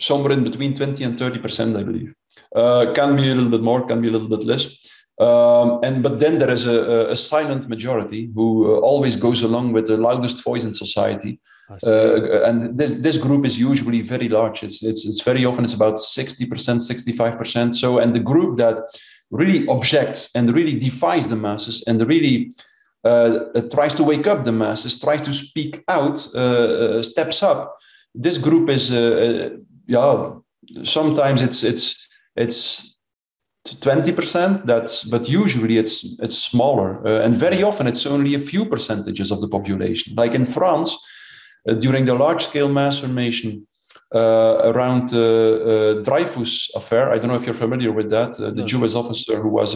somewhere 0.00 0.32
in 0.32 0.44
between 0.44 0.74
20 0.74 1.02
and 1.04 1.18
30 1.18 1.38
percent, 1.38 1.76
I 1.76 1.82
believe. 1.82 2.14
Uh, 2.54 2.92
can 2.94 3.16
be 3.16 3.30
a 3.30 3.34
little 3.34 3.50
bit 3.50 3.62
more, 3.62 3.86
can 3.86 4.00
be 4.00 4.08
a 4.08 4.10
little 4.10 4.28
bit 4.28 4.46
less. 4.46 4.86
Um, 5.18 5.80
and 5.82 6.02
but 6.02 6.18
then 6.18 6.38
there 6.38 6.50
is 6.50 6.66
a, 6.66 7.08
a 7.08 7.16
silent 7.16 7.68
majority 7.68 8.30
who 8.34 8.74
uh, 8.74 8.78
always 8.80 9.16
goes 9.16 9.42
along 9.42 9.72
with 9.72 9.86
the 9.86 9.96
loudest 9.96 10.44
voice 10.44 10.64
in 10.64 10.74
society. 10.74 11.40
Uh, 11.68 12.42
and 12.44 12.78
this 12.78 12.94
this 12.94 13.16
group 13.16 13.44
is 13.44 13.58
usually 13.58 14.00
very 14.00 14.28
large. 14.28 14.62
It's 14.62 14.82
it's 14.82 15.04
it's 15.06 15.22
very 15.22 15.44
often 15.44 15.64
it's 15.64 15.74
about 15.74 15.98
sixty 15.98 16.46
percent, 16.46 16.82
sixty 16.82 17.12
five 17.12 17.36
percent. 17.36 17.74
So 17.76 17.98
and 17.98 18.14
the 18.14 18.20
group 18.20 18.58
that 18.58 18.80
really 19.30 19.66
objects 19.68 20.34
and 20.34 20.54
really 20.54 20.78
defies 20.78 21.28
the 21.28 21.36
masses 21.36 21.82
and 21.88 22.00
really 22.06 22.52
uh, 23.04 23.60
tries 23.72 23.94
to 23.94 24.04
wake 24.04 24.26
up 24.26 24.44
the 24.44 24.52
masses, 24.52 25.00
tries 25.00 25.22
to 25.22 25.32
speak 25.32 25.82
out, 25.88 26.26
uh, 26.34 26.38
uh, 26.38 27.02
steps 27.02 27.42
up. 27.42 27.76
This 28.14 28.38
group 28.38 28.68
is 28.70 28.90
yeah. 29.86 30.30
Sometimes 30.84 31.42
it's 31.42 31.62
it's 31.62 32.08
it's 32.36 32.96
20% 33.74 34.66
that's 34.66 35.04
but 35.04 35.28
usually 35.28 35.78
it's 35.78 36.16
it's 36.20 36.38
smaller 36.38 37.04
uh, 37.06 37.24
and 37.24 37.36
very 37.36 37.62
often 37.62 37.86
it's 37.86 38.06
only 38.06 38.34
a 38.34 38.38
few 38.38 38.64
percentages 38.64 39.30
of 39.30 39.40
the 39.40 39.48
population 39.48 40.14
like 40.16 40.34
in 40.34 40.44
france 40.44 40.94
uh, 40.94 41.15
during 41.74 42.04
the 42.04 42.14
large 42.14 42.44
scale 42.44 42.68
mass 42.68 42.98
formation 42.98 43.66
uh, 44.14 44.60
around 44.70 45.12
uh, 45.12 45.18
uh, 45.18 45.94
dreyfus 46.02 46.74
affair 46.76 47.10
i 47.10 47.18
don't 47.18 47.28
know 47.30 47.36
if 47.36 47.44
you're 47.44 47.54
familiar 47.66 47.92
with 47.92 48.08
that 48.10 48.38
uh, 48.40 48.50
the 48.50 48.62
no. 48.62 48.66
jewish 48.66 48.94
officer 48.94 49.40
who 49.42 49.48
was 49.48 49.74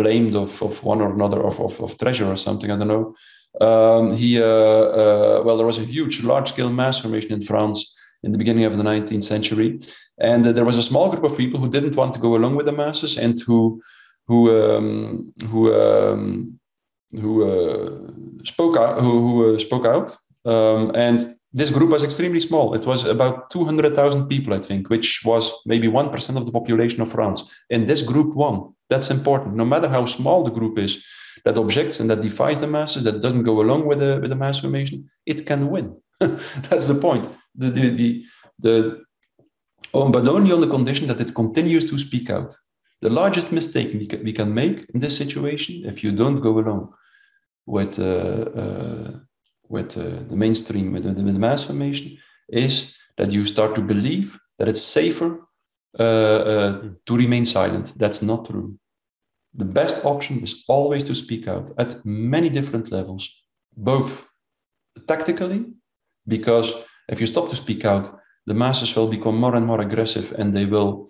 blamed 0.00 0.34
of, 0.34 0.62
of 0.62 0.82
one 0.84 1.00
or 1.00 1.12
another 1.12 1.42
of, 1.44 1.60
of, 1.60 1.80
of 1.82 1.98
treasure 1.98 2.26
or 2.26 2.36
something 2.36 2.70
i 2.70 2.76
don't 2.76 2.88
know 2.88 3.14
um, 3.60 4.16
he 4.16 4.38
well 4.38 5.56
there 5.56 5.66
was 5.66 5.78
a 5.78 5.84
huge 5.84 6.22
large 6.22 6.48
scale 6.52 6.70
mass 6.70 7.00
formation 7.00 7.32
in 7.32 7.42
france 7.42 7.94
in 8.22 8.32
the 8.32 8.38
beginning 8.38 8.64
of 8.64 8.76
the 8.76 8.82
19th 8.82 9.22
century. 9.22 9.78
And 10.18 10.46
uh, 10.46 10.52
there 10.52 10.64
was 10.64 10.76
a 10.76 10.82
small 10.82 11.10
group 11.10 11.24
of 11.24 11.36
people 11.36 11.60
who 11.60 11.70
didn't 11.70 11.96
want 11.96 12.14
to 12.14 12.20
go 12.20 12.34
along 12.36 12.56
with 12.56 12.66
the 12.66 12.72
masses 12.72 13.16
and 13.16 13.40
who 13.46 13.80
who 14.26 14.50
um, 14.50 15.32
who 15.48 15.72
um, 15.74 16.58
who 17.12 17.32
uh, 17.44 18.42
spoke 18.44 18.76
out 18.76 19.00
who, 19.00 19.12
who 19.26 19.54
uh, 19.54 19.58
spoke 19.58 19.86
out. 19.86 20.16
Um, 20.48 20.92
and 20.94 21.34
this 21.52 21.70
group 21.70 21.90
was 21.90 22.04
extremely 22.04 22.40
small. 22.40 22.74
It 22.74 22.86
was 22.86 23.04
about 23.06 23.50
200,000 23.50 24.28
people, 24.28 24.54
I 24.54 24.58
think, 24.58 24.90
which 24.90 25.22
was 25.24 25.52
maybe 25.66 25.88
1% 25.88 26.36
of 26.36 26.44
the 26.46 26.52
population 26.52 27.00
of 27.00 27.10
France. 27.10 27.54
And 27.70 27.86
this 27.86 28.02
group 28.02 28.34
won. 28.34 28.74
That's 28.90 29.10
important. 29.10 29.56
No 29.56 29.64
matter 29.64 29.88
how 29.88 30.06
small 30.06 30.44
the 30.44 30.50
group 30.50 30.78
is 30.78 31.04
that 31.44 31.56
objects 31.56 32.00
and 32.00 32.10
that 32.10 32.20
defies 32.20 32.60
the 32.60 32.66
masses, 32.66 33.04
that 33.04 33.22
doesn't 33.22 33.44
go 33.44 33.60
along 33.60 33.86
with 33.86 34.00
the, 34.00 34.18
with 34.20 34.30
the 34.30 34.36
mass 34.36 34.58
formation, 34.58 35.08
it 35.24 35.46
can 35.46 35.70
win. 35.70 35.96
That's 36.68 36.86
the 36.86 37.00
point 37.00 37.28
the, 37.58 37.70
the, 37.70 37.90
the, 37.90 38.24
the 38.58 39.02
oh, 39.92 40.10
but 40.10 40.26
only 40.28 40.52
on 40.52 40.60
the 40.60 40.68
condition 40.68 41.08
that 41.08 41.20
it 41.20 41.34
continues 41.34 41.88
to 41.90 41.98
speak 41.98 42.30
out. 42.30 42.56
The 43.00 43.10
largest 43.10 43.52
mistake 43.52 43.92
we 43.92 44.06
can, 44.06 44.24
we 44.24 44.32
can 44.32 44.52
make 44.54 44.86
in 44.94 45.00
this 45.00 45.16
situation, 45.16 45.84
if 45.84 46.02
you 46.02 46.12
don't 46.12 46.40
go 46.40 46.58
along 46.58 46.92
with, 47.66 47.98
uh, 47.98 48.50
uh, 48.62 49.10
with 49.68 49.96
uh, 49.96 50.02
the 50.28 50.36
mainstream, 50.36 50.92
with, 50.92 51.04
with 51.04 51.32
the 51.32 51.38
mass 51.38 51.64
formation, 51.64 52.18
is 52.48 52.96
that 53.16 53.32
you 53.32 53.44
start 53.46 53.74
to 53.74 53.82
believe 53.82 54.38
that 54.58 54.68
it's 54.68 54.82
safer 54.82 55.46
uh, 55.98 56.02
uh, 56.02 56.82
to 57.06 57.16
remain 57.16 57.44
silent. 57.44 57.94
That's 57.96 58.22
not 58.22 58.46
true. 58.46 58.78
The 59.54 59.64
best 59.64 60.04
option 60.04 60.42
is 60.42 60.64
always 60.68 61.04
to 61.04 61.14
speak 61.14 61.48
out 61.48 61.70
at 61.78 62.04
many 62.04 62.48
different 62.48 62.92
levels, 62.92 63.42
both 63.76 64.28
tactically, 65.06 65.66
because 66.26 66.84
if 67.08 67.20
you 67.20 67.26
stop 67.26 67.48
to 67.50 67.56
speak 67.56 67.84
out, 67.84 68.18
the 68.46 68.54
masses 68.54 68.94
will 68.96 69.08
become 69.08 69.36
more 69.36 69.56
and 69.56 69.66
more 69.66 69.80
aggressive, 69.80 70.32
and 70.38 70.54
they 70.54 70.66
will 70.66 71.08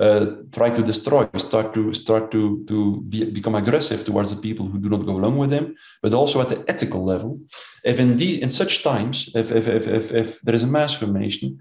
uh, 0.00 0.26
try 0.52 0.70
to 0.70 0.82
destroy, 0.82 1.28
start 1.36 1.74
to 1.74 1.92
start 1.92 2.30
to 2.30 2.64
to 2.66 3.00
be, 3.08 3.30
become 3.30 3.56
aggressive 3.56 4.04
towards 4.04 4.34
the 4.34 4.40
people 4.40 4.66
who 4.66 4.78
do 4.78 4.88
not 4.88 5.04
go 5.04 5.16
along 5.16 5.36
with 5.36 5.50
them. 5.50 5.74
But 6.02 6.14
also 6.14 6.40
at 6.40 6.48
the 6.48 6.64
ethical 6.68 7.04
level, 7.04 7.40
if 7.84 7.98
indeed 7.98 8.42
in 8.42 8.50
such 8.50 8.82
times, 8.82 9.30
if 9.34 9.50
if 9.50 9.66
if 9.68 9.86
if, 9.86 10.12
if 10.12 10.40
there 10.42 10.54
is 10.54 10.62
a 10.62 10.68
mass 10.68 10.94
formation 10.94 11.58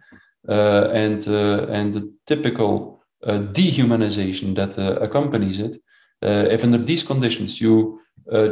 uh, 0.47 0.89
and 0.93 1.27
uh, 1.27 1.65
and 1.69 1.93
the 1.93 2.13
typical 2.25 3.03
uh, 3.23 3.39
dehumanization 3.39 4.55
that 4.55 4.77
uh, 4.77 4.97
accompanies 5.01 5.59
it, 5.59 5.75
uh, 6.23 6.47
if 6.51 6.63
under 6.63 6.77
these 6.77 7.03
conditions 7.03 7.59
you 7.59 7.99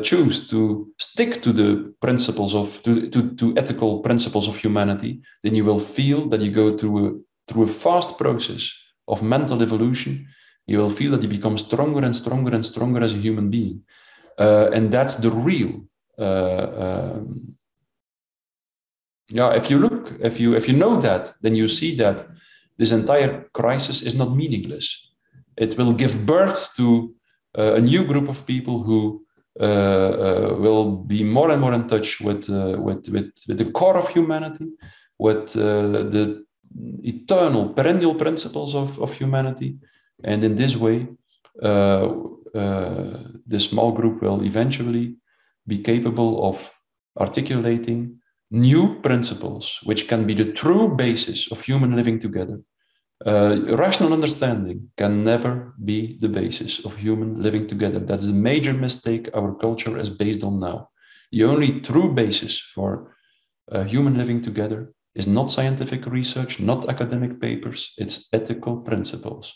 choose 0.04 0.48
to 0.48 0.88
stick 0.98 1.42
to 1.42 1.52
the 1.52 1.94
principles 2.00 2.56
of 2.56 2.82
to, 2.84 3.10
to, 3.10 3.36
to, 3.36 3.54
ethical 3.58 4.00
principles 4.00 4.48
of 4.48 4.56
humanity, 4.56 5.20
then 5.44 5.54
you 5.54 5.66
will 5.66 5.80
feel 5.80 6.30
that 6.30 6.40
you 6.40 6.50
go 6.50 6.78
through 6.78 7.08
a, 7.08 7.12
through 7.52 7.64
a 7.64 7.68
fast 7.68 8.18
process 8.18 8.72
of 9.08 9.22
mental 9.22 9.62
evolution. 9.62 10.28
You 10.68 10.80
will 10.80 10.90
feel 10.90 11.12
that 11.12 11.22
you 11.22 11.30
become 11.30 11.58
stronger 11.58 12.04
and 12.04 12.16
stronger 12.16 12.54
and 12.54 12.66
stronger 12.66 13.02
as 13.02 13.14
a 13.14 13.18
human 13.18 13.50
being, 13.50 13.84
uh, 14.40 14.70
and 14.74 14.92
that's 14.92 15.16
the 15.18 15.30
real. 15.30 15.86
Uh, 16.18 16.68
um, 16.86 17.58
yeah, 19.30 19.54
if 19.54 19.70
you 19.70 19.80
look, 19.80 20.14
if 20.20 20.40
you 20.40 20.56
if 20.56 20.68
you 20.68 20.76
know 20.76 20.96
that, 21.02 21.34
then 21.42 21.56
you 21.56 21.68
see 21.68 21.96
that 21.98 22.28
this 22.78 22.92
entire 22.92 23.48
crisis 23.54 24.02
is 24.02 24.16
not 24.18 24.36
meaningless. 24.36 25.12
It 25.58 25.78
will 25.78 25.94
give 25.94 26.26
birth 26.26 26.76
to 26.78 27.16
uh, 27.58 27.76
a 27.76 27.82
new 27.82 28.04
group 28.06 28.28
of 28.28 28.46
people 28.46 28.84
who 28.84 29.26
uh, 29.58 29.64
uh, 29.64 30.56
will 30.60 30.98
be 30.98 31.24
more 31.24 31.50
and 31.50 31.62
more 31.62 31.74
in 31.74 31.88
touch 31.88 32.20
with, 32.20 32.50
uh, 32.50 32.76
with, 32.78 33.08
with, 33.08 33.32
with 33.48 33.58
the 33.58 33.72
core 33.72 33.98
of 33.98 34.10
humanity, 34.10 34.70
with 35.18 35.54
the 35.54 36.45
eternal, 37.04 37.70
perennial 37.70 38.16
principles 38.16 38.76
of, 38.76 39.00
of 39.00 39.14
humanity. 39.14 39.78
And 40.24 40.44
in 40.44 40.56
this 40.56 40.76
way, 40.76 41.08
this 43.46 43.70
small 43.70 43.92
group 43.92 44.22
will 44.22 44.44
eventually 44.44 45.18
be 45.68 45.78
capable 45.78 46.46
of 46.48 46.72
articulating 47.20 48.20
new 48.52 49.00
principles, 49.02 49.80
which 49.84 50.08
can 50.08 50.26
be 50.26 50.34
the 50.34 50.52
true 50.52 50.96
basis 50.96 51.52
of 51.52 51.62
human 51.62 51.96
living 51.96 52.20
together. 52.20 52.62
Uh, 53.26 53.58
rational 53.70 54.14
understanding 54.14 54.90
can 54.98 55.24
never 55.24 55.74
be 55.84 56.18
the 56.20 56.28
basis 56.30 56.84
of 56.86 56.98
human 56.98 57.42
living 57.42 57.66
together. 57.66 58.00
That's 58.00 58.26
the 58.26 58.34
major 58.34 58.74
mistake 58.74 59.30
our 59.34 59.56
culture 59.56 59.98
is 59.98 60.10
based 60.10 60.44
on 60.44 60.60
now. 60.60 60.90
The 61.32 61.46
only 61.46 61.80
true 61.80 62.14
basis 62.14 62.60
for 62.60 63.16
uh, 63.72 63.84
human 63.84 64.18
living 64.18 64.42
together 64.42 64.94
is 65.16 65.28
not 65.28 65.50
scientific 65.50 66.06
research, 66.06 66.60
not 66.60 66.90
academic 66.90 67.40
papers, 67.40 67.94
it's 67.98 68.28
ethical 68.34 68.78
principles. 68.78 69.56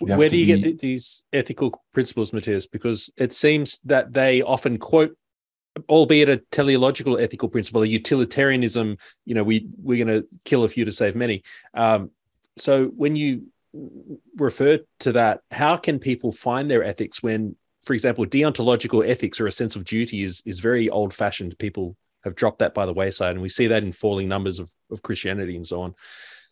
Where 0.00 0.28
do 0.28 0.36
you 0.36 0.56
be... 0.56 0.62
get 0.62 0.78
these 0.78 1.24
ethical 1.32 1.82
principles, 1.92 2.30
Mattias? 2.30 2.66
Because 2.70 3.10
it 3.16 3.32
seems 3.32 3.80
that 3.84 4.12
they 4.12 4.42
often 4.42 4.78
quote 4.78 5.16
albeit 5.88 6.28
a 6.28 6.38
teleological 6.50 7.18
ethical 7.18 7.48
principle, 7.48 7.82
a 7.82 7.86
utilitarianism, 7.86 8.96
you 9.24 9.34
know, 9.34 9.44
we 9.44 9.68
we're 9.78 10.04
going 10.04 10.22
to 10.22 10.26
kill 10.44 10.64
a 10.64 10.68
few 10.68 10.84
to 10.84 10.92
save 10.92 11.14
many. 11.14 11.42
Um, 11.74 12.10
so 12.56 12.86
when 12.86 13.16
you 13.16 13.46
refer 14.36 14.80
to 15.00 15.12
that, 15.12 15.40
how 15.50 15.76
can 15.76 15.98
people 15.98 16.32
find 16.32 16.70
their 16.70 16.82
ethics 16.82 17.22
when, 17.22 17.56
for 17.84 17.94
example, 17.94 18.26
deontological 18.26 19.08
ethics 19.08 19.40
or 19.40 19.46
a 19.46 19.52
sense 19.52 19.76
of 19.76 19.84
duty 19.84 20.22
is 20.22 20.42
is 20.44 20.60
very 20.60 20.88
old 20.88 21.14
fashioned? 21.14 21.58
People 21.58 21.96
have 22.24 22.34
dropped 22.34 22.58
that 22.58 22.74
by 22.74 22.86
the 22.86 22.92
wayside, 22.92 23.32
and 23.32 23.42
we 23.42 23.48
see 23.48 23.66
that 23.68 23.82
in 23.82 23.92
falling 23.92 24.28
numbers 24.28 24.58
of, 24.58 24.72
of 24.90 25.02
Christianity 25.02 25.56
and 25.56 25.66
so 25.66 25.82
on. 25.82 25.94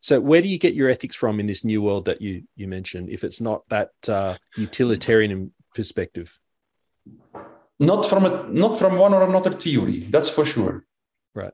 So 0.00 0.20
where 0.20 0.40
do 0.40 0.48
you 0.48 0.58
get 0.58 0.74
your 0.74 0.88
ethics 0.88 1.16
from 1.16 1.40
in 1.40 1.46
this 1.46 1.64
new 1.64 1.82
world 1.82 2.04
that 2.04 2.22
you 2.22 2.44
you 2.56 2.68
mentioned? 2.68 3.10
If 3.10 3.24
it's 3.24 3.40
not 3.40 3.62
that 3.68 3.90
uh, 4.08 4.36
utilitarian 4.56 5.52
perspective, 5.74 6.38
not 7.80 8.06
from 8.06 8.24
a, 8.24 8.46
not 8.48 8.78
from 8.78 8.98
one 8.98 9.14
or 9.14 9.22
another 9.22 9.50
theory, 9.50 10.00
that's 10.10 10.28
for 10.28 10.44
sure. 10.44 10.84
Right. 11.34 11.52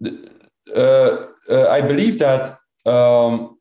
Uh, 0.75 1.27
uh, 1.51 1.69
I 1.69 1.81
believe 1.81 2.19
that 2.19 2.59
um, 2.87 3.59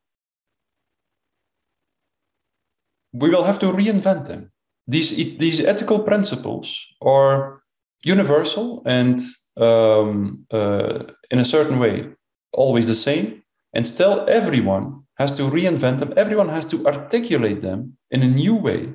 we 3.13 3.29
will 3.29 3.43
have 3.43 3.59
to 3.59 3.67
reinvent 3.67 4.27
them. 4.27 4.51
These, 4.87 5.37
these 5.37 5.63
ethical 5.63 5.99
principles 5.99 6.85
are 7.01 7.61
universal 8.03 8.83
and 8.85 9.19
um, 9.57 10.45
uh, 10.51 11.03
in 11.31 11.39
a 11.39 11.45
certain 11.45 11.79
way 11.79 12.09
always 12.51 12.87
the 12.87 12.95
same. 12.95 13.43
And 13.73 13.87
still, 13.87 14.25
everyone 14.29 15.03
has 15.17 15.35
to 15.37 15.43
reinvent 15.43 15.99
them, 15.99 16.13
everyone 16.17 16.49
has 16.49 16.65
to 16.65 16.85
articulate 16.85 17.61
them 17.61 17.97
in 18.11 18.21
a 18.21 18.27
new 18.27 18.55
way 18.55 18.93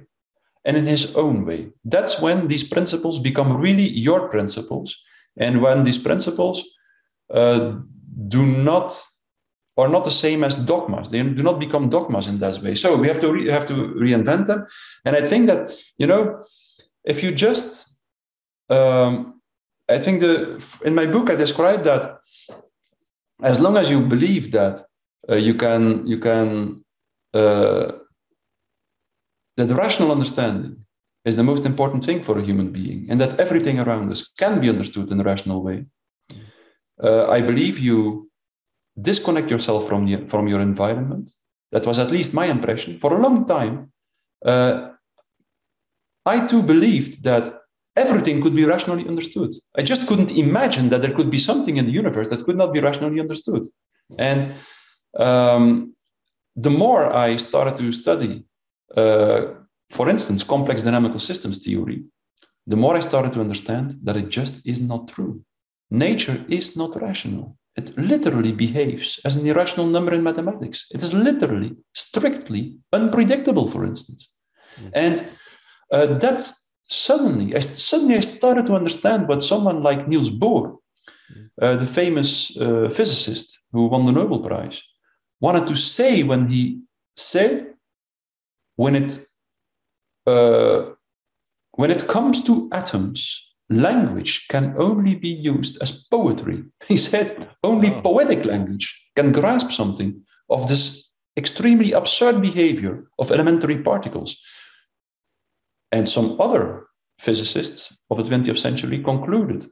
and 0.65 0.77
in 0.77 0.87
his 0.87 1.17
own 1.17 1.45
way. 1.45 1.71
That's 1.85 2.21
when 2.21 2.49
these 2.49 2.65
principles 2.65 3.19
become 3.19 3.57
really 3.57 3.89
your 3.89 4.29
principles. 4.29 5.03
And 5.37 5.63
when 5.63 5.85
these 5.85 5.99
principles 5.99 6.65
uh, 7.33 7.77
do 8.29 8.45
not 8.45 9.01
are 9.79 9.89
not 9.89 10.05
the 10.05 10.11
same 10.11 10.43
as 10.43 10.57
dogmas. 10.57 11.09
They 11.09 11.23
do 11.23 11.43
not 11.43 11.61
become 11.61 11.89
dogmas 11.89 12.27
in 12.27 12.41
that 12.41 12.59
way. 12.59 12.75
So 12.75 12.97
we 12.97 13.07
have 13.07 13.21
to 13.21 13.33
re- 13.33 13.49
have 13.49 13.67
to 13.69 13.75
reinvent 13.75 14.47
them. 14.47 14.67
And 15.05 15.15
I 15.15 15.21
think 15.21 15.47
that 15.47 15.71
you 15.99 16.07
know, 16.07 16.43
if 17.05 17.23
you 17.23 17.31
just, 17.33 18.01
um, 18.69 19.38
I 19.89 19.99
think 19.99 20.21
the 20.21 20.63
in 20.85 20.95
my 20.95 21.07
book 21.07 21.31
I 21.31 21.37
describe 21.37 21.85
that 21.85 22.21
as 23.43 23.61
long 23.61 23.77
as 23.77 23.91
you 23.91 24.01
believe 24.01 24.53
that 24.53 24.87
uh, 25.29 25.37
you 25.37 25.55
can 25.55 26.07
you 26.07 26.19
can 26.19 26.85
uh, 27.35 27.93
that 29.57 29.71
rational 29.71 30.13
understanding 30.13 30.85
is 31.25 31.37
the 31.37 31.43
most 31.43 31.67
important 31.67 32.05
thing 32.05 32.23
for 32.23 32.39
a 32.39 32.43
human 32.43 32.71
being, 32.71 33.07
and 33.11 33.21
that 33.21 33.39
everything 33.39 33.79
around 33.79 34.11
us 34.11 34.29
can 34.39 34.61
be 34.61 34.69
understood 34.69 35.11
in 35.11 35.21
a 35.21 35.25
rational 35.25 35.63
way. 35.63 35.87
Uh, 37.03 37.29
I 37.29 37.41
believe 37.41 37.79
you 37.79 38.31
disconnect 39.01 39.51
yourself 39.51 39.87
from 39.87 40.07
the, 40.07 40.27
from 40.27 40.49
your 40.49 40.61
environment. 40.61 41.31
That 41.71 41.87
was 41.87 41.99
at 41.99 42.11
least 42.11 42.35
my 42.35 42.47
impression 42.47 42.99
for 42.99 43.13
a 43.13 43.21
long 43.21 43.47
time. 43.47 43.93
Uh, 44.45 44.91
I 46.25 46.47
too 46.47 46.63
believed 46.63 47.25
that 47.25 47.58
everything 48.05 48.41
could 48.43 48.57
be 48.61 48.65
rationally 48.65 49.07
understood. 49.13 49.51
I 49.81 49.83
just 49.83 50.07
couldn't 50.09 50.33
imagine 50.47 50.89
that 50.91 51.03
there 51.03 51.17
could 51.19 51.31
be 51.31 51.39
something 51.39 51.77
in 51.77 51.85
the 51.87 51.97
universe 52.03 52.29
that 52.29 52.45
could 52.45 52.59
not 52.63 52.73
be 52.73 52.81
rationally 52.81 53.21
understood. 53.21 53.65
And 54.29 54.55
um, 55.17 55.95
the 56.57 56.71
more 56.71 57.05
I 57.27 57.37
started 57.37 57.77
to 57.79 57.93
study, 57.93 58.45
uh, 58.97 59.43
for 59.97 60.09
instance, 60.09 60.43
complex 60.45 60.83
dynamical 60.83 61.21
systems 61.21 61.59
theory, 61.65 62.05
the 62.67 62.77
more 62.77 62.97
I 62.97 63.01
started 63.01 63.33
to 63.35 63.41
understand 63.41 63.99
that 64.05 64.17
it 64.17 64.29
just 64.29 64.55
is 64.67 64.81
not 64.81 65.09
true. 65.09 65.43
Nature 65.91 66.45
is 66.49 66.77
not 66.77 67.01
rational. 67.01 67.57
It 67.77 67.97
literally 67.97 68.53
behaves 68.53 69.21
as 69.25 69.37
an 69.37 69.47
irrational 69.47 69.87
number 69.87 70.13
in 70.13 70.23
mathematics. 70.23 70.87
It 70.91 71.03
is 71.03 71.15
literally, 71.15 71.77
strictly 71.95 72.79
unpredictable, 72.93 73.69
for 73.69 73.85
instance. 73.85 74.31
Mm. 74.81 74.91
And 74.95 75.25
uh, 75.93 76.19
that's 76.19 76.68
suddenly, 76.89 77.55
I, 77.55 77.61
suddenly 77.61 78.17
I 78.17 78.21
started 78.21 78.67
to 78.67 78.75
understand 78.75 79.29
what 79.29 79.43
someone 79.43 79.83
like 79.83 80.09
Niels 80.09 80.31
Bohr, 80.31 80.79
uh, 81.61 81.77
the 81.77 81.87
famous 81.87 82.57
uh, 82.59 82.89
physicist 82.91 83.63
who 83.73 83.87
won 83.87 84.07
the 84.07 84.13
Nobel 84.13 84.41
Prize, 84.41 84.83
wanted 85.41 85.67
to 85.69 85.77
say 85.77 86.23
when 86.23 86.49
he 86.49 86.83
said, 87.17 87.75
when 88.77 88.95
it 88.95 89.27
uh, 90.27 90.91
when 91.73 91.91
it 91.91 92.09
comes 92.09 92.45
to 92.45 92.69
atoms, 92.73 93.55
language 93.71 94.47
can 94.49 94.75
only 94.79 95.15
be 95.15 95.29
used 95.29 95.81
as 95.83 96.07
poetry. 96.11 96.65
He 96.89 96.97
said 96.97 97.49
only 97.63 97.91
oh. 97.95 98.01
poetic 98.03 98.45
language 98.45 98.87
can 99.17 99.33
grasp 99.33 99.71
something 99.71 100.23
of 100.49 100.69
this 100.69 101.11
extremely 101.37 101.93
absurd 101.93 102.43
behavior 102.43 103.05
of 103.19 103.31
elementary 103.31 103.83
particles. 103.83 104.43
And 105.91 106.09
some 106.09 106.37
other 106.41 106.87
physicists 107.19 108.03
of 108.11 108.19
the 108.19 108.25
20th 108.25 108.59
century 108.59 109.03
concluded 109.03 109.67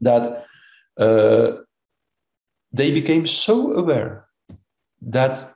that 0.00 0.44
uh, 0.98 1.52
they 2.72 2.92
became 2.92 3.26
so 3.26 3.72
aware 3.72 4.26
that 5.00 5.54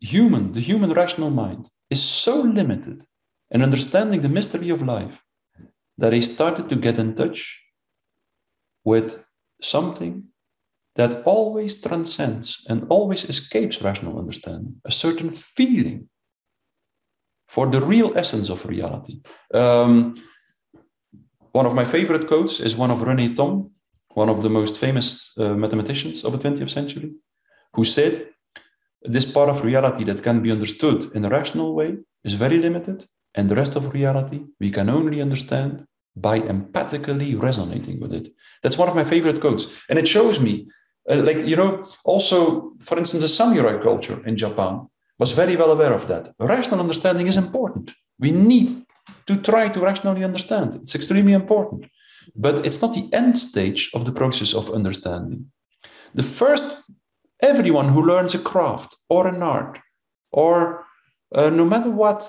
human, 0.00 0.52
the 0.52 0.60
human 0.60 0.92
rational 0.92 1.30
mind, 1.30 1.68
is 1.90 2.02
so 2.02 2.42
limited 2.42 3.04
in 3.50 3.62
understanding 3.62 4.20
the 4.22 4.28
mystery 4.28 4.70
of 4.70 4.82
life 4.82 5.22
that 5.98 6.10
they 6.10 6.20
started 6.20 6.68
to 6.68 6.76
get 6.76 6.98
in 6.98 7.14
touch 7.14 7.62
with 8.84 9.24
something 9.60 10.24
that 10.96 11.22
always 11.24 11.80
transcends 11.80 12.64
and 12.68 12.86
always 12.88 13.28
escapes 13.28 13.82
rational 13.82 14.18
understanding, 14.18 14.80
a 14.84 14.90
certain 14.90 15.30
feeling 15.30 16.08
for 17.52 17.66
the 17.66 17.82
real 17.82 18.10
essence 18.16 18.48
of 18.48 18.64
reality. 18.64 19.20
Um, 19.52 20.14
one 21.52 21.66
of 21.66 21.74
my 21.74 21.84
favorite 21.84 22.26
quotes 22.26 22.60
is 22.60 22.74
one 22.74 22.90
of 22.90 23.00
René 23.00 23.36
Thom, 23.36 23.72
one 24.14 24.30
of 24.30 24.42
the 24.42 24.48
most 24.48 24.78
famous 24.78 25.06
uh, 25.38 25.52
mathematicians 25.62 26.24
of 26.24 26.32
the 26.32 26.38
20th 26.38 26.70
century, 26.70 27.10
who 27.74 27.84
said, 27.84 28.12
This 29.02 29.30
part 29.30 29.50
of 29.50 29.64
reality 29.64 30.04
that 30.04 30.22
can 30.22 30.42
be 30.42 30.50
understood 30.50 31.14
in 31.14 31.26
a 31.26 31.28
rational 31.28 31.74
way 31.74 31.98
is 32.24 32.42
very 32.44 32.56
limited 32.56 33.04
and 33.34 33.50
the 33.50 33.56
rest 33.62 33.76
of 33.76 33.92
reality 33.92 34.40
we 34.58 34.70
can 34.70 34.88
only 34.88 35.20
understand 35.20 35.84
by 36.16 36.40
empathically 36.40 37.30
resonating 37.48 38.00
with 38.00 38.14
it. 38.14 38.28
That's 38.62 38.78
one 38.78 38.88
of 38.88 38.96
my 38.96 39.04
favorite 39.04 39.42
quotes. 39.42 39.64
And 39.90 39.98
it 39.98 40.08
shows 40.08 40.40
me, 40.40 40.68
uh, 41.10 41.16
like, 41.16 41.40
you 41.50 41.56
know, 41.56 41.84
also, 42.04 42.72
for 42.80 42.96
instance, 42.96 43.22
the 43.22 43.28
samurai 43.28 43.76
culture 43.78 44.26
in 44.26 44.38
Japan 44.38 44.88
was 45.22 45.32
very 45.42 45.56
well 45.60 45.72
aware 45.76 45.94
of 45.94 46.04
that. 46.10 46.24
Rational 46.54 46.80
understanding 46.86 47.26
is 47.32 47.36
important. 47.36 47.86
We 48.24 48.30
need 48.52 48.70
to 49.28 49.34
try 49.50 49.64
to 49.70 49.80
rationally 49.88 50.24
understand. 50.30 50.68
It's 50.82 50.96
extremely 51.00 51.34
important. 51.42 51.80
But 52.44 52.66
it's 52.66 52.80
not 52.82 52.94
the 52.94 53.08
end 53.20 53.34
stage 53.48 53.82
of 53.96 54.02
the 54.04 54.16
process 54.20 54.50
of 54.60 54.74
understanding. 54.78 55.40
The 56.20 56.28
first, 56.40 56.66
everyone 57.52 57.88
who 57.92 58.08
learns 58.12 58.34
a 58.34 58.42
craft 58.50 58.90
or 59.14 59.22
an 59.32 59.42
art, 59.56 59.74
or 60.42 60.56
uh, 61.38 61.50
no 61.60 61.64
matter 61.72 61.90
what 62.02 62.20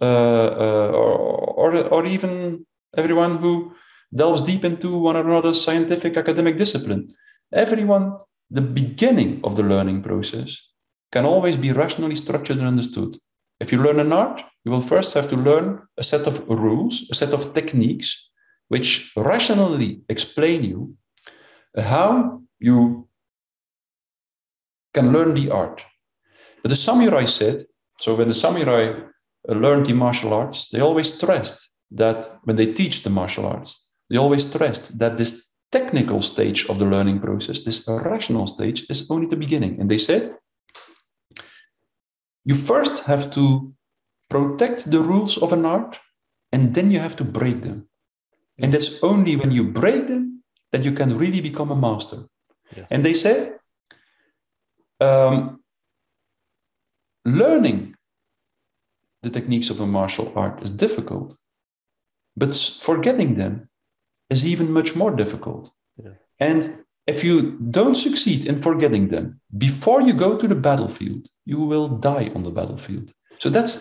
uh, 0.00 0.50
uh, 0.66 0.90
or, 1.00 1.14
or, 1.62 1.70
or 1.94 2.02
even 2.06 2.32
everyone 2.96 3.32
who 3.42 3.52
delves 4.20 4.42
deep 4.50 4.64
into 4.70 4.88
one 5.08 5.16
or 5.16 5.26
another 5.30 5.54
scientific 5.54 6.16
academic 6.16 6.56
discipline. 6.56 7.02
Everyone, 7.64 8.04
the 8.58 8.66
beginning 8.80 9.40
of 9.46 9.56
the 9.56 9.66
learning 9.72 10.02
process 10.02 10.69
can 11.12 11.24
always 11.24 11.56
be 11.56 11.72
rationally 11.72 12.16
structured 12.16 12.58
and 12.58 12.66
understood. 12.66 13.16
If 13.58 13.72
you 13.72 13.82
learn 13.82 14.00
an 14.00 14.12
art, 14.12 14.42
you 14.64 14.70
will 14.70 14.80
first 14.80 15.14
have 15.14 15.28
to 15.30 15.36
learn 15.36 15.82
a 15.96 16.02
set 16.02 16.26
of 16.26 16.48
rules, 16.48 17.08
a 17.10 17.14
set 17.14 17.32
of 17.32 17.54
techniques, 17.54 18.30
which 18.68 19.12
rationally 19.16 20.02
explain 20.08 20.64
you 20.64 20.96
how 21.76 22.42
you 22.58 23.08
can 24.94 25.12
learn 25.12 25.34
the 25.34 25.50
art. 25.50 25.84
But 26.62 26.70
the 26.70 26.76
samurai 26.76 27.24
said, 27.24 27.64
so 27.98 28.14
when 28.14 28.28
the 28.28 28.34
samurai 28.34 29.00
learned 29.48 29.86
the 29.86 29.94
martial 29.94 30.32
arts, 30.32 30.68
they 30.68 30.80
always 30.80 31.14
stressed 31.14 31.70
that 31.90 32.28
when 32.44 32.56
they 32.56 32.72
teach 32.72 33.02
the 33.02 33.10
martial 33.10 33.46
arts, 33.46 33.90
they 34.08 34.16
always 34.16 34.48
stressed 34.48 34.98
that 34.98 35.18
this 35.18 35.52
technical 35.72 36.22
stage 36.22 36.66
of 36.68 36.78
the 36.78 36.84
learning 36.84 37.20
process, 37.20 37.60
this 37.60 37.88
rational 37.88 38.46
stage, 38.46 38.86
is 38.90 39.10
only 39.10 39.26
the 39.26 39.36
beginning. 39.36 39.80
And 39.80 39.88
they 39.88 39.98
said, 39.98 40.36
you 42.44 42.54
first 42.54 43.04
have 43.04 43.30
to 43.32 43.74
protect 44.28 44.90
the 44.90 45.00
rules 45.00 45.36
of 45.42 45.52
an 45.52 45.64
art, 45.64 46.00
and 46.52 46.74
then 46.74 46.90
you 46.90 46.98
have 46.98 47.16
to 47.16 47.24
break 47.24 47.62
them. 47.62 47.88
And 48.58 48.74
it's 48.74 49.02
only 49.02 49.36
when 49.36 49.50
you 49.50 49.64
break 49.70 50.06
them 50.06 50.42
that 50.72 50.84
you 50.84 50.92
can 50.92 51.16
really 51.16 51.40
become 51.40 51.70
a 51.70 51.76
master. 51.76 52.26
Yes. 52.76 52.86
And 52.90 53.04
they 53.04 53.14
said, 53.14 53.58
um, 55.00 55.62
learning 57.24 57.96
the 59.22 59.30
techniques 59.30 59.70
of 59.70 59.80
a 59.80 59.86
martial 59.86 60.32
art 60.36 60.62
is 60.62 60.70
difficult, 60.70 61.38
but 62.36 62.54
forgetting 62.54 63.34
them 63.34 63.68
is 64.28 64.46
even 64.46 64.72
much 64.72 64.94
more 64.94 65.10
difficult. 65.10 65.72
Yeah. 65.96 66.14
And 66.38 66.84
if 67.12 67.24
you 67.24 67.36
don't 67.78 67.98
succeed 68.06 68.40
in 68.50 68.56
forgetting 68.68 69.08
them 69.08 69.40
before 69.66 70.00
you 70.06 70.12
go 70.12 70.30
to 70.38 70.46
the 70.48 70.60
battlefield, 70.68 71.22
you 71.44 71.58
will 71.70 71.88
die 71.88 72.28
on 72.36 72.42
the 72.44 72.54
battlefield. 72.58 73.06
So 73.42 73.48
that's 73.50 73.72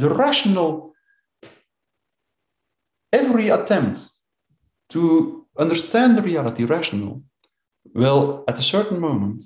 the 0.00 0.10
rational, 0.24 0.70
every 3.12 3.48
attempt 3.48 3.98
to 4.94 5.02
understand 5.64 6.10
the 6.16 6.22
reality 6.30 6.64
rational 6.64 7.22
will, 7.94 8.44
at 8.50 8.58
a 8.58 8.70
certain 8.74 9.00
moment, 9.00 9.38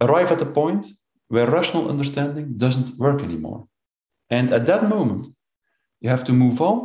arrive 0.00 0.30
at 0.32 0.46
a 0.48 0.52
point 0.60 0.86
where 1.28 1.56
rational 1.58 1.90
understanding 1.94 2.46
doesn't 2.64 2.98
work 2.98 3.22
anymore. 3.22 3.60
And 4.30 4.46
at 4.52 4.66
that 4.66 4.88
moment, 4.88 5.24
you 6.00 6.08
have 6.10 6.24
to 6.24 6.32
move 6.32 6.60
on 6.60 6.78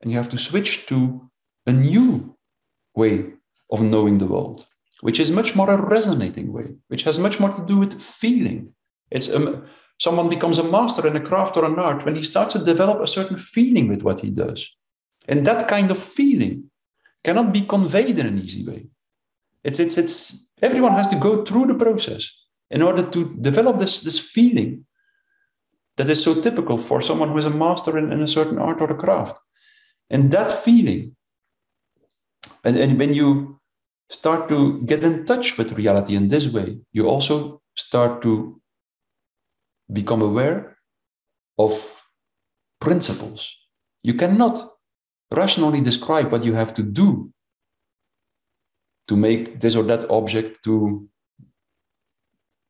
and 0.00 0.10
you 0.10 0.16
have 0.16 0.30
to 0.30 0.38
switch 0.38 0.86
to 0.86 0.96
a 1.66 1.72
new 1.72 2.36
way 2.94 3.37
of 3.70 3.82
knowing 3.82 4.18
the 4.18 4.26
world, 4.26 4.66
which 5.00 5.20
is 5.20 5.30
much 5.30 5.54
more 5.54 5.70
a 5.70 5.80
resonating 5.80 6.52
way, 6.52 6.74
which 6.88 7.04
has 7.04 7.18
much 7.18 7.38
more 7.40 7.50
to 7.50 7.66
do 7.66 7.78
with 7.78 8.02
feeling. 8.02 8.74
It's 9.10 9.34
um, 9.34 9.66
someone 9.98 10.28
becomes 10.28 10.58
a 10.58 10.70
master 10.70 11.06
in 11.06 11.16
a 11.16 11.20
craft 11.20 11.56
or 11.56 11.64
an 11.64 11.78
art 11.78 12.04
when 12.04 12.16
he 12.16 12.22
starts 12.22 12.54
to 12.54 12.64
develop 12.64 13.00
a 13.00 13.06
certain 13.06 13.36
feeling 13.36 13.88
with 13.88 14.02
what 14.02 14.20
he 14.20 14.30
does. 14.30 14.76
And 15.26 15.46
that 15.46 15.68
kind 15.68 15.90
of 15.90 15.98
feeling 15.98 16.70
cannot 17.24 17.52
be 17.52 17.62
conveyed 17.62 18.18
in 18.18 18.26
an 18.26 18.38
easy 18.38 18.66
way. 18.66 18.86
It's, 19.64 19.80
it's, 19.80 19.98
it's, 19.98 20.50
everyone 20.62 20.92
has 20.92 21.08
to 21.08 21.16
go 21.16 21.44
through 21.44 21.66
the 21.66 21.74
process 21.74 22.30
in 22.70 22.82
order 22.82 23.02
to 23.02 23.36
develop 23.40 23.78
this, 23.78 24.00
this 24.00 24.18
feeling 24.18 24.86
that 25.96 26.08
is 26.08 26.22
so 26.22 26.40
typical 26.40 26.78
for 26.78 27.02
someone 27.02 27.30
who 27.30 27.38
is 27.38 27.44
a 27.44 27.50
master 27.50 27.98
in, 27.98 28.12
in 28.12 28.22
a 28.22 28.26
certain 28.26 28.58
art 28.58 28.80
or 28.80 28.90
a 28.90 28.94
craft. 28.94 29.38
And 30.08 30.30
that 30.30 30.50
feeling, 30.52 31.16
and, 32.64 32.76
and 32.76 32.98
when 32.98 33.12
you 33.14 33.57
start 34.10 34.48
to 34.48 34.82
get 34.82 35.02
in 35.02 35.26
touch 35.26 35.58
with 35.58 35.72
reality 35.72 36.16
in 36.16 36.28
this 36.28 36.52
way, 36.52 36.78
you 36.92 37.08
also 37.08 37.60
start 37.76 38.22
to 38.22 38.60
become 39.92 40.22
aware 40.22 40.78
of 41.58 42.02
principles. 42.80 43.56
You 44.02 44.14
cannot 44.14 44.60
rationally 45.30 45.80
describe 45.80 46.32
what 46.32 46.44
you 46.44 46.54
have 46.54 46.74
to 46.74 46.82
do 46.82 47.32
to 49.08 49.16
make 49.16 49.60
this 49.60 49.76
or 49.76 49.82
that 49.84 50.08
object, 50.10 50.62
to 50.64 51.08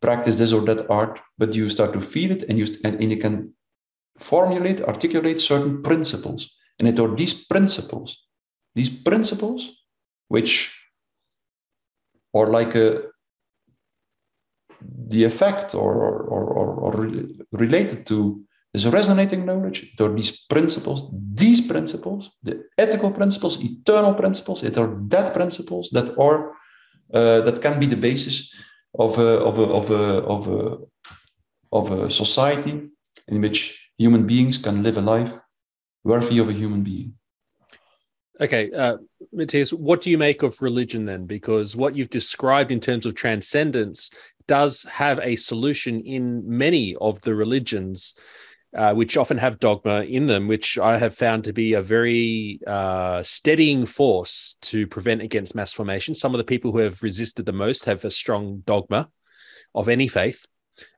practice 0.00 0.36
this 0.36 0.52
or 0.52 0.60
that 0.62 0.88
art, 0.88 1.20
but 1.36 1.54
you 1.54 1.68
start 1.68 1.92
to 1.92 2.00
feel 2.00 2.30
it 2.30 2.44
and 2.48 2.58
you, 2.58 2.66
and, 2.84 3.00
and 3.00 3.10
you 3.10 3.16
can 3.16 3.52
formulate, 4.18 4.80
articulate 4.82 5.40
certain 5.40 5.82
principles. 5.82 6.56
And 6.78 6.88
it 6.88 7.00
are 7.00 7.14
these 7.14 7.44
principles, 7.44 8.26
these 8.74 8.88
principles, 8.88 9.84
which 10.28 10.77
are 12.34 12.46
like 12.46 12.74
a, 12.74 13.02
the 14.80 15.24
effect 15.24 15.74
or, 15.74 15.94
or, 15.94 16.44
or, 16.58 16.68
or 16.74 16.92
related 17.52 18.06
to 18.06 18.42
this 18.72 18.86
resonating 18.86 19.44
knowledge. 19.44 19.94
There 19.96 20.08
are 20.08 20.14
these 20.14 20.44
principles, 20.44 21.14
these 21.34 21.66
principles, 21.66 22.30
the 22.42 22.64
ethical 22.76 23.10
principles, 23.10 23.62
eternal 23.62 24.14
principles. 24.14 24.62
It 24.62 24.76
are 24.78 24.94
that 25.08 25.34
principles 25.34 25.90
that 25.90 26.16
are 26.18 26.52
uh, 27.12 27.40
that 27.40 27.62
can 27.62 27.80
be 27.80 27.86
the 27.86 27.96
basis 27.96 28.54
of 28.98 29.18
a, 29.18 29.40
of 29.40 29.58
a, 29.58 29.62
of 29.62 29.90
a, 29.90 30.04
of 30.34 30.48
a, 30.48 30.76
of 31.72 31.90
a 31.90 32.10
society 32.10 32.88
in 33.26 33.40
which 33.40 33.90
human 33.96 34.26
beings 34.26 34.58
can 34.58 34.82
live 34.82 34.98
a 34.98 35.00
life 35.00 35.38
worthy 36.04 36.38
of 36.38 36.48
a 36.48 36.52
human 36.52 36.82
being. 36.82 37.17
Okay, 38.40 38.70
uh, 38.70 38.98
Mattias, 39.34 39.72
what 39.72 40.00
do 40.00 40.10
you 40.10 40.18
make 40.18 40.42
of 40.42 40.62
religion 40.62 41.04
then? 41.04 41.26
Because 41.26 41.74
what 41.74 41.96
you've 41.96 42.10
described 42.10 42.70
in 42.70 42.78
terms 42.78 43.04
of 43.04 43.14
transcendence 43.14 44.10
does 44.46 44.84
have 44.84 45.18
a 45.22 45.34
solution 45.34 46.00
in 46.02 46.42
many 46.48 46.94
of 47.00 47.20
the 47.22 47.34
religions, 47.34 48.14
uh, 48.76 48.94
which 48.94 49.16
often 49.16 49.38
have 49.38 49.58
dogma 49.58 50.02
in 50.02 50.26
them, 50.26 50.46
which 50.46 50.78
I 50.78 50.98
have 50.98 51.14
found 51.14 51.44
to 51.44 51.52
be 51.52 51.72
a 51.72 51.82
very 51.82 52.60
uh, 52.64 53.24
steadying 53.24 53.86
force 53.86 54.56
to 54.62 54.86
prevent 54.86 55.20
against 55.20 55.56
mass 55.56 55.72
formation. 55.72 56.14
Some 56.14 56.32
of 56.32 56.38
the 56.38 56.44
people 56.44 56.70
who 56.70 56.78
have 56.78 57.02
resisted 57.02 57.44
the 57.44 57.52
most 57.52 57.86
have 57.86 58.04
a 58.04 58.10
strong 58.10 58.62
dogma 58.64 59.08
of 59.74 59.88
any 59.88 60.06
faith. 60.06 60.46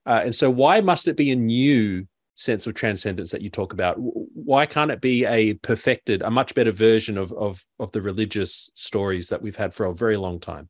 Uh, 0.04 0.20
and 0.24 0.34
so, 0.34 0.50
why 0.50 0.82
must 0.82 1.08
it 1.08 1.16
be 1.16 1.30
a 1.30 1.36
new 1.36 2.06
sense 2.40 2.66
of 2.66 2.74
transcendence 2.74 3.30
that 3.30 3.42
you 3.42 3.50
talk 3.50 3.72
about? 3.72 3.96
Why 3.98 4.66
can't 4.66 4.90
it 4.90 5.00
be 5.00 5.24
a 5.26 5.54
perfected, 5.54 6.22
a 6.22 6.30
much 6.30 6.54
better 6.54 6.72
version 6.72 7.18
of, 7.18 7.32
of, 7.32 7.64
of 7.78 7.92
the 7.92 8.00
religious 8.00 8.70
stories 8.74 9.28
that 9.28 9.42
we've 9.42 9.56
had 9.56 9.74
for 9.74 9.86
a 9.86 9.94
very 9.94 10.16
long 10.16 10.40
time? 10.40 10.68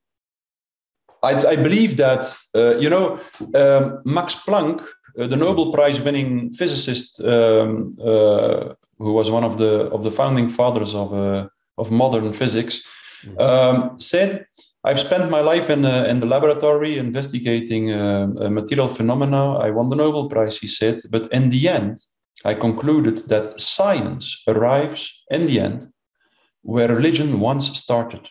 I, 1.23 1.33
I 1.55 1.57
believe 1.57 1.97
that, 1.99 2.35
uh, 2.55 2.77
you 2.79 2.91
know, 2.91 3.21
um, 3.55 4.03
Max 4.05 4.43
Planck, 4.45 4.85
uh, 5.18 5.27
the 5.27 5.37
Nobel 5.37 5.73
Prize 5.73 6.01
winning 6.01 6.53
physicist, 6.53 7.23
um, 7.23 7.95
uh, 8.03 8.75
who 8.99 9.12
was 9.12 9.31
one 9.31 9.45
of 9.45 9.59
the, 9.59 9.91
of 9.91 10.03
the 10.03 10.11
founding 10.11 10.49
fathers 10.49 10.95
of, 10.95 11.14
uh, 11.14 11.49
of 11.79 11.91
modern 11.91 12.33
physics, 12.33 12.83
mm-hmm. 13.25 13.39
um, 13.39 14.01
said 14.01 14.47
I've 14.83 15.01
spent 15.01 15.31
my 15.31 15.41
life 15.41 15.68
in, 15.68 15.85
uh, 15.85 16.07
in 16.09 16.20
the 16.20 16.26
laboratory 16.26 16.97
investigating 16.97 17.93
uh, 17.93 18.26
material 18.51 18.89
phenomena. 18.89 19.59
I 19.59 19.70
won 19.70 19.91
the 19.91 19.97
Nobel 19.97 20.28
Prize, 20.28 20.59
he 20.59 20.68
said. 20.68 21.03
But 21.11 21.31
in 21.33 21.51
the 21.51 21.68
end, 21.68 21.99
I 22.45 22.55
concluded 22.55 23.28
that 23.28 23.61
science 23.61 24.43
arrives 24.49 25.22
in 25.31 25.47
the 25.47 25.61
end 25.61 25.89
where 26.62 26.89
religion 26.89 27.41
once 27.41 27.78
started 27.78 28.31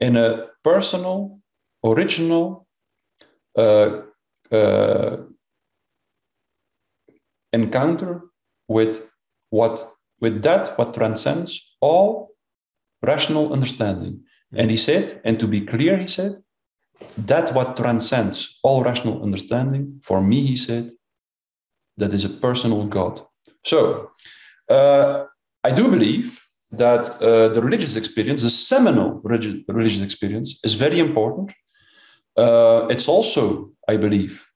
in 0.00 0.16
a 0.16 0.48
personal, 0.64 1.38
original 1.84 2.66
uh, 3.56 4.02
uh, 4.50 5.16
encounter 7.52 8.22
with 8.68 9.10
what 9.50 9.86
with 10.20 10.42
that 10.42 10.68
what 10.78 10.94
transcends 10.94 11.74
all 11.80 12.30
rational 13.02 13.52
understanding 13.52 14.22
and 14.54 14.70
he 14.70 14.76
said, 14.76 15.20
and 15.24 15.38
to 15.40 15.46
be 15.46 15.60
clear, 15.60 15.96
he 15.96 16.06
said, 16.06 16.38
that 17.16 17.52
what 17.54 17.76
transcends 17.76 18.58
all 18.62 18.82
rational 18.82 19.22
understanding, 19.22 20.00
for 20.02 20.20
me, 20.20 20.46
he 20.46 20.56
said, 20.56 20.90
that 21.96 22.12
is 22.12 22.24
a 22.24 22.28
personal 22.28 22.84
God. 22.84 23.20
So 23.64 24.10
uh, 24.68 25.24
I 25.64 25.70
do 25.70 25.90
believe 25.90 26.40
that 26.70 27.10
uh, 27.20 27.48
the 27.48 27.60
religious 27.60 27.96
experience, 27.96 28.42
the 28.42 28.50
seminal 28.50 29.20
religi- 29.22 29.64
religious 29.68 30.02
experience, 30.02 30.58
is 30.64 30.74
very 30.74 30.98
important. 30.98 31.52
Uh, 32.36 32.86
it's 32.88 33.08
also, 33.08 33.70
I 33.88 33.96
believe, 33.96 34.46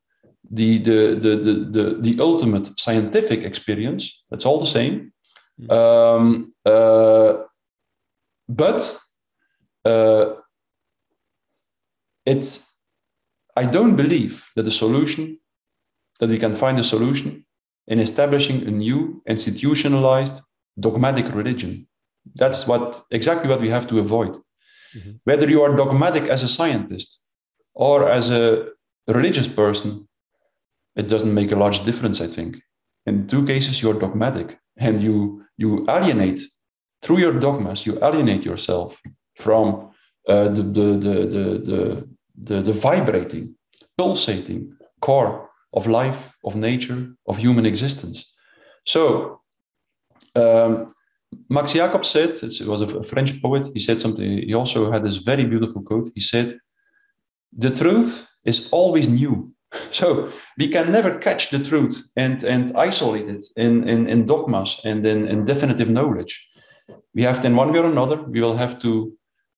the, 0.51 0.79
the, 0.79 1.15
the, 1.15 1.37
the, 1.37 1.53
the, 1.71 1.97
the 2.01 2.23
ultimate 2.23 2.79
scientific 2.81 3.43
experience. 3.43 4.25
That's 4.31 4.47
all 4.47 4.59
the 4.59 4.67
same. 4.67 5.13
Hmm. 5.59 5.71
Um, 5.71 6.55
uh, 6.65 7.35
but 8.49 8.99
uh, 9.87 10.25
it's 12.33 12.53
I 13.63 13.65
don't 13.77 13.97
believe 13.97 14.35
that 14.55 14.65
the 14.65 14.79
solution 14.85 15.39
that 16.21 16.31
we 16.31 16.39
can 16.39 16.55
find 16.55 16.79
a 16.79 16.85
solution 16.95 17.47
in 17.87 17.99
establishing 17.99 18.59
a 18.67 18.71
new 18.71 19.23
institutionalized 19.27 20.43
dogmatic 20.79 21.27
religion. 21.35 21.73
That's 22.35 22.67
what 22.67 22.89
exactly 23.11 23.49
what 23.49 23.61
we 23.61 23.71
have 23.77 23.87
to 23.89 23.99
avoid. 23.99 24.33
Mm-hmm. 24.97 25.13
Whether 25.25 25.49
you 25.49 25.63
are 25.63 25.77
dogmatic 25.77 26.25
as 26.25 26.43
a 26.43 26.49
scientist 26.49 27.23
or 27.75 28.09
as 28.09 28.31
a 28.31 28.69
religious 29.19 29.49
person, 29.49 30.09
it 30.97 31.09
doesn't 31.09 31.35
make 31.41 31.53
a 31.53 31.61
large 31.65 31.85
difference, 31.85 32.21
I 32.21 32.29
think. 32.37 32.57
In 33.05 33.27
two 33.27 33.45
cases, 33.47 33.81
you're 33.81 34.01
dogmatic 34.05 34.59
and 34.87 34.99
you 35.07 35.45
you 35.57 35.87
alienate 35.89 36.41
through 37.03 37.19
your 37.19 37.39
dogmas, 37.39 37.87
you 37.87 37.95
alienate 38.03 38.45
yourself 38.45 39.01
from 39.37 39.91
uh, 40.29 40.49
the, 40.49 40.63
the, 40.63 42.09
the, 42.37 42.63
the, 42.63 42.73
vibrating, 42.73 43.55
pulsating 43.97 44.77
core 45.01 45.51
of 45.73 45.87
life, 45.87 46.37
of 46.45 46.57
nature, 46.57 47.15
of 47.27 47.39
human 47.39 47.67
existence. 47.67 48.35
So, 48.85 49.41
um, 50.35 50.89
Max 51.51 51.73
Jacob 51.73 52.05
said, 52.05 52.31
it 52.31 52.67
was 52.67 52.83
a 52.83 53.05
French 53.05 53.41
poet, 53.43 53.69
he 53.75 53.81
said 53.81 54.01
something, 54.01 54.39
he 54.39 54.55
also 54.55 54.91
had 54.91 55.03
this 55.03 55.17
very 55.17 55.45
beautiful 55.45 55.83
quote. 55.83 56.11
He 56.15 56.21
said, 56.21 56.59
The 57.57 57.71
truth 57.71 58.29
is 58.45 58.71
always 58.73 59.09
new. 59.09 59.53
So 59.91 60.31
we 60.59 60.69
can 60.69 60.93
never 60.93 61.19
catch 61.19 61.51
the 61.51 61.63
truth 61.63 62.11
and, 62.17 62.43
and 62.45 62.75
isolate 62.77 63.29
it 63.29 63.45
in, 63.57 63.89
in, 63.89 64.09
in 64.09 64.25
dogmas 64.25 64.81
and 64.85 65.05
in, 65.05 65.29
in 65.29 65.45
definitive 65.45 65.91
knowledge. 65.91 66.49
We 67.15 67.23
have 67.23 67.41
to, 67.41 67.47
in 67.49 67.57
one 67.57 67.73
way 67.73 67.81
or 67.81 67.87
another, 67.87 68.23
we 68.23 68.41
will 68.41 68.57
have 68.57 68.81
to 68.83 69.13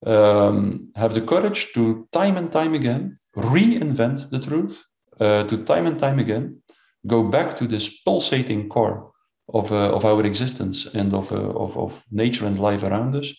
um, 0.06 0.90
have 0.94 1.14
the 1.14 1.20
courage 1.20 1.72
to 1.72 2.08
time 2.12 2.36
and 2.36 2.52
time 2.52 2.74
again 2.74 3.16
reinvent 3.36 4.30
the 4.30 4.38
truth, 4.38 4.84
uh, 5.20 5.44
to 5.44 5.64
time 5.64 5.86
and 5.86 5.98
time 5.98 6.18
again 6.18 6.60
go 7.06 7.28
back 7.28 7.56
to 7.56 7.66
this 7.66 8.02
pulsating 8.02 8.68
core 8.68 9.12
of, 9.52 9.72
uh, 9.72 9.94
of 9.94 10.04
our 10.04 10.24
existence 10.24 10.86
and 10.94 11.14
of, 11.14 11.32
uh, 11.32 11.36
of, 11.36 11.76
of, 11.76 12.04
nature 12.10 12.46
and 12.46 12.58
life 12.58 12.82
around 12.82 13.14
us, 13.16 13.32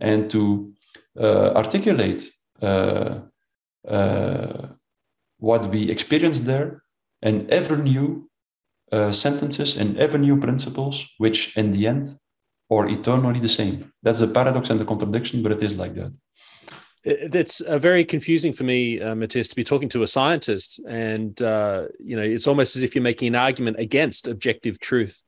and 0.00 0.30
to 0.30 0.72
uh, 1.18 1.52
articulate 1.54 2.30
uh, 2.60 3.20
uh, 3.88 4.66
what 5.38 5.66
we 5.70 5.90
experience 5.90 6.40
there 6.40 6.82
and 7.22 7.48
ever 7.50 7.76
new 7.76 8.28
sentences 9.10 9.76
and 9.76 9.98
ever 9.98 10.16
new 10.16 10.38
principles, 10.38 11.12
which 11.18 11.56
in 11.56 11.70
the 11.72 11.86
end 11.86 12.08
or 12.68 12.88
eternally 12.88 13.40
the 13.40 13.48
same. 13.48 13.92
That's 14.02 14.18
the 14.18 14.28
paradox 14.28 14.70
and 14.70 14.80
the 14.80 14.84
contradiction, 14.84 15.42
but 15.42 15.52
it 15.52 15.62
is 15.62 15.76
like 15.78 15.94
that. 15.94 16.16
It's 17.04 17.60
uh, 17.60 17.78
very 17.78 18.04
confusing 18.04 18.52
for 18.52 18.64
me, 18.64 19.00
uh, 19.00 19.14
Mattias, 19.14 19.48
to 19.50 19.56
be 19.56 19.62
talking 19.62 19.88
to 19.90 20.02
a 20.02 20.08
scientist, 20.08 20.80
and 20.88 21.40
uh, 21.40 21.86
you 22.00 22.16
know, 22.16 22.22
it's 22.22 22.48
almost 22.48 22.74
as 22.74 22.82
if 22.82 22.96
you're 22.96 23.02
making 23.02 23.28
an 23.28 23.36
argument 23.36 23.78
against 23.78 24.26
objective 24.26 24.80
truth, 24.80 25.22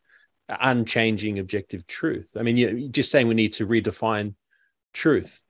unchanging 0.48 1.38
objective 1.38 1.86
truth. 1.86 2.32
I 2.36 2.42
mean, 2.42 2.56
you're 2.56 2.88
just 2.88 3.12
saying 3.12 3.28
we 3.28 3.34
need 3.34 3.52
to 3.54 3.66
redefine 3.66 4.34
truth. 4.92 5.40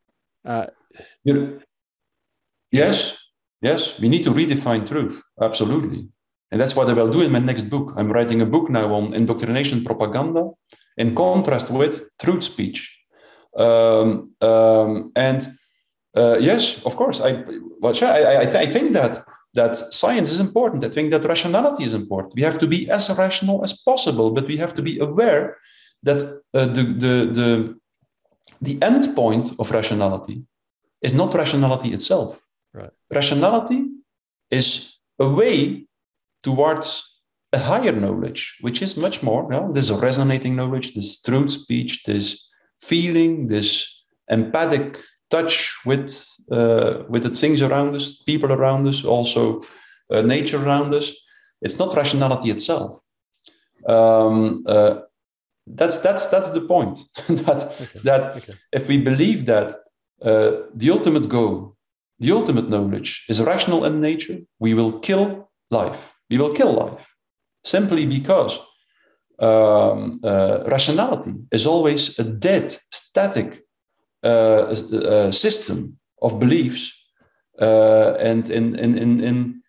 Uh, 0.45 0.67
You, 1.25 1.63
yes, 2.71 3.17
yes, 3.63 3.99
we 3.99 4.11
need 4.11 4.25
to 4.25 4.31
redefine 4.31 4.87
truth. 4.87 5.23
Absolutely. 5.41 6.09
And 6.51 6.61
that's 6.61 6.77
what 6.77 6.89
I 6.89 6.93
will 6.93 7.11
do 7.11 7.23
in 7.23 7.33
my 7.33 7.39
next 7.39 7.65
book. 7.65 7.95
I'm 7.97 8.11
writing 8.11 8.41
a 8.41 8.47
book 8.47 8.71
now 8.71 8.95
on 8.95 9.15
indoctrination 9.15 9.85
propaganda 9.85 10.51
in 10.99 11.15
contrast 11.15 11.71
with 11.71 12.09
truth 12.19 12.43
speech. 12.43 12.81
Um, 13.57 14.35
um, 14.41 15.13
and 15.17 15.47
uh, 16.17 16.37
yes, 16.41 16.85
of 16.85 16.97
course, 16.97 17.21
I, 17.21 17.45
well, 17.81 17.95
I, 18.03 18.45
I, 18.45 18.61
I 18.65 18.67
think 18.67 18.93
that 18.93 19.25
that 19.55 19.77
science 19.77 20.31
is 20.31 20.41
important. 20.41 20.85
I 20.85 20.89
think 20.89 21.11
that 21.11 21.25
rationality 21.25 21.85
is 21.85 21.95
important. 21.95 22.35
We 22.35 22.43
have 22.43 22.59
to 22.59 22.67
be 22.67 22.91
as 22.91 23.11
rational 23.17 23.63
as 23.65 23.73
possible, 23.83 24.31
but 24.31 24.47
we 24.47 24.57
have 24.57 24.75
to 24.75 24.83
be 24.83 24.99
aware 24.99 25.57
that 26.03 26.23
uh, 26.55 26.67
the, 26.67 26.83
the, 27.05 27.15
the, 27.39 27.79
the 28.61 28.79
end 28.83 29.15
point 29.15 29.53
of 29.59 29.71
rationality 29.71 30.45
is 31.03 31.15
not 31.15 31.35
rationality 31.35 31.91
itself. 31.93 32.41
Right. 32.75 32.91
Rationality 33.11 33.87
is 34.51 34.99
a 35.19 35.29
way 35.29 35.87
towards 36.43 37.08
a 37.53 37.59
higher 37.59 37.93
knowledge, 37.93 38.59
which 38.61 38.83
is 38.83 38.97
much 38.97 39.23
more 39.23 39.45
you 39.45 39.51
know, 39.51 39.73
this 39.73 39.91
resonating 39.91 40.57
knowledge, 40.57 40.95
this 40.95 41.21
truth 41.23 41.51
speech, 41.51 42.05
this 42.05 42.47
feeling, 42.81 43.49
this 43.49 44.05
empathic 44.29 44.99
touch 45.31 45.77
with 45.85 46.11
uh, 46.51 47.05
with 47.09 47.23
the 47.23 47.31
things 47.31 47.63
around 47.63 47.95
us, 47.95 48.23
people 48.23 48.53
around 48.53 48.87
us, 48.87 49.05
also 49.05 49.63
uh, 50.11 50.23
nature 50.23 50.63
around 50.63 50.95
us. 50.95 51.13
It's 51.61 51.79
not 51.79 51.95
rationality 51.95 52.51
itself. 52.51 53.01
Um, 53.87 54.65
uh, 54.67 55.01
that's 55.67 55.99
that's 55.99 56.29
that's 56.29 56.51
the 56.51 56.63
point. 56.63 56.99
that 57.29 57.65
okay. 57.81 58.01
that 58.05 58.37
okay. 58.37 58.55
if 58.73 58.89
we 58.89 59.03
believe 59.03 59.47
that 59.47 59.69
uh, 60.23 60.53
the 60.75 60.91
ultimate 60.91 61.29
goal, 61.29 61.77
the 62.19 62.33
ultimate 62.33 62.69
knowledge 62.69 63.25
is 63.29 63.43
rational 63.43 63.85
in 63.85 64.01
nature, 64.01 64.41
we 64.59 64.75
will 64.75 64.99
kill 65.01 65.51
life. 65.71 66.15
We 66.31 66.37
will 66.37 66.53
kill 66.53 66.73
life 66.73 67.07
simply 67.65 68.07
because 68.07 68.59
um, 69.39 70.21
uh, 70.25 70.65
rationality 70.67 71.35
is 71.51 71.67
always 71.67 72.19
a 72.19 72.25
dead, 72.25 72.77
static 72.91 73.63
uh, 74.25 74.29
uh, 74.29 75.31
system 75.31 75.99
of 76.21 76.39
beliefs, 76.39 76.93
uh, 77.61 78.15
and 78.19 78.51
in 78.51 78.75
in 78.75 78.99
in 78.99 79.21
in, 79.21 79.63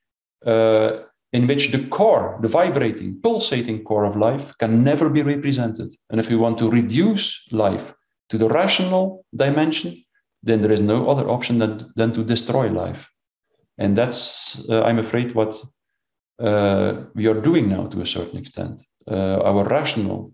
uh, 0.46 0.98
in 1.32 1.48
which 1.48 1.72
the 1.72 1.88
core, 1.88 2.40
the 2.42 2.48
vibrating, 2.48 3.20
pulsating 3.22 3.84
core 3.84 4.06
of 4.06 4.16
life, 4.16 4.54
can 4.58 4.84
never 4.84 5.10
be 5.10 5.22
represented. 5.22 5.94
And 6.10 6.20
if 6.20 6.30
we 6.30 6.36
want 6.36 6.58
to 6.58 6.70
reduce 6.72 7.48
life 7.52 7.94
to 8.30 8.38
the 8.38 8.48
rational 8.48 9.26
dimension, 9.36 10.04
then 10.42 10.62
there 10.62 10.72
is 10.72 10.82
no 10.82 11.08
other 11.10 11.30
option 11.30 11.60
than, 11.60 11.92
than 11.96 12.12
to 12.14 12.24
destroy 12.24 12.70
life. 12.70 13.12
And 13.78 13.96
that's, 13.96 14.68
uh, 14.70 14.84
I'm 14.84 15.00
afraid, 15.00 15.36
what 15.36 15.62
uh, 16.40 17.04
we 17.14 17.28
are 17.28 17.40
doing 17.40 17.70
now 17.70 17.88
to 17.88 18.02
a 18.02 18.06
certain 18.06 18.40
extent. 18.40 18.82
Uh, 19.10 19.42
our 19.44 19.66
rational 19.68 20.34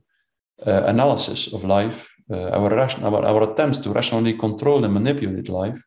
uh, 0.65 0.83
analysis 0.85 1.51
of 1.53 1.63
life, 1.63 2.13
uh, 2.29 2.49
our, 2.49 2.73
our, 2.73 3.25
our 3.25 3.51
attempts 3.51 3.77
to 3.79 3.89
rationally 3.89 4.33
control 4.33 4.83
and 4.83 4.93
manipulate 4.93 5.49
life 5.49 5.81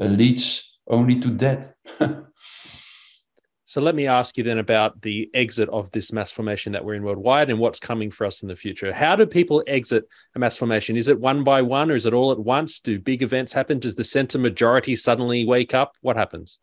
uh, 0.00 0.06
leads 0.06 0.78
only 0.88 1.18
to 1.20 1.30
death. 1.30 1.72
so 3.66 3.80
let 3.80 3.94
me 3.94 4.06
ask 4.06 4.36
you 4.36 4.44
then 4.44 4.58
about 4.58 5.02
the 5.02 5.28
exit 5.34 5.68
of 5.68 5.90
this 5.90 6.12
mass 6.12 6.30
formation 6.30 6.72
that 6.72 6.84
we're 6.84 6.94
in 6.94 7.02
worldwide 7.02 7.50
and 7.50 7.58
what's 7.58 7.80
coming 7.80 8.10
for 8.10 8.26
us 8.26 8.42
in 8.42 8.48
the 8.48 8.56
future. 8.56 8.92
How 8.92 9.16
do 9.16 9.26
people 9.26 9.62
exit 9.66 10.04
a 10.34 10.38
mass 10.38 10.56
formation? 10.56 10.96
Is 10.96 11.08
it 11.08 11.20
one 11.20 11.44
by 11.44 11.62
one 11.62 11.90
or 11.90 11.94
is 11.94 12.06
it 12.06 12.14
all 12.14 12.32
at 12.32 12.40
once? 12.40 12.80
Do 12.80 12.98
big 12.98 13.22
events 13.22 13.52
happen? 13.52 13.78
Does 13.78 13.96
the 13.96 14.04
center 14.04 14.38
majority 14.38 14.96
suddenly 14.96 15.44
wake 15.44 15.74
up? 15.74 15.96
What 16.00 16.16
happens? 16.16 16.58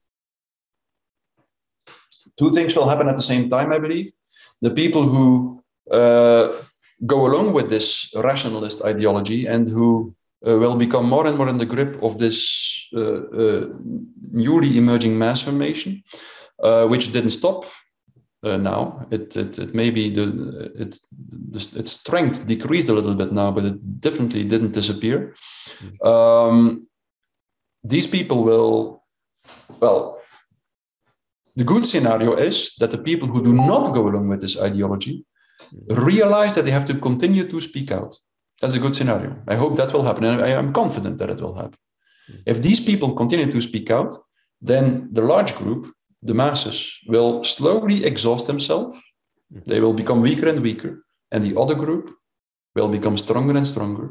Two 2.37 2.51
things 2.51 2.75
will 2.75 2.89
happen 2.89 3.07
at 3.09 3.15
the 3.15 3.21
same 3.21 3.49
time, 3.49 3.71
I 3.71 3.79
believe. 3.79 4.11
The 4.61 4.71
people 4.71 5.03
who 5.03 5.63
uh, 5.91 6.53
go 7.05 7.27
along 7.27 7.53
with 7.53 7.69
this 7.69 8.13
rationalist 8.15 8.83
ideology 8.83 9.45
and 9.45 9.69
who 9.69 10.15
uh, 10.47 10.57
will 10.57 10.75
become 10.75 11.07
more 11.07 11.27
and 11.27 11.37
more 11.37 11.49
in 11.49 11.57
the 11.57 11.65
grip 11.65 12.01
of 12.03 12.17
this 12.17 12.89
uh, 12.95 13.21
uh 13.43 13.65
newly 14.31 14.77
emerging 14.77 15.17
mass 15.17 15.41
formation, 15.41 16.03
uh, 16.63 16.85
which 16.87 17.11
didn't 17.11 17.31
stop 17.31 17.65
uh, 18.43 18.57
now. 18.57 19.07
It, 19.11 19.35
it, 19.35 19.57
it 19.59 19.75
maybe 19.75 20.09
the, 20.09 20.71
it, 20.75 20.99
the, 21.51 21.79
its 21.79 21.91
strength 21.91 22.47
decreased 22.47 22.89
a 22.89 22.93
little 22.93 23.15
bit 23.15 23.31
now, 23.31 23.51
but 23.51 23.65
it 23.65 23.99
definitely 23.99 24.43
didn't 24.43 24.73
disappear. 24.73 25.35
Mm. 25.79 26.07
Um, 26.07 26.87
these 27.83 28.07
people 28.07 28.43
will, 28.43 29.03
well, 29.79 30.16
the 31.57 31.63
good 31.63 31.85
scenario 31.87 32.35
is 32.35 32.75
that 32.75 32.91
the 32.91 33.03
people 33.09 33.27
who 33.27 33.41
do 33.43 33.51
not 33.51 33.93
go 33.93 34.07
along 34.07 34.27
with 34.29 34.41
this 34.41 34.61
ideology 34.61 35.25
realize 35.89 36.53
that 36.53 36.65
they 36.65 36.71
have 36.71 36.85
to 36.85 36.99
continue 36.99 37.45
to 37.47 37.59
speak 37.59 37.91
out. 37.91 38.15
That's 38.61 38.75
a 38.75 38.79
good 38.79 38.95
scenario. 38.95 39.31
I 39.47 39.55
hope 39.55 39.75
that 39.77 39.91
will 39.91 40.03
happen. 40.03 40.23
And 40.23 40.41
I 40.41 40.49
am 40.49 40.71
confident 40.71 41.17
that 41.17 41.31
it 41.31 41.41
will 41.41 41.55
happen. 41.55 41.79
Mm-hmm. 42.29 42.41
If 42.45 42.61
these 42.61 42.79
people 42.79 43.15
continue 43.15 43.51
to 43.51 43.61
speak 43.61 43.89
out, 43.89 44.15
then 44.61 45.09
the 45.11 45.23
large 45.23 45.55
group, 45.55 45.91
the 46.21 46.35
masses, 46.35 46.99
will 47.07 47.43
slowly 47.43 48.05
exhaust 48.05 48.45
themselves. 48.45 48.95
Mm-hmm. 49.51 49.63
They 49.65 49.79
will 49.79 49.93
become 49.93 50.21
weaker 50.21 50.47
and 50.47 50.61
weaker. 50.61 51.05
And 51.31 51.43
the 51.43 51.59
other 51.59 51.75
group 51.75 52.11
will 52.75 52.87
become 52.87 53.17
stronger 53.17 53.57
and 53.57 53.65
stronger. 53.65 54.07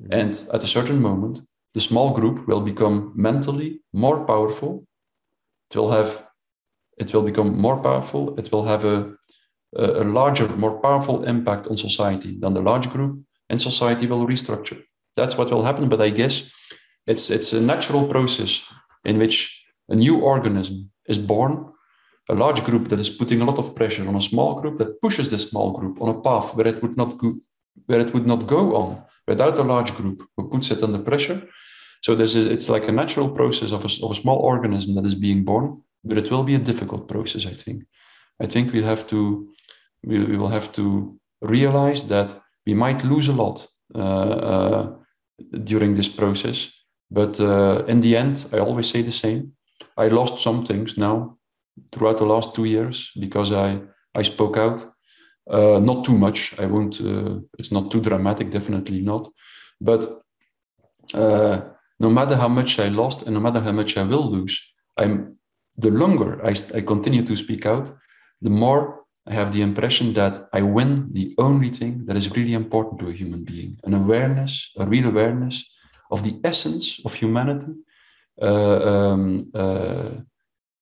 Mm-hmm. 0.00 0.12
And 0.12 0.32
at 0.52 0.64
a 0.64 0.68
certain 0.68 1.00
moment, 1.00 1.40
the 1.74 1.80
small 1.80 2.14
group 2.14 2.48
will 2.48 2.62
become 2.62 3.12
mentally 3.14 3.80
more 3.92 4.24
powerful. 4.24 4.86
It 5.70 5.76
will 5.76 5.90
have 5.90 6.25
it 6.96 7.12
will 7.12 7.22
become 7.22 7.58
more 7.58 7.80
powerful. 7.82 8.38
It 8.38 8.50
will 8.50 8.64
have 8.64 8.84
a, 8.84 9.12
a, 9.76 10.04
larger, 10.04 10.48
more 10.56 10.80
powerful 10.80 11.24
impact 11.24 11.66
on 11.66 11.76
society 11.76 12.38
than 12.38 12.54
the 12.54 12.62
large 12.62 12.90
group, 12.90 13.22
and 13.50 13.60
society 13.60 14.06
will 14.06 14.26
restructure. 14.26 14.82
That's 15.14 15.36
what 15.36 15.50
will 15.50 15.64
happen. 15.64 15.88
But 15.88 16.00
I 16.00 16.10
guess 16.10 16.50
it's 17.06 17.30
it's 17.30 17.52
a 17.52 17.60
natural 17.60 18.06
process 18.06 18.66
in 19.04 19.18
which 19.18 19.64
a 19.88 19.94
new 19.94 20.20
organism 20.20 20.90
is 21.06 21.18
born, 21.18 21.72
a 22.28 22.34
large 22.34 22.64
group 22.64 22.88
that 22.88 23.00
is 23.00 23.10
putting 23.10 23.40
a 23.40 23.44
lot 23.44 23.58
of 23.58 23.74
pressure 23.74 24.08
on 24.08 24.16
a 24.16 24.28
small 24.30 24.60
group 24.60 24.78
that 24.78 25.00
pushes 25.00 25.30
the 25.30 25.38
small 25.38 25.72
group 25.72 26.00
on 26.00 26.08
a 26.08 26.20
path 26.20 26.54
where 26.56 26.66
it 26.66 26.82
would 26.82 26.96
not 26.96 27.16
go, 27.18 27.34
where 27.86 28.00
it 28.00 28.12
would 28.12 28.26
not 28.26 28.46
go 28.46 28.74
on 28.76 29.02
without 29.28 29.58
a 29.58 29.62
large 29.62 29.94
group 29.94 30.22
who 30.36 30.48
puts 30.48 30.70
it 30.70 30.82
under 30.82 30.98
pressure. 30.98 31.42
So 32.02 32.14
this 32.14 32.34
is 32.34 32.46
it's 32.46 32.68
like 32.68 32.88
a 32.88 32.92
natural 32.92 33.30
process 33.30 33.72
of 33.72 33.84
a, 33.84 33.90
of 34.04 34.10
a 34.10 34.20
small 34.22 34.38
organism 34.38 34.94
that 34.94 35.06
is 35.06 35.14
being 35.14 35.44
born 35.44 35.82
but 36.06 36.18
it 36.18 36.30
will 36.30 36.44
be 36.44 36.54
a 36.54 36.64
difficult 36.70 37.08
process. 37.08 37.46
I 37.46 37.54
think. 37.54 37.84
I 38.44 38.46
think 38.46 38.72
we 38.72 38.82
have 38.82 39.06
to 39.06 39.48
we, 40.06 40.24
we 40.24 40.36
will 40.36 40.48
have 40.48 40.70
to 40.72 41.18
realize 41.40 42.08
that 42.08 42.40
we 42.66 42.74
might 42.74 43.04
lose 43.04 43.28
a 43.28 43.32
lot 43.32 43.66
uh, 43.94 44.00
uh, 44.00 44.92
during 45.64 45.94
this 45.94 46.08
process. 46.08 46.72
But 47.10 47.38
uh, 47.40 47.84
in 47.86 48.00
the 48.00 48.16
end, 48.16 48.46
I 48.52 48.58
always 48.58 48.88
say 48.90 49.02
the 49.02 49.12
same. 49.12 49.52
I 49.96 50.08
lost 50.08 50.38
some 50.38 50.64
things 50.64 50.96
now 50.96 51.38
throughout 51.92 52.18
the 52.18 52.26
last 52.26 52.54
two 52.54 52.64
years 52.64 53.12
because 53.20 53.52
I 53.52 53.80
I 54.14 54.22
spoke 54.22 54.56
out. 54.56 54.86
Uh, 55.48 55.78
not 55.78 56.04
too 56.04 56.18
much. 56.18 56.58
I 56.58 56.66
won't. 56.66 57.00
Uh, 57.00 57.40
it's 57.58 57.70
not 57.70 57.90
too 57.90 58.00
dramatic. 58.00 58.50
Definitely 58.50 59.02
not. 59.02 59.28
But 59.80 60.22
uh, 61.14 61.60
no 62.00 62.10
matter 62.10 62.36
how 62.36 62.48
much 62.48 62.78
I 62.78 62.88
lost 62.88 63.26
and 63.26 63.34
no 63.34 63.40
matter 63.40 63.60
how 63.60 63.72
much 63.72 63.96
I 63.96 64.02
will 64.02 64.28
lose, 64.30 64.74
I'm 64.96 65.38
the 65.78 65.90
longer 65.90 66.44
I, 66.44 66.54
I 66.74 66.80
continue 66.80 67.22
to 67.24 67.36
speak 67.36 67.66
out, 67.66 67.90
the 68.40 68.50
more 68.50 69.04
I 69.28 69.34
have 69.34 69.52
the 69.52 69.62
impression 69.62 70.12
that 70.14 70.48
I 70.52 70.62
win 70.62 71.10
the 71.12 71.34
only 71.38 71.68
thing 71.68 72.06
that 72.06 72.16
is 72.16 72.36
really 72.36 72.54
important 72.54 73.00
to 73.00 73.08
a 73.08 73.12
human 73.12 73.44
being 73.44 73.78
an 73.84 73.94
awareness, 73.94 74.70
a 74.78 74.86
real 74.86 75.08
awareness 75.08 75.68
of 76.10 76.22
the 76.22 76.40
essence 76.44 77.04
of 77.04 77.14
humanity. 77.14 77.74
Uh, 78.40 78.80
um, 78.92 79.50
uh, 79.54 80.10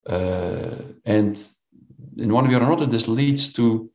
uh, 0.07 0.77
and 1.05 1.49
in 2.17 2.33
one 2.33 2.49
way 2.49 2.55
or 2.55 2.63
another, 2.63 2.87
this 2.87 3.09
leads 3.09 3.53
to 3.55 3.91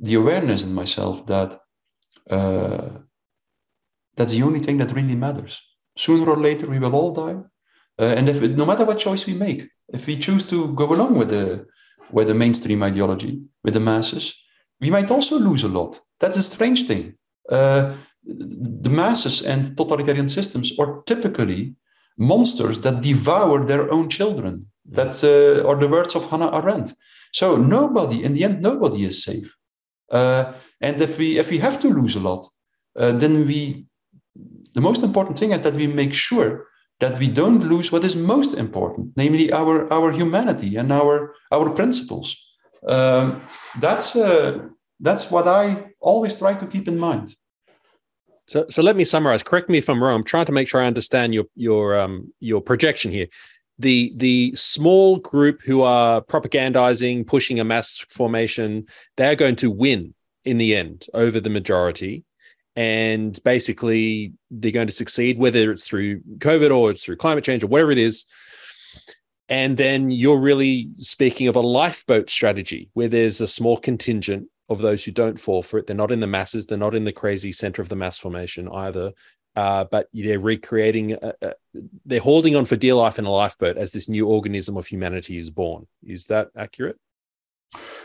the 0.00 0.14
awareness 0.14 0.64
in 0.64 0.74
myself 0.74 1.26
that 1.26 1.58
uh, 2.30 2.88
that's 4.16 4.32
the 4.32 4.42
only 4.42 4.60
thing 4.60 4.78
that 4.78 4.92
really 4.92 5.16
matters. 5.16 5.60
Sooner 5.96 6.30
or 6.30 6.36
later, 6.36 6.66
we 6.66 6.78
will 6.78 6.94
all 6.94 7.12
die. 7.12 7.36
Uh, 7.98 8.14
and 8.16 8.28
if 8.28 8.40
no 8.40 8.66
matter 8.66 8.84
what 8.84 8.98
choice 8.98 9.26
we 9.26 9.34
make, 9.34 9.68
if 9.92 10.06
we 10.06 10.16
choose 10.16 10.46
to 10.48 10.72
go 10.74 10.92
along 10.92 11.16
with 11.16 11.30
the 11.30 11.66
with 12.12 12.26
the 12.26 12.34
mainstream 12.34 12.82
ideology, 12.82 13.40
with 13.62 13.74
the 13.74 13.80
masses, 13.80 14.34
we 14.80 14.90
might 14.90 15.10
also 15.10 15.38
lose 15.38 15.64
a 15.64 15.68
lot. 15.68 16.00
That's 16.20 16.36
a 16.36 16.42
strange 16.42 16.86
thing. 16.86 17.14
Uh, 17.50 17.94
the 18.24 18.90
masses 18.90 19.42
and 19.42 19.76
totalitarian 19.76 20.28
systems 20.28 20.78
are 20.78 21.02
typically 21.06 21.76
monsters 22.18 22.80
that 22.80 23.02
devour 23.02 23.64
their 23.64 23.90
own 23.92 24.08
children. 24.08 24.66
That 24.84 25.14
uh, 25.24 25.66
are 25.66 25.76
the 25.76 25.88
words 25.88 26.14
of 26.14 26.28
Hannah 26.30 26.54
Arendt. 26.54 26.92
So 27.32 27.56
nobody, 27.56 28.22
in 28.22 28.32
the 28.34 28.44
end, 28.44 28.62
nobody 28.62 29.04
is 29.04 29.24
safe. 29.24 29.54
Uh, 30.10 30.52
and 30.80 31.00
if 31.00 31.18
we 31.18 31.38
if 31.38 31.50
we 31.50 31.58
have 31.58 31.80
to 31.80 31.88
lose 31.88 32.16
a 32.16 32.20
lot, 32.20 32.46
uh, 32.98 33.12
then 33.12 33.46
we 33.46 33.86
the 34.74 34.80
most 34.80 35.02
important 35.02 35.38
thing 35.38 35.52
is 35.52 35.60
that 35.62 35.74
we 35.74 35.86
make 35.86 36.12
sure 36.12 36.66
that 37.04 37.18
we 37.18 37.28
don't 37.28 37.62
lose 37.72 37.92
what 37.92 38.02
is 38.08 38.16
most 38.16 38.52
important, 38.64 39.04
namely 39.22 39.52
our, 39.60 39.74
our 39.92 40.10
humanity 40.20 40.70
and 40.80 40.88
our, 41.00 41.14
our 41.56 41.68
principles. 41.80 42.28
Um, 42.96 43.26
that's, 43.78 44.08
uh, 44.16 44.68
that's 45.00 45.24
what 45.30 45.46
I 45.46 45.64
always 46.00 46.38
try 46.38 46.54
to 46.54 46.66
keep 46.66 46.86
in 46.88 46.98
mind. 46.98 47.28
So, 48.46 48.66
so 48.74 48.80
let 48.82 48.96
me 48.96 49.04
summarize. 49.04 49.42
Correct 49.42 49.68
me 49.68 49.78
if 49.78 49.88
I'm 49.90 50.02
wrong. 50.02 50.16
I'm 50.16 50.24
trying 50.24 50.46
to 50.46 50.52
make 50.52 50.68
sure 50.68 50.80
I 50.82 50.86
understand 50.86 51.32
your 51.32 51.46
your 51.56 51.98
um, 51.98 52.14
your 52.40 52.60
projection 52.60 53.10
here. 53.10 53.28
The 53.78 54.12
the 54.16 54.52
small 54.54 55.16
group 55.16 55.62
who 55.62 55.80
are 55.80 56.20
propagandizing, 56.20 57.26
pushing 57.26 57.58
a 57.58 57.64
mass 57.64 58.04
formation, 58.10 58.84
they're 59.16 59.34
going 59.34 59.56
to 59.56 59.70
win 59.70 60.14
in 60.44 60.58
the 60.58 60.76
end 60.76 61.06
over 61.14 61.40
the 61.40 61.54
majority, 61.58 62.22
and 62.76 63.38
basically 63.44 64.32
they're 64.50 64.72
going 64.72 64.88
to 64.88 64.92
succeed, 64.92 65.38
whether 65.38 65.70
it's 65.70 65.86
through 65.86 66.20
COVID 66.38 66.76
or 66.76 66.90
it's 66.90 67.04
through 67.04 67.16
climate 67.16 67.44
change 67.44 67.62
or 67.62 67.68
whatever 67.68 67.92
it 67.92 67.98
is. 67.98 68.26
And 69.48 69.76
then 69.76 70.10
you're 70.10 70.40
really 70.40 70.88
speaking 70.96 71.48
of 71.48 71.56
a 71.56 71.60
lifeboat 71.60 72.30
strategy 72.30 72.90
where 72.94 73.08
there's 73.08 73.40
a 73.40 73.46
small 73.46 73.76
contingent 73.76 74.48
of 74.68 74.80
those 74.80 75.04
who 75.04 75.12
don't 75.12 75.38
fall 75.38 75.62
for 75.62 75.78
it. 75.78 75.86
They're 75.86 75.94
not 75.94 76.10
in 76.10 76.20
the 76.20 76.26
masses. 76.26 76.66
They're 76.66 76.78
not 76.78 76.94
in 76.94 77.04
the 77.04 77.12
crazy 77.12 77.52
center 77.52 77.82
of 77.82 77.88
the 77.88 77.96
mass 77.96 78.18
formation 78.18 78.68
either. 78.68 79.12
Uh, 79.54 79.84
but 79.84 80.08
they're 80.12 80.40
recreating, 80.40 81.12
a, 81.12 81.32
a, 81.42 81.52
they're 82.04 82.20
holding 82.20 82.56
on 82.56 82.64
for 82.64 82.74
dear 82.74 82.94
life 82.94 83.20
in 83.20 83.24
a 83.24 83.30
lifeboat 83.30 83.76
as 83.76 83.92
this 83.92 84.08
new 84.08 84.26
organism 84.26 84.76
of 84.76 84.86
humanity 84.86 85.36
is 85.36 85.50
born. 85.50 85.86
Is 86.02 86.26
that 86.26 86.48
accurate? 86.56 86.98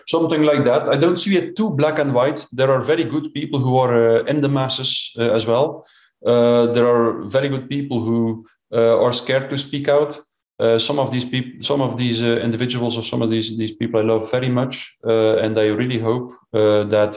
Something 0.08 0.44
like 0.44 0.66
that. 0.66 0.88
I 0.88 0.98
don't 0.98 1.20
see 1.20 1.36
it 1.36 1.56
too 1.56 1.76
black 1.76 2.00
and 2.00 2.14
white. 2.14 2.48
There 2.52 2.72
are 2.72 2.82
very 2.82 3.04
good 3.04 3.34
people 3.34 3.60
who 3.60 3.78
are 3.78 4.20
uh, 4.20 4.24
in 4.26 4.42
the 4.42 4.50
masses 4.50 5.16
uh, 5.20 5.32
as 5.32 5.46
well. 5.46 5.86
Uh, 6.26 6.66
there 6.74 6.88
are 6.88 7.24
very 7.24 7.48
good 7.50 7.70
people 7.70 8.00
who 8.02 8.46
uh, 8.74 9.02
are 9.04 9.14
scared 9.14 9.50
to 9.50 9.58
speak 9.58 9.88
out. 9.88 10.20
Uh, 10.60 10.78
some 10.78 11.00
of 11.00 11.12
these 11.12 11.24
people, 11.24 11.64
some 11.64 11.82
of 11.82 11.98
these 11.98 12.22
uh, 12.22 12.42
individuals, 12.44 12.98
or 12.98 13.04
some 13.04 13.22
of 13.22 13.30
these 13.30 13.58
these 13.58 13.72
people, 13.72 14.00
I 14.00 14.04
love 14.04 14.30
very 14.30 14.50
much, 14.50 14.98
and 15.04 15.58
I 15.58 15.68
really 15.68 16.00
hope 16.00 16.34
that 16.52 17.16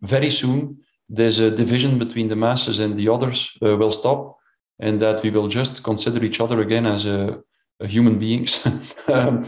very 0.00 0.30
soon 0.30 0.78
this 1.08 1.36
division 1.36 1.98
between 1.98 2.28
the 2.28 2.36
masses 2.36 2.78
and 2.80 2.96
the 2.96 3.08
others 3.08 3.56
will 3.60 3.92
stop, 3.92 4.36
and 4.80 5.00
that 5.00 5.22
we 5.22 5.30
will 5.30 5.48
just 5.48 5.84
consider 5.84 6.24
each 6.24 6.40
other 6.40 6.60
again 6.60 6.86
as 6.86 7.04
human 7.86 8.18
beings. 8.18 8.66
um, 9.08 9.44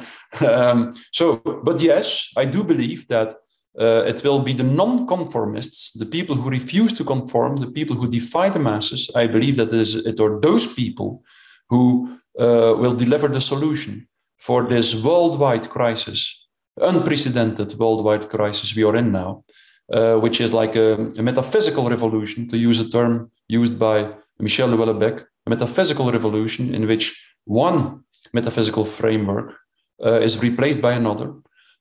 um, 0.47 0.95
so, 1.13 1.37
but 1.37 1.81
yes, 1.81 2.33
I 2.37 2.45
do 2.45 2.65
believe 2.65 3.07
that 3.09 3.35
uh, 3.79 4.05
it 4.07 4.23
will 4.23 4.41
be 4.41 4.53
the 4.53 4.63
non-conformists, 4.63 5.99
the 5.99 6.07
people 6.07 6.37
who 6.37 6.49
refuse 6.49 6.93
to 6.93 7.05
conform, 7.05 7.57
the 7.57 7.71
people 7.71 7.97
who 7.97 8.09
defy 8.09 8.49
the 8.49 8.59
masses. 8.59 9.11
I 9.15 9.27
believe 9.27 9.57
that 9.57 9.73
it 9.73 10.21
are 10.21 10.41
those 10.41 10.73
people 10.75 11.25
who 11.69 12.19
uh, 12.39 12.75
will 12.79 12.95
deliver 12.95 13.29
the 13.29 13.41
solution 13.41 14.07
for 14.39 14.65
this 14.69 15.03
worldwide 15.03 15.69
crisis, 15.71 16.47
unprecedented 16.81 17.77
worldwide 17.79 18.29
crisis 18.29 18.77
we 18.77 18.85
are 18.85 18.95
in 18.95 19.11
now, 19.11 19.45
uh, 19.93 20.17
which 20.17 20.41
is 20.41 20.53
like 20.53 20.77
a, 20.77 20.95
a, 21.19 21.23
metaphysical 21.23 21.89
revolution, 21.89 22.47
to 22.49 22.57
use 22.57 22.79
a 22.79 22.89
term 22.89 23.31
used 23.49 23.79
by 23.79 24.09
Michel 24.39 24.69
Houellebecq, 24.69 25.25
a 25.47 25.51
metaphysical 25.51 26.13
revolution 26.13 26.75
in 26.75 26.87
which 26.87 27.35
one 27.45 28.04
metaphysical 28.35 28.85
framework 28.85 29.55
uh, 30.05 30.21
is 30.21 30.43
replaced 30.43 30.81
by 30.83 30.93
another. 30.93 31.33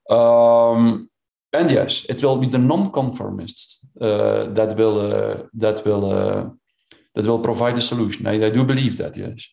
Um, 0.09 1.09
and 1.51 1.69
yes, 1.71 2.05
it 2.09 2.21
will 2.23 2.37
be 2.37 2.47
the 2.47 2.57
non-conformists 2.57 3.85
uh, 4.01 4.45
that 4.53 4.77
will 4.77 4.97
uh, 4.99 5.43
that 5.53 5.85
will 5.85 6.05
uh, 6.11 6.49
that 7.15 7.25
will 7.25 7.39
provide 7.39 7.75
the 7.75 7.81
solution. 7.81 8.27
I, 8.27 8.45
I 8.47 8.49
do 8.49 8.63
believe 8.63 8.97
that. 8.97 9.15
Yes. 9.17 9.49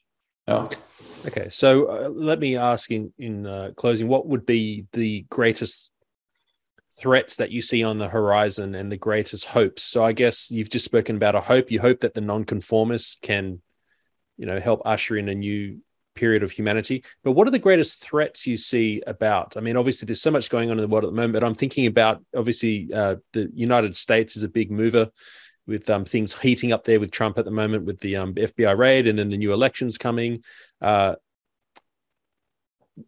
Yeah. 0.48 0.68
Okay, 1.26 1.48
so 1.50 1.86
uh, 1.86 2.08
let 2.08 2.38
me 2.38 2.56
ask 2.56 2.90
in 2.90 3.12
in 3.18 3.46
uh, 3.46 3.70
closing, 3.76 4.08
what 4.08 4.26
would 4.26 4.46
be 4.46 4.86
the 4.92 5.26
greatest 5.28 5.92
threats 7.00 7.36
that 7.36 7.50
you 7.50 7.60
see 7.60 7.84
on 7.84 7.98
the 7.98 8.08
horizon 8.08 8.74
and 8.74 8.90
the 8.90 8.96
greatest 8.96 9.44
hopes? 9.44 9.82
So 9.82 10.04
I 10.04 10.12
guess 10.12 10.50
you've 10.50 10.70
just 10.70 10.84
spoken 10.84 11.16
about 11.16 11.34
a 11.34 11.40
hope. 11.40 11.70
You 11.70 11.80
hope 11.80 12.00
that 12.00 12.14
the 12.14 12.22
nonconformists 12.22 13.18
can, 13.20 13.60
you 14.38 14.46
know, 14.46 14.58
help 14.58 14.80
usher 14.84 15.18
in 15.18 15.28
a 15.28 15.34
new 15.34 15.80
period 16.20 16.42
of 16.42 16.50
humanity. 16.50 17.02
But 17.24 17.32
what 17.32 17.48
are 17.48 17.50
the 17.50 17.58
greatest 17.58 18.02
threats 18.02 18.46
you 18.46 18.56
see 18.56 19.02
about? 19.06 19.56
I 19.56 19.60
mean, 19.60 19.76
obviously, 19.76 20.06
there's 20.06 20.20
so 20.20 20.30
much 20.30 20.50
going 20.50 20.70
on 20.70 20.78
in 20.78 20.82
the 20.82 20.88
world 20.88 21.04
at 21.04 21.10
the 21.10 21.16
moment. 21.16 21.32
But 21.32 21.44
I'm 21.44 21.54
thinking 21.54 21.86
about 21.86 22.22
obviously 22.36 22.92
uh, 22.92 23.16
the 23.32 23.50
United 23.54 23.96
States 23.96 24.36
is 24.36 24.42
a 24.42 24.48
big 24.48 24.70
mover 24.70 25.08
with 25.66 25.88
um, 25.88 26.04
things 26.04 26.38
heating 26.38 26.72
up 26.72 26.84
there 26.84 27.00
with 27.00 27.10
Trump 27.10 27.38
at 27.38 27.44
the 27.46 27.50
moment, 27.50 27.84
with 27.84 27.98
the 28.00 28.16
um, 28.16 28.34
FBI 28.34 28.76
raid, 28.76 29.06
and 29.06 29.18
then 29.18 29.30
the 29.30 29.38
new 29.38 29.52
elections 29.52 29.96
coming. 29.96 30.42
Uh, 30.80 31.14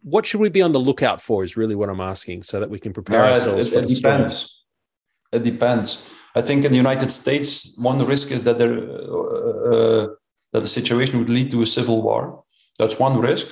what 0.01 0.25
should 0.25 0.41
we 0.41 0.49
be 0.49 0.63
on 0.63 0.71
the 0.71 0.79
lookout 0.79 1.21
for? 1.21 1.43
Is 1.43 1.55
really 1.55 1.75
what 1.75 1.89
I'm 1.89 2.01
asking, 2.01 2.43
so 2.43 2.59
that 2.59 2.69
we 2.69 2.79
can 2.79 2.93
prepare 2.93 3.25
ourselves 3.25 3.67
it, 3.67 3.69
it, 3.69 3.73
for 3.73 3.79
it 3.79 3.87
the 3.87 3.95
depends. 3.95 4.39
storm. 4.39 5.41
It 5.41 5.43
depends. 5.43 6.09
I 6.35 6.41
think 6.41 6.65
in 6.65 6.71
the 6.71 6.77
United 6.77 7.11
States, 7.11 7.75
one 7.77 8.03
risk 8.03 8.31
is 8.31 8.43
that 8.43 8.57
there 8.57 8.73
uh, 8.73 10.07
that 10.53 10.61
the 10.61 10.67
situation 10.67 11.19
would 11.19 11.29
lead 11.29 11.51
to 11.51 11.61
a 11.61 11.65
civil 11.65 12.01
war. 12.01 12.42
That's 12.83 12.99
one 12.99 13.17
risk 13.19 13.47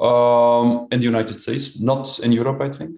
um, 0.00 0.88
in 0.90 0.98
the 0.98 1.04
United 1.04 1.40
States, 1.40 1.78
not 1.80 2.18
in 2.18 2.32
Europe, 2.32 2.60
I 2.60 2.68
think. 2.68 2.90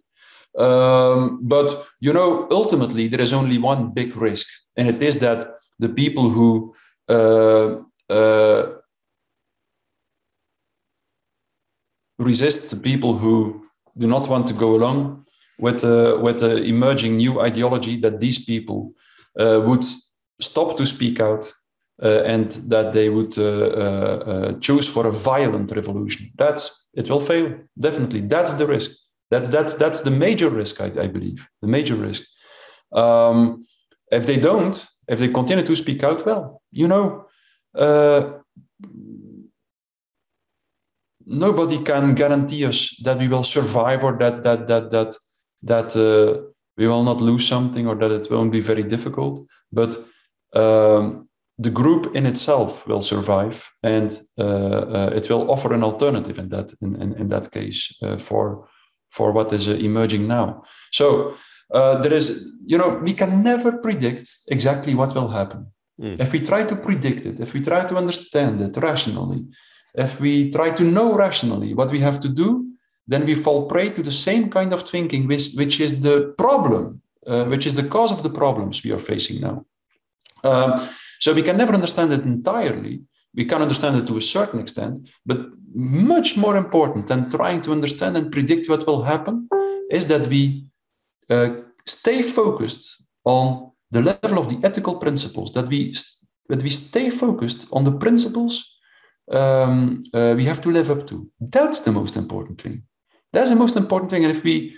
Um, 0.56 1.40
but 1.42 1.86
you 2.00 2.12
know, 2.12 2.48
ultimately, 2.50 3.06
there 3.06 3.20
is 3.20 3.34
only 3.34 3.58
one 3.58 3.90
big 3.90 4.16
risk, 4.16 4.46
and 4.78 4.88
it 4.88 5.02
is 5.02 5.18
that 5.20 5.60
the 5.78 5.90
people 5.90 6.30
who 6.30 6.74
uh, 7.08 7.76
uh, 8.08 8.66
resist 12.18 12.70
the 12.70 12.80
people 12.80 13.18
who 13.18 13.62
do 13.96 14.06
not 14.06 14.26
want 14.28 14.48
to 14.48 14.54
go 14.54 14.74
along 14.74 15.26
with 15.58 15.84
uh, 15.84 16.18
with 16.22 16.40
the 16.40 16.64
emerging 16.64 17.16
new 17.16 17.40
ideology 17.40 17.96
that 18.00 18.18
these 18.18 18.42
people 18.44 18.94
uh, 19.38 19.60
would 19.66 19.84
stop 20.40 20.76
to 20.78 20.86
speak 20.86 21.20
out 21.20 21.52
uh, 22.02 22.22
and 22.24 22.52
that 22.68 22.92
they 22.92 23.08
would 23.08 23.36
uh, 23.38 23.42
uh, 23.42 24.52
choose 24.60 24.88
for 24.88 25.06
a 25.06 25.12
violent 25.12 25.72
revolution. 25.72 26.30
That's 26.36 26.86
it 26.94 27.08
will 27.10 27.20
fail 27.20 27.58
definitely. 27.78 28.20
That's 28.20 28.54
the 28.54 28.66
risk. 28.66 28.90
That's 29.30 29.50
that's 29.50 29.74
that's 29.74 30.02
the 30.02 30.10
major 30.10 30.50
risk, 30.50 30.80
I, 30.80 30.86
I 30.86 31.06
believe. 31.08 31.48
The 31.60 31.68
major 31.68 31.94
risk. 31.94 32.22
Um, 32.92 33.66
if 34.10 34.26
they 34.26 34.38
don't, 34.38 34.86
if 35.06 35.18
they 35.18 35.28
continue 35.28 35.64
to 35.64 35.76
speak 35.76 36.02
out, 36.02 36.24
well, 36.24 36.62
you 36.72 36.88
know, 36.88 37.26
uh, 37.74 38.38
nobody 41.26 41.82
can 41.82 42.14
guarantee 42.14 42.64
us 42.64 42.96
that 43.02 43.18
we 43.18 43.28
will 43.28 43.44
survive 43.44 44.02
or 44.02 44.16
that 44.18 44.42
that 44.44 44.66
that 44.68 44.90
that 44.90 45.16
that 45.62 45.96
uh, 45.96 46.42
we 46.76 46.86
will 46.86 47.02
not 47.02 47.20
lose 47.20 47.46
something 47.46 47.86
or 47.86 47.96
that 47.96 48.12
it 48.12 48.30
won't 48.30 48.52
be 48.52 48.60
very 48.60 48.82
difficult. 48.82 49.46
But 49.72 49.98
um, 50.54 51.27
the 51.58 51.70
group 51.70 52.14
in 52.14 52.24
itself 52.26 52.86
will 52.86 53.02
survive, 53.02 53.70
and 53.82 54.10
uh, 54.38 54.44
uh 54.44 55.10
it 55.14 55.28
will 55.28 55.50
offer 55.50 55.74
an 55.74 55.82
alternative 55.82 56.38
in 56.38 56.48
that 56.48 56.72
in 56.80 56.94
in, 57.02 57.12
in 57.14 57.28
that 57.28 57.50
case 57.50 57.96
uh, 58.02 58.18
for 58.18 58.68
for 59.10 59.32
what 59.32 59.52
is 59.52 59.68
uh, 59.68 59.72
emerging 59.72 60.26
now. 60.26 60.62
So 60.90 61.34
uh, 61.72 62.00
there 62.00 62.12
is, 62.12 62.50
you 62.66 62.78
know, 62.78 63.00
we 63.02 63.12
can 63.12 63.42
never 63.42 63.78
predict 63.78 64.34
exactly 64.48 64.94
what 64.94 65.14
will 65.14 65.28
happen. 65.28 65.66
Mm. 66.00 66.18
If 66.20 66.32
we 66.32 66.40
try 66.40 66.64
to 66.64 66.76
predict 66.76 67.26
it, 67.26 67.40
if 67.40 67.52
we 67.54 67.62
try 67.62 67.84
to 67.84 67.96
understand 67.96 68.60
it 68.60 68.76
rationally, 68.76 69.46
if 69.94 70.20
we 70.20 70.50
try 70.50 70.70
to 70.70 70.84
know 70.84 71.14
rationally 71.14 71.74
what 71.74 71.90
we 71.90 71.98
have 72.00 72.20
to 72.20 72.28
do, 72.28 72.66
then 73.06 73.24
we 73.24 73.34
fall 73.34 73.66
prey 73.66 73.90
to 73.90 74.02
the 74.02 74.12
same 74.12 74.50
kind 74.50 74.72
of 74.72 74.88
thinking, 74.88 75.26
which, 75.26 75.54
which 75.54 75.80
is 75.80 76.00
the 76.00 76.34
problem, 76.36 77.00
uh, 77.26 77.44
which 77.46 77.66
is 77.66 77.74
the 77.74 77.88
cause 77.88 78.12
of 78.12 78.22
the 78.22 78.30
problems 78.30 78.84
we 78.84 78.92
are 78.92 79.00
facing 79.00 79.40
now. 79.40 79.64
Um, 80.44 80.88
so 81.20 81.34
we 81.34 81.42
can 81.42 81.56
never 81.56 81.74
understand 81.74 82.12
it 82.12 82.24
entirely, 82.24 83.02
we 83.34 83.44
can 83.44 83.62
understand 83.62 83.96
it 83.96 84.06
to 84.06 84.16
a 84.16 84.22
certain 84.22 84.60
extent, 84.60 85.08
but 85.24 85.46
much 85.74 86.36
more 86.36 86.56
important 86.56 87.06
than 87.06 87.30
trying 87.30 87.60
to 87.62 87.72
understand 87.72 88.16
and 88.16 88.32
predict 88.32 88.68
what 88.68 88.86
will 88.86 89.02
happen 89.02 89.48
is 89.90 90.06
that 90.06 90.26
we 90.28 90.70
uh, 91.30 91.56
stay 91.86 92.22
focused 92.22 93.04
on 93.24 93.70
the 93.90 94.02
level 94.02 94.38
of 94.38 94.48
the 94.50 94.66
ethical 94.66 94.96
principles, 94.96 95.52
that 95.52 95.68
we, 95.68 95.94
that 96.48 96.62
we 96.62 96.70
stay 96.70 97.10
focused 97.10 97.66
on 97.72 97.84
the 97.84 97.92
principles 97.92 98.78
um, 99.30 100.02
uh, 100.14 100.34
we 100.36 100.44
have 100.44 100.62
to 100.62 100.70
live 100.70 100.90
up 100.90 101.06
to. 101.08 101.30
That's 101.40 101.80
the 101.80 101.92
most 101.92 102.16
important 102.16 102.60
thing. 102.60 102.82
That's 103.32 103.50
the 103.50 103.56
most 103.56 103.76
important 103.76 104.10
thing. 104.10 104.24
And 104.24 104.34
if 104.34 104.42
we 104.42 104.76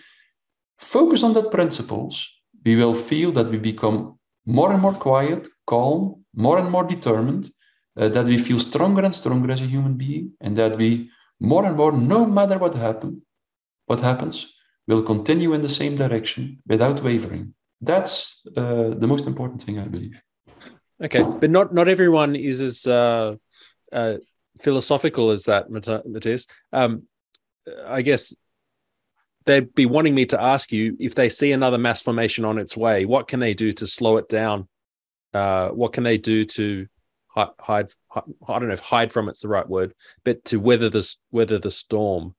focus 0.79 1.23
on 1.23 1.35
that 1.35 1.51
principles, 1.51 2.41
we 2.65 2.77
will 2.77 2.95
feel 2.95 3.33
that 3.33 3.49
we 3.49 3.59
become 3.59 4.19
more 4.47 4.73
and 4.73 4.83
more 4.83 4.95
quiet, 4.95 5.49
calm, 5.67 6.20
more 6.35 6.59
and 6.59 6.71
more 6.71 6.85
determined, 6.85 7.51
uh, 7.97 8.09
that 8.09 8.27
we 8.27 8.39
feel 8.39 8.59
stronger 8.59 9.05
and 9.05 9.15
stronger 9.15 9.51
as 9.51 9.61
a 9.61 9.67
human 9.67 9.95
being, 9.95 10.33
and 10.41 10.57
that 10.57 10.77
we 10.77 11.11
more 11.41 11.65
and 11.65 11.77
more, 11.77 11.93
no 11.93 12.27
matter 12.27 12.59
what 12.59 12.75
happen, 12.75 13.23
what 13.87 14.01
happens, 14.01 14.55
will 14.87 15.03
continue 15.03 15.53
in 15.55 15.63
the 15.63 15.69
same 15.69 15.97
direction 15.97 16.63
without 16.67 17.03
wavering. 17.03 17.55
That's 17.81 18.41
uh, 18.57 18.91
the 18.91 19.07
most 19.07 19.27
important 19.27 19.63
thing, 19.63 19.79
I 19.79 19.89
believe. 19.89 20.23
Okay, 21.03 21.23
but 21.23 21.51
not 21.51 21.73
not 21.73 21.89
everyone 21.89 22.37
is 22.37 22.61
as 22.61 22.87
uh, 22.87 23.37
uh, 23.93 24.17
philosophical 24.61 25.31
as 25.31 25.45
that, 25.45 25.71
Mattias, 25.71 26.47
um, 26.73 27.05
I 27.87 28.03
guess 28.03 28.35
they'd 29.47 29.75
be 29.75 29.87
wanting 29.87 30.15
me 30.15 30.27
to 30.27 30.41
ask 30.41 30.71
you 30.73 30.97
if 31.01 31.15
they 31.15 31.29
see 31.29 31.53
another 31.53 31.79
mass 31.79 32.03
formation 32.03 32.45
on 32.45 32.59
its 32.59 32.77
way, 32.77 33.05
what 33.05 33.29
can 33.29 33.41
they 33.41 33.55
do 33.55 33.73
to 33.73 33.87
slow 33.87 34.19
it 34.19 34.29
down? 34.29 34.69
Uh, 35.33 35.69
what 35.69 35.93
can 35.93 36.05
they 36.05 36.19
do 36.19 36.45
to 36.45 36.87
hide, 37.29 37.49
hide, 37.61 37.89
I 38.15 38.23
don't 38.59 38.69
know 38.69 38.73
if 38.73 38.81
hide 38.81 39.13
from 39.13 39.29
it's 39.29 39.41
the 39.41 39.49
right 39.49 39.69
word, 39.69 39.95
but 40.25 40.45
to 40.47 40.59
weather 40.59 40.89
this 40.89 41.19
weather 41.31 41.59
the 41.59 41.71
storm. 41.71 42.35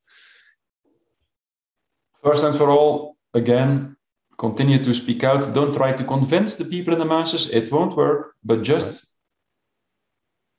First 2.24 2.44
and 2.44 2.56
for 2.56 2.70
all, 2.70 3.18
again, 3.34 3.96
continue 4.38 4.84
to 4.84 4.94
speak 4.94 5.24
out. 5.24 5.54
Don't 5.54 5.74
try 5.74 5.94
to 5.94 6.04
convince 6.04 6.56
the 6.56 6.66
people 6.66 6.94
in 6.94 7.00
the 7.00 7.06
masses; 7.06 7.50
it 7.52 7.72
won't 7.72 7.96
work. 7.96 8.36
But 8.44 8.64
just 8.64 9.06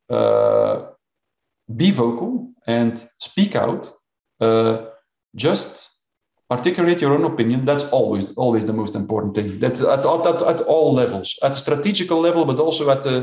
uh, 0.09 0.87
be 1.75 1.91
vocal 1.91 2.53
and 2.67 2.99
speak 3.19 3.55
out. 3.55 3.93
Uh, 4.41 4.87
just 5.35 5.92
articulate 6.57 7.01
your 7.01 7.15
own 7.17 7.25
opinion. 7.33 7.65
That's 7.71 7.87
always 7.99 8.25
always 8.43 8.65
the 8.67 8.79
most 8.81 8.95
important 9.03 9.33
thing. 9.37 9.49
That 9.63 9.75
at, 9.97 10.05
at, 10.33 10.41
at 10.53 10.61
all 10.73 10.89
levels, 11.03 11.29
at 11.47 11.53
the 11.55 11.63
strategical 11.67 12.19
level, 12.29 12.45
but 12.45 12.59
also 12.67 12.85
at 12.91 13.03
the 13.03 13.17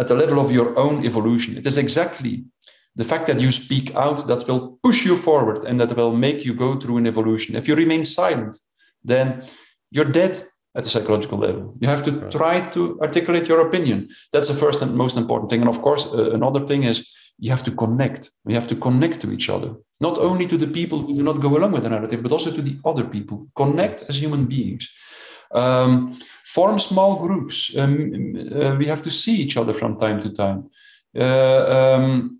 at 0.00 0.08
the 0.08 0.14
level 0.22 0.38
of 0.40 0.50
your 0.50 0.68
own 0.84 1.04
evolution. 1.04 1.56
It 1.60 1.66
is 1.66 1.78
exactly 1.78 2.34
the 3.00 3.04
fact 3.04 3.26
that 3.26 3.40
you 3.40 3.50
speak 3.52 3.94
out 3.94 4.26
that 4.28 4.46
will 4.48 4.78
push 4.82 5.04
you 5.04 5.16
forward 5.16 5.64
and 5.64 5.78
that 5.80 5.96
will 5.96 6.16
make 6.16 6.44
you 6.46 6.54
go 6.54 6.70
through 6.80 6.98
an 6.98 7.06
evolution. 7.06 7.56
If 7.56 7.66
you 7.68 7.74
remain 7.74 8.04
silent, 8.04 8.54
then 9.04 9.42
you're 9.90 10.12
dead 10.22 10.34
at 10.74 10.84
the 10.84 10.90
psychological 10.90 11.38
level. 11.38 11.74
You 11.80 11.88
have 11.88 12.04
to 12.04 12.12
try 12.30 12.60
to 12.70 12.98
articulate 13.00 13.48
your 13.48 13.66
opinion. 13.66 14.08
That's 14.32 14.48
the 14.48 14.54
first 14.54 14.82
and 14.82 14.94
most 14.94 15.16
important 15.16 15.50
thing. 15.50 15.60
And 15.60 15.68
of 15.68 15.80
course, 15.82 16.04
uh, 16.12 16.30
another 16.32 16.66
thing 16.66 16.84
is 16.84 17.12
you 17.42 17.50
have 17.50 17.64
to 17.64 17.72
connect. 17.72 18.30
We 18.44 18.54
have 18.54 18.68
to 18.68 18.76
connect 18.76 19.20
to 19.22 19.32
each 19.32 19.48
other, 19.50 19.70
not 20.00 20.16
only 20.16 20.46
to 20.46 20.56
the 20.56 20.68
people 20.68 20.98
who 21.00 21.12
do 21.16 21.24
not 21.24 21.40
go 21.40 21.50
along 21.56 21.72
with 21.72 21.82
the 21.82 21.90
narrative, 21.90 22.22
but 22.22 22.30
also 22.30 22.52
to 22.52 22.62
the 22.62 22.76
other 22.84 23.02
people. 23.02 23.48
Connect 23.56 24.04
as 24.08 24.22
human 24.22 24.44
beings. 24.46 24.88
Um, 25.50 26.16
form 26.44 26.78
small 26.78 27.18
groups. 27.26 27.76
Um, 27.76 27.92
uh, 28.54 28.76
we 28.78 28.86
have 28.86 29.02
to 29.02 29.10
see 29.10 29.36
each 29.44 29.56
other 29.56 29.74
from 29.74 29.98
time 29.98 30.20
to 30.22 30.30
time. 30.30 30.70
Uh, 31.18 31.64
um, 31.76 32.38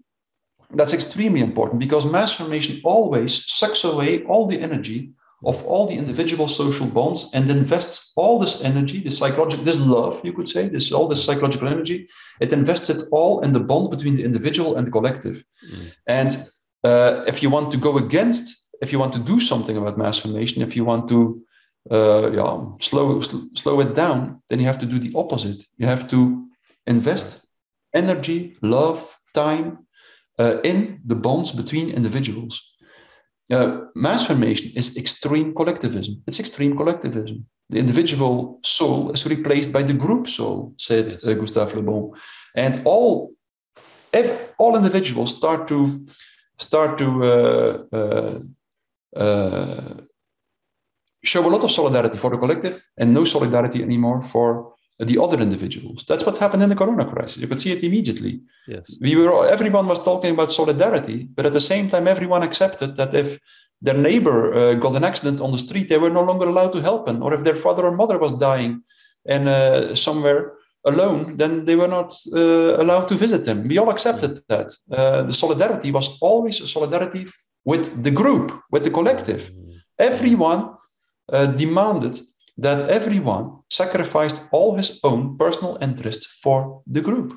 that's 0.71 0.95
extremely 0.95 1.41
important 1.41 1.81
because 1.81 2.11
mass 2.11 2.33
formation 2.33 2.81
always 2.85 3.33
sucks 3.53 3.83
away 3.83 4.23
all 4.31 4.47
the 4.47 4.61
energy 4.61 5.11
of 5.45 5.65
all 5.65 5.87
the 5.87 5.95
individual 5.95 6.49
social 6.49 6.87
bonds 6.87 7.31
and 7.35 7.51
invests 7.51 8.13
all 8.17 8.39
this 8.39 8.63
energy, 8.63 9.01
this 9.01 9.19
psychological, 9.19 9.65
this 9.65 9.81
love, 9.81 10.21
you 10.25 10.33
could 10.33 10.49
say, 10.49 10.69
this 10.69 10.93
all 10.93 11.09
this 11.09 11.25
psychological 11.25 11.69
energy, 11.69 12.09
it 12.41 12.53
invests 12.53 12.91
it 12.91 13.03
all 13.11 13.41
in 13.41 13.53
the 13.53 13.61
bond 13.61 13.91
between 13.91 14.17
the 14.17 14.25
individual 14.25 14.77
and 14.77 14.87
the 14.87 14.91
collective. 14.91 15.45
Mm. 15.69 15.95
And 16.07 16.31
uh, 16.85 17.25
if 17.27 17.43
you 17.43 17.51
want 17.51 17.73
to 17.73 17.79
go 17.79 17.99
against, 17.99 18.71
if 18.81 18.93
you 18.93 18.99
want 18.99 19.13
to 19.15 19.21
do 19.21 19.41
something 19.41 19.77
about 19.77 19.99
mass 19.99 20.19
formation, 20.19 20.63
if 20.63 20.77
you 20.77 20.85
want 20.85 21.09
to 21.09 21.43
uh, 21.91 22.31
yeah, 22.33 22.65
slow, 22.81 23.21
sl- 23.21 23.49
slow 23.55 23.81
it 23.81 23.95
down, 23.95 24.43
then 24.49 24.61
you 24.61 24.67
have 24.67 24.79
to 24.79 24.87
do 24.87 24.99
the 24.99 25.13
opposite. 25.17 25.63
You 25.77 25.87
have 25.87 26.09
to 26.09 26.47
invest 26.87 27.47
energy, 27.95 28.57
love, 28.63 29.19
time 29.35 29.87
uh, 30.39 30.61
in 30.63 31.01
the 31.05 31.17
bonds 31.17 31.53
between 31.53 31.91
individuals. 31.91 32.72
Uh, 33.51 33.81
mass 33.95 34.27
formation 34.27 34.71
is 34.77 34.97
extreme 34.97 35.55
collectivism. 35.55 36.23
It's 36.27 36.41
extreme 36.41 36.77
collectivism. 36.77 37.47
The 37.69 37.79
individual 37.79 38.61
soul 38.63 39.11
is 39.13 39.27
replaced 39.27 39.73
by 39.73 39.83
the 39.83 39.95
group 39.95 40.27
soul, 40.27 40.75
said 40.77 41.07
yes. 41.07 41.27
uh, 41.27 41.35
Gustave 41.35 41.75
Le 41.77 41.83
Bon. 41.83 42.13
And 42.55 42.81
all, 42.85 43.33
all 44.59 44.77
individuals 44.77 45.37
start 45.37 45.67
to 45.69 46.05
start 46.59 46.99
to 46.99 47.09
uh, 47.25 47.85
uh, 47.93 48.39
uh, 49.17 49.95
show 51.25 51.47
a 51.47 51.51
lot 51.51 51.65
of 51.65 51.71
solidarity 51.71 52.19
for 52.19 52.31
the 52.31 52.39
collective 52.39 52.77
and 52.97 53.13
no 53.13 53.25
solidarity 53.25 53.83
anymore 53.83 54.23
for 54.23 54.75
the 54.99 55.21
other 55.21 55.41
individuals. 55.41 56.05
That's 56.07 56.25
what 56.25 56.39
happened 56.39 56.63
in 56.63 56.69
the 56.69 56.77
corona 56.77 57.05
crisis. 57.05 57.39
You 57.39 57.49
could 57.49 57.61
see 57.61 57.73
it 57.73 57.83
immediately. 57.83 58.41
Yes. 58.67 58.99
We 59.01 59.17
were 59.17 59.49
everyone 59.49 59.87
was 59.87 60.03
talking 60.03 60.33
about 60.35 60.51
solidarity, 60.51 61.29
but 61.35 61.47
at 61.47 61.53
the 61.53 61.61
same 61.61 61.89
time, 61.89 62.07
everyone 62.07 62.43
accepted 62.43 62.97
that 62.97 63.15
if 63.15 63.39
their 63.81 63.99
neighbor 63.99 64.55
uh, 64.55 64.75
got 64.75 64.95
an 64.97 65.05
accident 65.05 65.41
on 65.41 65.51
the 65.51 65.59
street, 65.59 65.89
they 65.89 65.99
were 65.99 66.11
no 66.11 66.23
longer 66.23 66.47
allowed 66.47 66.73
to 66.73 66.83
help 66.83 67.09
him, 67.09 67.23
or 67.23 67.35
if 67.35 67.43
their 67.43 67.57
father 67.57 67.85
or 67.85 67.97
mother 67.97 68.19
was 68.19 68.39
dying 68.39 68.83
and 69.27 69.49
uh, 69.49 69.95
somewhere 69.97 70.53
alone, 70.85 71.37
then 71.37 71.65
they 71.65 71.77
were 71.77 71.89
not 71.89 72.15
uh, 72.35 72.77
allowed 72.83 73.09
to 73.09 73.15
visit 73.15 73.45
them. 73.45 73.67
We 73.67 73.79
all 73.79 73.91
accepted 73.91 74.41
that. 74.49 74.73
Uh, 74.91 75.23
the 75.23 75.33
solidarity 75.33 75.91
was 75.91 76.19
always 76.21 76.61
a 76.61 76.67
solidarity 76.67 77.27
with 77.65 78.03
the 78.03 78.11
group, 78.11 78.61
with 78.71 78.85
the 78.85 78.91
collective. 78.91 79.51
Mm. 79.51 79.81
Everyone 79.99 80.75
uh, 81.33 81.47
demanded 81.47 82.21
that 82.59 82.89
everyone 82.91 83.59
sacrificed 83.71 84.43
all 84.53 84.77
his 84.77 85.01
own 85.03 85.37
personal 85.39 85.79
interests 85.81 86.27
for 86.43 86.83
the 86.87 87.01
group. 87.01 87.35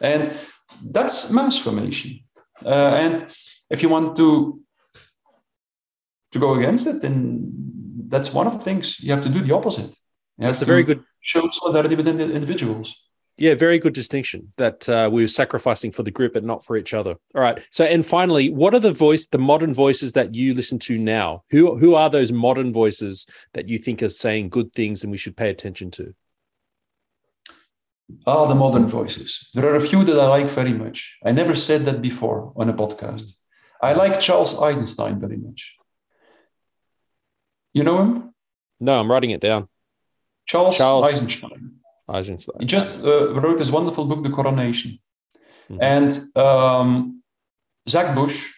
And 0.00 0.30
that's 0.82 1.30
mass 1.32 1.58
formation. 1.58 2.20
Uh, 2.64 2.94
and 3.02 3.26
if 3.70 3.82
you 3.82 3.88
want 3.88 4.16
to, 4.16 4.60
to 6.32 6.38
go 6.38 6.54
against 6.54 6.86
it, 6.86 7.02
then 7.02 7.52
that's 8.08 8.32
one 8.32 8.46
of 8.46 8.54
the 8.54 8.64
things 8.64 9.00
you 9.00 9.12
have 9.12 9.22
to 9.22 9.28
do 9.28 9.40
the 9.40 9.54
opposite. 9.54 9.96
You 10.38 10.46
that's 10.46 10.62
a 10.62 10.66
very 10.66 10.82
good 10.82 11.02
show 11.20 11.46
solidarity 11.48 11.94
within 11.94 12.16
the 12.16 12.32
individuals. 12.32 13.03
Yeah, 13.36 13.54
very 13.54 13.80
good 13.80 13.94
distinction 13.94 14.52
that 14.58 14.88
uh, 14.88 15.10
we 15.12 15.22
were 15.22 15.28
sacrificing 15.28 15.90
for 15.90 16.04
the 16.04 16.10
group 16.12 16.34
but 16.34 16.44
not 16.44 16.64
for 16.64 16.76
each 16.76 16.94
other. 16.94 17.16
All 17.34 17.42
right. 17.42 17.66
So, 17.72 17.84
and 17.84 18.06
finally, 18.06 18.48
what 18.50 18.74
are 18.74 18.80
the 18.80 18.92
voice, 18.92 19.26
the 19.26 19.38
modern 19.38 19.74
voices 19.74 20.12
that 20.12 20.34
you 20.36 20.54
listen 20.54 20.78
to 20.80 20.96
now? 20.98 21.42
Who 21.50 21.76
who 21.76 21.96
are 21.96 22.08
those 22.08 22.30
modern 22.30 22.72
voices 22.72 23.26
that 23.54 23.68
you 23.68 23.78
think 23.78 24.02
are 24.02 24.08
saying 24.08 24.50
good 24.50 24.72
things 24.72 25.02
and 25.02 25.10
we 25.10 25.16
should 25.18 25.36
pay 25.36 25.50
attention 25.50 25.90
to? 25.92 26.14
Ah, 28.26 28.46
the 28.46 28.54
modern 28.54 28.86
voices. 28.86 29.50
There 29.54 29.66
are 29.66 29.76
a 29.76 29.80
few 29.80 30.04
that 30.04 30.20
I 30.20 30.28
like 30.28 30.46
very 30.46 30.72
much. 30.72 31.18
I 31.24 31.32
never 31.32 31.54
said 31.54 31.82
that 31.82 32.02
before 32.02 32.52
on 32.54 32.68
a 32.68 32.74
podcast. 32.74 33.32
I 33.82 33.94
like 33.94 34.20
Charles 34.20 34.60
Eisenstein 34.62 35.18
very 35.18 35.38
much. 35.38 35.76
You 37.72 37.82
know 37.82 37.98
him? 37.98 38.34
No, 38.78 39.00
I'm 39.00 39.10
writing 39.10 39.30
it 39.30 39.40
down. 39.40 39.68
Charles, 40.46 40.78
Charles. 40.78 41.08
Eisenstein. 41.08 41.80
Eisenstein. 42.08 42.56
He 42.60 42.66
just 42.66 43.04
uh, 43.04 43.32
wrote 43.34 43.58
this 43.58 43.70
wonderful 43.70 44.04
book, 44.04 44.22
The 44.22 44.30
Coronation. 44.30 44.98
Mm-hmm. 45.70 45.82
And 45.82 46.12
um, 46.36 47.22
Zach 47.88 48.14
Bush 48.14 48.52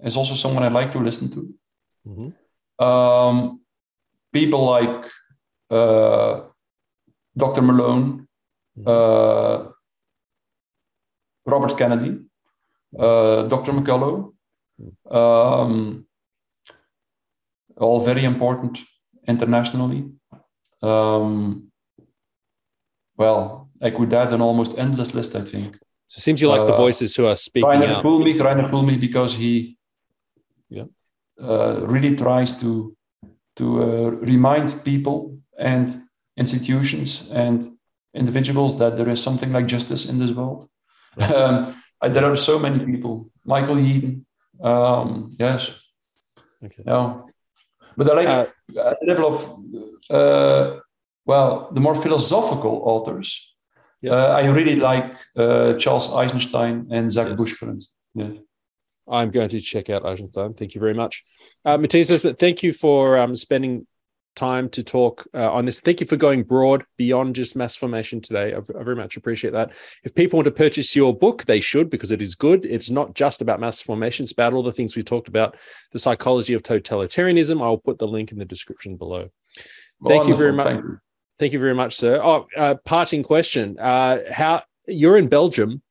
is 0.00 0.16
also 0.16 0.34
someone 0.34 0.62
I 0.62 0.68
like 0.68 0.92
to 0.92 0.98
listen 0.98 1.30
to. 1.30 1.54
Mm-hmm. 2.06 2.84
Um, 2.84 3.60
people 4.32 4.64
like 4.64 5.06
uh, 5.70 6.42
Dr. 7.36 7.62
Malone, 7.62 8.26
mm-hmm. 8.78 8.86
uh, 8.86 9.70
Robert 11.46 11.76
Kennedy, 11.76 12.18
uh, 12.98 13.42
Dr. 13.44 13.72
McCullough, 13.72 14.32
mm-hmm. 14.80 15.16
um, 15.16 16.06
all 17.76 18.00
very 18.00 18.24
important 18.24 18.78
internationally. 19.26 20.10
Um, 20.82 21.69
well, 23.20 23.68
I 23.82 23.90
could 23.90 24.12
add 24.14 24.32
an 24.32 24.40
almost 24.40 24.78
endless 24.78 25.10
list, 25.14 25.36
I 25.36 25.42
think. 25.52 25.70
So 26.06 26.18
it 26.18 26.22
seems 26.22 26.40
you 26.40 26.48
like 26.48 26.64
uh, 26.66 26.70
the 26.72 26.80
voices 26.86 27.14
who 27.16 27.26
are 27.26 27.36
speaking 27.36 27.68
Reiner 27.70 27.94
out. 27.94 28.02
Fuellmich, 28.02 28.38
Reiner 28.46 28.66
Fuellmich, 28.70 29.00
because 29.08 29.32
he 29.42 29.76
yeah. 30.76 30.88
uh, 31.48 31.74
really 31.94 32.14
tries 32.16 32.50
to 32.62 32.70
to 33.58 33.64
uh, 33.82 34.10
remind 34.34 34.68
people 34.90 35.16
and 35.58 35.86
institutions 36.44 37.30
and 37.44 37.58
individuals 38.14 38.72
that 38.80 38.92
there 38.96 39.10
is 39.14 39.20
something 39.22 39.52
like 39.56 39.66
justice 39.76 40.02
in 40.10 40.18
this 40.18 40.32
world. 40.38 40.68
um, 41.34 41.74
there 42.14 42.26
are 42.30 42.36
so 42.36 42.58
many 42.58 42.78
people. 42.90 43.14
Michael 43.44 43.76
Yeadon, 43.86 44.14
um, 44.70 45.30
yes, 45.38 45.60
okay. 46.64 46.84
No. 46.86 47.28
But 47.96 48.06
I 48.10 48.14
like 48.20 48.28
uh, 48.28 48.90
at 48.90 48.96
the 49.00 49.06
level 49.10 49.26
of 49.32 49.36
uh, 50.18 50.80
well, 51.30 51.68
the 51.70 51.78
more 51.78 51.94
philosophical 51.94 52.82
authors, 52.84 53.54
yeah. 54.02 54.10
uh, 54.10 54.40
I 54.40 54.46
really 54.46 54.74
like 54.74 55.14
uh, 55.36 55.74
Charles 55.74 56.12
Eisenstein 56.12 56.88
and 56.90 57.08
Zach 57.08 57.28
yes. 57.28 57.36
Bush, 57.36 57.52
for 57.52 57.66
instance. 57.66 57.96
Yeah. 58.14 58.32
I'm 59.08 59.30
going 59.30 59.48
to 59.50 59.60
check 59.60 59.90
out 59.90 60.04
Eisenstein. 60.04 60.54
Thank 60.54 60.74
you 60.74 60.80
very 60.80 60.94
much. 60.94 61.24
Uh, 61.64 61.78
Mattias, 61.78 62.36
thank 62.36 62.64
you 62.64 62.72
for 62.72 63.16
um, 63.16 63.36
spending 63.36 63.86
time 64.34 64.68
to 64.70 64.82
talk 64.82 65.24
uh, 65.32 65.52
on 65.52 65.66
this. 65.66 65.78
Thank 65.78 66.00
you 66.00 66.06
for 66.06 66.16
going 66.16 66.42
broad 66.42 66.82
beyond 66.98 67.36
just 67.36 67.54
mass 67.54 67.76
formation 67.76 68.20
today. 68.20 68.52
I, 68.52 68.58
I, 68.58 68.82
very 68.82 68.96
much 68.96 69.16
appreciate 69.16 69.52
that. 69.52 69.70
If 70.02 70.16
people 70.16 70.38
want 70.38 70.46
to 70.46 70.50
purchase 70.64 70.96
your 70.96 71.16
book, 71.16 71.44
they 71.44 71.60
should 71.60 71.90
because 71.90 72.10
it 72.10 72.22
is 72.22 72.34
good. 72.34 72.66
It's 72.66 72.90
not 72.90 73.14
just 73.14 73.40
about 73.40 73.60
mass 73.60 73.80
formation, 73.80 74.24
it's 74.24 74.32
about 74.32 74.52
all 74.52 74.64
the 74.64 74.72
things 74.72 74.96
we 74.96 75.04
talked 75.04 75.28
about, 75.28 75.56
the 75.92 76.00
psychology 76.00 76.54
of 76.54 76.64
totalitarianism. 76.64 77.62
I'll 77.62 77.78
put 77.78 78.00
the 78.00 78.08
link 78.08 78.32
in 78.32 78.38
the 78.38 78.44
description 78.44 78.96
below. 78.96 79.28
Thank 80.04 80.26
Wonderful. 80.26 80.28
you 80.30 80.36
very 80.36 80.52
much. 80.54 81.00
Thank 81.40 81.52
you. 81.54 81.58
Very 81.58 81.74
much, 81.74 81.96
sir. 81.96 82.20
Oh, 82.22 82.46
uh, 82.56 82.74
parting 82.84 83.22
question: 83.24 83.76
uh, 83.80 84.18
How 84.30 84.62
you're 84.86 85.16
in 85.16 85.28
Belgium, 85.28 85.82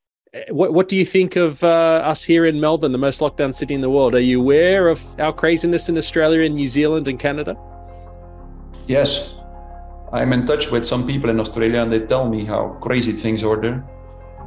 what, 0.49 0.73
what 0.73 0.87
do 0.87 0.95
you 0.95 1.05
think 1.05 1.35
of 1.35 1.63
uh, 1.63 2.01
us 2.05 2.23
here 2.23 2.45
in 2.45 2.59
Melbourne, 2.59 2.91
the 2.91 2.97
most 2.97 3.19
lockdown 3.19 3.53
city 3.53 3.73
in 3.73 3.81
the 3.81 3.89
world? 3.89 4.13
Are 4.13 4.19
you 4.19 4.39
aware 4.39 4.87
of 4.87 5.03
our 5.19 5.33
craziness 5.33 5.89
in 5.89 5.97
Australia 5.97 6.41
and 6.41 6.55
New 6.55 6.67
Zealand 6.67 7.07
and 7.07 7.19
Canada? 7.19 7.57
Yes. 8.87 9.37
I'm 10.11 10.33
in 10.33 10.45
touch 10.45 10.71
with 10.71 10.85
some 10.85 11.05
people 11.05 11.29
in 11.29 11.39
Australia 11.39 11.81
and 11.81 11.91
they 11.93 11.99
tell 11.99 12.29
me 12.29 12.45
how 12.45 12.77
crazy 12.81 13.11
things 13.11 13.43
are 13.43 13.59
there. 13.59 13.83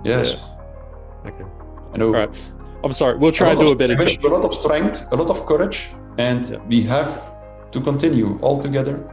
Yes. 0.04 0.36
Yeah. 0.36 1.30
Okay. 1.30 1.44
I 1.92 1.96
know. 1.98 2.06
All 2.06 2.12
right. 2.12 2.52
I'm 2.84 2.92
sorry. 2.92 3.16
We'll 3.16 3.32
try 3.32 3.50
and 3.50 3.60
do 3.60 3.70
a 3.70 3.76
better 3.76 3.94
job. 3.96 4.24
A 4.24 4.28
lot 4.28 4.44
of 4.44 4.54
strength, 4.54 5.06
a 5.12 5.16
lot 5.16 5.30
of 5.30 5.46
courage, 5.46 5.90
and 6.18 6.48
yeah. 6.48 6.58
we 6.66 6.82
have 6.82 7.36
to 7.70 7.80
continue 7.80 8.38
all 8.40 8.60
together 8.60 9.08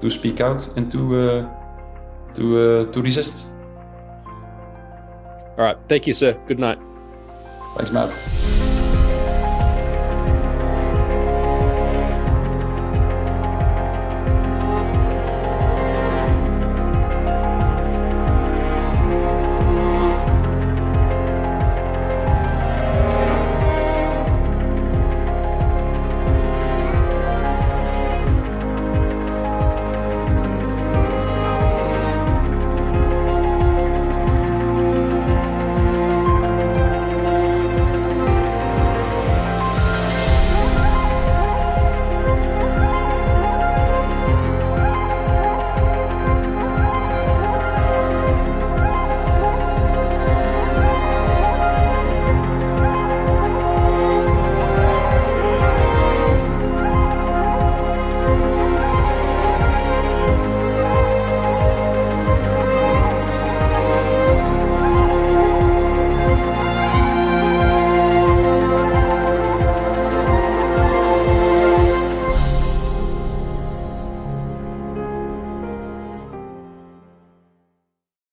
to 0.00 0.10
speak 0.10 0.40
out 0.40 0.66
and 0.76 0.90
to 0.92 1.16
uh, 1.16 2.34
to 2.34 2.58
uh, 2.58 2.92
to 2.92 3.02
resist. 3.02 3.48
All 5.56 5.64
right. 5.64 5.76
Thank 5.88 6.06
you, 6.06 6.12
sir. 6.12 6.38
Good 6.46 6.58
night. 6.58 6.78
Thanks, 7.76 7.90
Matt. 7.90 8.57